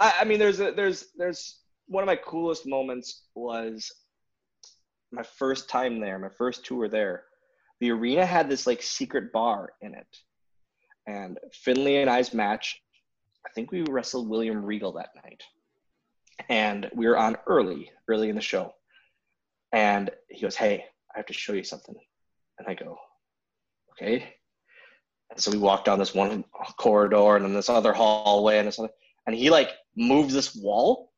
I, 0.00 0.14
I 0.20 0.24
mean, 0.24 0.38
there's 0.38 0.60
a, 0.60 0.72
there's 0.72 1.06
there's 1.16 1.60
one 1.86 2.02
of 2.02 2.06
my 2.06 2.16
coolest 2.16 2.66
moments 2.66 3.24
was 3.34 3.90
my 5.10 5.22
first 5.22 5.68
time 5.68 6.00
there, 6.00 6.18
my 6.18 6.28
first 6.28 6.64
tour 6.64 6.88
there. 6.88 7.24
The 7.80 7.90
arena 7.90 8.26
had 8.26 8.50
this 8.50 8.66
like 8.66 8.82
secret 8.82 9.32
bar 9.32 9.70
in 9.80 9.94
it, 9.94 10.16
and 11.06 11.38
Finlay 11.52 12.02
and 12.02 12.10
I's 12.10 12.34
match. 12.34 12.80
I 13.46 13.50
think 13.54 13.72
we 13.72 13.82
wrestled 13.82 14.28
William 14.28 14.64
Regal 14.64 14.92
that 14.92 15.10
night, 15.24 15.42
and 16.48 16.90
we 16.94 17.06
were 17.06 17.16
on 17.16 17.36
early, 17.46 17.90
early 18.08 18.28
in 18.28 18.34
the 18.34 18.42
show. 18.42 18.72
And 19.72 20.10
he 20.28 20.42
goes, 20.42 20.56
Hey, 20.56 20.84
I 21.14 21.18
have 21.18 21.26
to 21.26 21.32
show 21.32 21.52
you 21.52 21.64
something. 21.64 21.94
And 22.58 22.68
I 22.68 22.74
go, 22.74 22.98
Okay. 24.00 24.34
And 25.30 25.40
so 25.40 25.50
we 25.50 25.58
walk 25.58 25.84
down 25.84 25.98
this 25.98 26.14
one 26.14 26.44
corridor 26.78 27.36
and 27.36 27.44
then 27.44 27.52
this 27.52 27.68
other 27.68 27.92
hallway 27.92 28.58
and 28.58 28.68
this 28.68 28.78
other, 28.78 28.88
and 29.26 29.36
he 29.36 29.50
like 29.50 29.70
moves 29.96 30.32
this 30.32 30.54
wall 30.54 31.12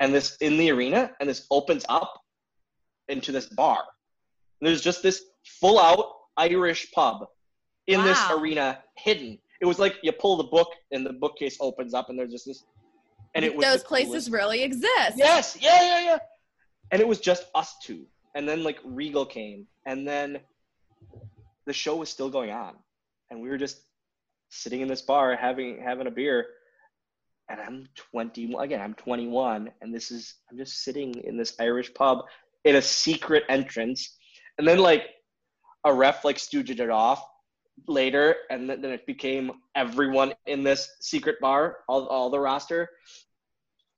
and 0.00 0.12
this 0.12 0.36
in 0.40 0.58
the 0.58 0.70
arena 0.70 1.12
and 1.20 1.28
this 1.28 1.46
opens 1.50 1.84
up 1.88 2.20
into 3.08 3.32
this 3.32 3.46
bar. 3.46 3.82
And 4.60 4.68
there's 4.68 4.82
just 4.82 5.02
this 5.02 5.24
full 5.44 5.78
out 5.78 6.12
Irish 6.36 6.90
pub 6.92 7.26
in 7.86 8.00
wow. 8.00 8.06
this 8.06 8.30
arena 8.30 8.80
hidden. 8.98 9.38
It 9.60 9.66
was 9.66 9.78
like 9.78 9.94
you 10.02 10.12
pull 10.12 10.36
the 10.36 10.44
book 10.44 10.68
and 10.90 11.06
the 11.06 11.12
bookcase 11.12 11.56
opens 11.60 11.94
up 11.94 12.10
and 12.10 12.18
there's 12.18 12.32
just 12.32 12.46
this 12.46 12.64
and 13.34 13.44
it 13.46 13.56
was 13.56 13.64
those 13.64 13.82
places 13.82 14.30
really 14.30 14.62
exist. 14.62 15.16
Yes, 15.16 15.56
yeah, 15.58 15.80
yeah, 15.80 16.04
yeah. 16.04 16.18
And 16.90 17.00
it 17.00 17.08
was 17.08 17.18
just 17.18 17.46
us 17.54 17.76
two. 17.82 18.04
And 18.34 18.46
then 18.46 18.62
like 18.62 18.78
Regal 18.84 19.24
came 19.24 19.66
and 19.86 20.06
then 20.06 20.40
the 21.66 21.72
show 21.72 21.96
was 21.96 22.08
still 22.08 22.30
going 22.30 22.50
on. 22.50 22.74
And 23.30 23.40
we 23.40 23.48
were 23.48 23.58
just 23.58 23.80
sitting 24.50 24.80
in 24.80 24.88
this 24.88 25.02
bar 25.02 25.36
having 25.36 25.80
having 25.82 26.06
a 26.06 26.10
beer. 26.10 26.46
And 27.48 27.60
I'm 27.60 27.88
20 28.12 28.54
again, 28.58 28.80
I'm 28.80 28.94
21 28.94 29.70
and 29.80 29.94
this 29.94 30.10
is 30.10 30.34
I'm 30.50 30.58
just 30.58 30.82
sitting 30.84 31.14
in 31.24 31.36
this 31.36 31.54
Irish 31.60 31.92
pub 31.94 32.24
in 32.64 32.76
a 32.76 32.82
secret 32.82 33.44
entrance. 33.48 34.16
And 34.58 34.66
then 34.66 34.78
like 34.78 35.08
a 35.84 35.92
ref 35.92 36.24
like 36.24 36.36
stooged 36.36 36.80
it 36.80 36.90
off 36.90 37.24
later, 37.88 38.36
and 38.50 38.68
then 38.68 38.84
it 38.84 39.06
became 39.06 39.52
everyone 39.74 40.34
in 40.46 40.62
this 40.62 40.88
secret 41.00 41.36
bar, 41.40 41.78
all, 41.88 42.06
all 42.06 42.30
the 42.30 42.38
roster. 42.38 42.88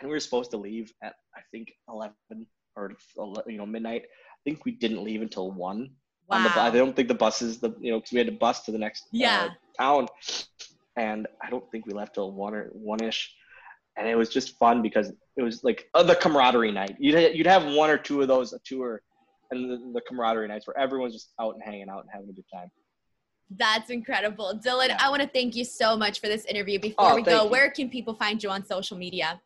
And 0.00 0.08
we 0.08 0.14
were 0.14 0.20
supposed 0.20 0.50
to 0.52 0.56
leave 0.56 0.92
at 1.02 1.14
I 1.36 1.40
think 1.50 1.72
eleven 1.88 2.46
or 2.76 2.92
you 3.46 3.58
know 3.58 3.66
midnight. 3.66 4.02
I 4.04 4.38
think 4.44 4.64
we 4.64 4.72
didn't 4.72 5.04
leave 5.04 5.22
until 5.22 5.50
one. 5.50 5.90
Wow. 6.28 6.38
On 6.38 6.42
the, 6.44 6.60
I 6.60 6.70
don't 6.70 6.96
think 6.96 7.08
the 7.08 7.14
buses, 7.14 7.58
the 7.58 7.74
you 7.80 7.92
know, 7.92 7.98
because 7.98 8.12
we 8.12 8.18
had 8.18 8.26
to 8.26 8.32
bus 8.32 8.62
to 8.62 8.72
the 8.72 8.78
next 8.78 9.02
uh, 9.04 9.08
yeah. 9.12 9.48
uh, 9.78 9.82
town, 9.82 10.08
and 10.96 11.26
I 11.42 11.50
don't 11.50 11.70
think 11.70 11.86
we 11.86 11.92
left 11.92 12.14
till 12.14 12.32
one 12.32 12.54
or 12.54 12.70
one 12.72 13.02
ish. 13.02 13.34
And 13.96 14.08
it 14.08 14.16
was 14.16 14.28
just 14.28 14.58
fun 14.58 14.82
because 14.82 15.12
it 15.36 15.42
was 15.42 15.62
like 15.62 15.88
uh, 15.94 16.02
the 16.02 16.16
camaraderie 16.16 16.72
night. 16.72 16.96
You'd 16.98 17.36
you'd 17.36 17.46
have 17.46 17.64
one 17.74 17.90
or 17.90 17.98
two 17.98 18.22
of 18.22 18.28
those 18.28 18.52
a 18.52 18.58
tour, 18.64 19.02
and 19.50 19.70
the, 19.70 19.92
the 19.94 20.00
camaraderie 20.08 20.48
nights 20.48 20.66
where 20.66 20.78
everyone's 20.78 21.12
just 21.12 21.32
out 21.40 21.54
and 21.54 21.62
hanging 21.62 21.88
out 21.88 22.00
and 22.00 22.08
having 22.12 22.28
a 22.30 22.32
good 22.32 22.46
time. 22.52 22.70
That's 23.50 23.90
incredible. 23.90 24.58
Dylan, 24.64 24.88
yeah. 24.88 24.98
I 25.00 25.10
want 25.10 25.22
to 25.22 25.28
thank 25.28 25.54
you 25.54 25.64
so 25.64 25.96
much 25.96 26.20
for 26.20 26.26
this 26.26 26.44
interview. 26.46 26.80
Before 26.80 27.12
oh, 27.12 27.14
we 27.14 27.22
go, 27.22 27.44
you. 27.44 27.50
where 27.50 27.70
can 27.70 27.88
people 27.90 28.14
find 28.14 28.42
you 28.42 28.50
on 28.50 28.64
social 28.64 28.96
media? 28.96 29.40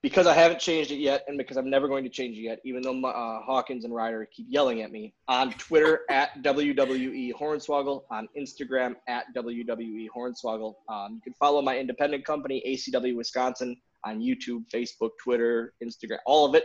Because 0.00 0.28
I 0.28 0.34
haven't 0.34 0.60
changed 0.60 0.92
it 0.92 0.98
yet, 0.98 1.24
and 1.26 1.36
because 1.36 1.56
I'm 1.56 1.68
never 1.68 1.88
going 1.88 2.04
to 2.04 2.10
change 2.10 2.38
it 2.38 2.42
yet, 2.42 2.60
even 2.64 2.82
though 2.82 3.00
uh, 3.04 3.40
Hawkins 3.42 3.84
and 3.84 3.92
Ryder 3.92 4.28
keep 4.32 4.46
yelling 4.48 4.82
at 4.82 4.92
me. 4.92 5.12
On 5.26 5.52
Twitter 5.54 6.02
at 6.10 6.40
WWE 6.44 7.32
Hornswoggle, 7.32 8.02
on 8.10 8.28
Instagram 8.38 8.94
at 9.08 9.24
WWE 9.36 10.06
Hornswoggle. 10.16 10.74
Um, 10.88 11.14
you 11.14 11.20
can 11.22 11.34
follow 11.34 11.60
my 11.62 11.76
independent 11.76 12.24
company, 12.24 12.62
ACW 12.64 13.16
Wisconsin, 13.16 13.76
on 14.04 14.20
YouTube, 14.20 14.64
Facebook, 14.72 15.10
Twitter, 15.22 15.74
Instagram, 15.82 16.18
all 16.26 16.46
of 16.46 16.54
it. 16.54 16.64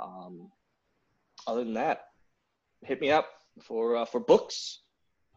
Um, 0.00 0.50
other 1.46 1.64
than 1.64 1.74
that, 1.74 2.04
hit 2.84 3.00
me 3.00 3.10
up 3.10 3.28
for 3.62 3.96
uh, 3.96 4.04
for 4.04 4.20
books, 4.20 4.80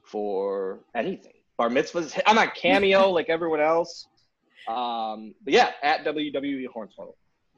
for 0.05 0.81
anything. 0.95 1.33
Bar 1.57 1.69
mitzvahs. 1.69 2.19
I'm 2.25 2.37
on 2.37 2.49
Cameo 2.55 3.09
like 3.11 3.29
everyone 3.29 3.59
else. 3.59 4.07
Um, 4.67 5.33
but 5.43 5.53
yeah, 5.53 5.71
at 5.81 6.05
WWE 6.05 6.65
Hornswoggle. 6.75 7.15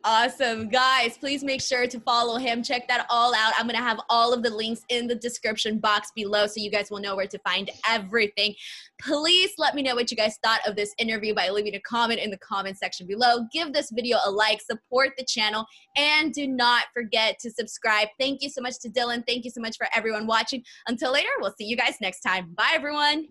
Awesome. 0.07 0.69
Guys, 0.69 1.17
please 1.17 1.43
make 1.43 1.59
sure 1.59 1.87
to 1.87 1.99
follow 2.01 2.37
him. 2.37 2.61
Check 2.61 2.87
that 2.89 3.07
all 3.09 3.33
out. 3.33 3.53
I'm 3.57 3.65
going 3.65 3.75
to 3.75 3.81
have 3.81 3.99
all 4.07 4.33
of 4.33 4.43
the 4.43 4.51
links 4.51 4.81
in 4.89 5.07
the 5.07 5.15
description 5.15 5.79
box 5.79 6.11
below 6.15 6.45
so 6.45 6.61
you 6.61 6.69
guys 6.69 6.91
will 6.91 6.99
know 6.99 7.15
where 7.15 7.25
to 7.25 7.39
find 7.39 7.71
everything. 7.89 8.53
Please 9.01 9.53
let 9.57 9.73
me 9.73 9.81
know 9.81 9.95
what 9.95 10.11
you 10.11 10.15
guys 10.15 10.37
thought 10.43 10.59
of 10.67 10.75
this 10.75 10.93
interview 10.99 11.33
by 11.33 11.49
leaving 11.49 11.73
a 11.73 11.79
comment 11.79 12.19
in 12.19 12.29
the 12.29 12.37
comment 12.37 12.77
section 12.77 13.07
below. 13.07 13.47
Give 13.51 13.73
this 13.73 13.89
video 13.91 14.19
a 14.23 14.29
like, 14.29 14.61
support 14.61 15.13
the 15.17 15.25
channel, 15.25 15.65
and 15.97 16.31
do 16.31 16.45
not 16.45 16.83
forget 16.93 17.39
to 17.39 17.49
subscribe. 17.49 18.09
Thank 18.19 18.43
you 18.43 18.49
so 18.49 18.61
much 18.61 18.77
to 18.81 18.89
Dylan. 18.89 19.25
Thank 19.25 19.43
you 19.43 19.49
so 19.49 19.59
much 19.59 19.75
for 19.75 19.87
everyone 19.95 20.27
watching. 20.27 20.63
Until 20.87 21.13
later, 21.13 21.29
we'll 21.39 21.55
see 21.57 21.65
you 21.65 21.75
guys 21.75 21.95
next 21.99 22.19
time. 22.19 22.53
Bye, 22.55 22.73
everyone. 22.75 23.27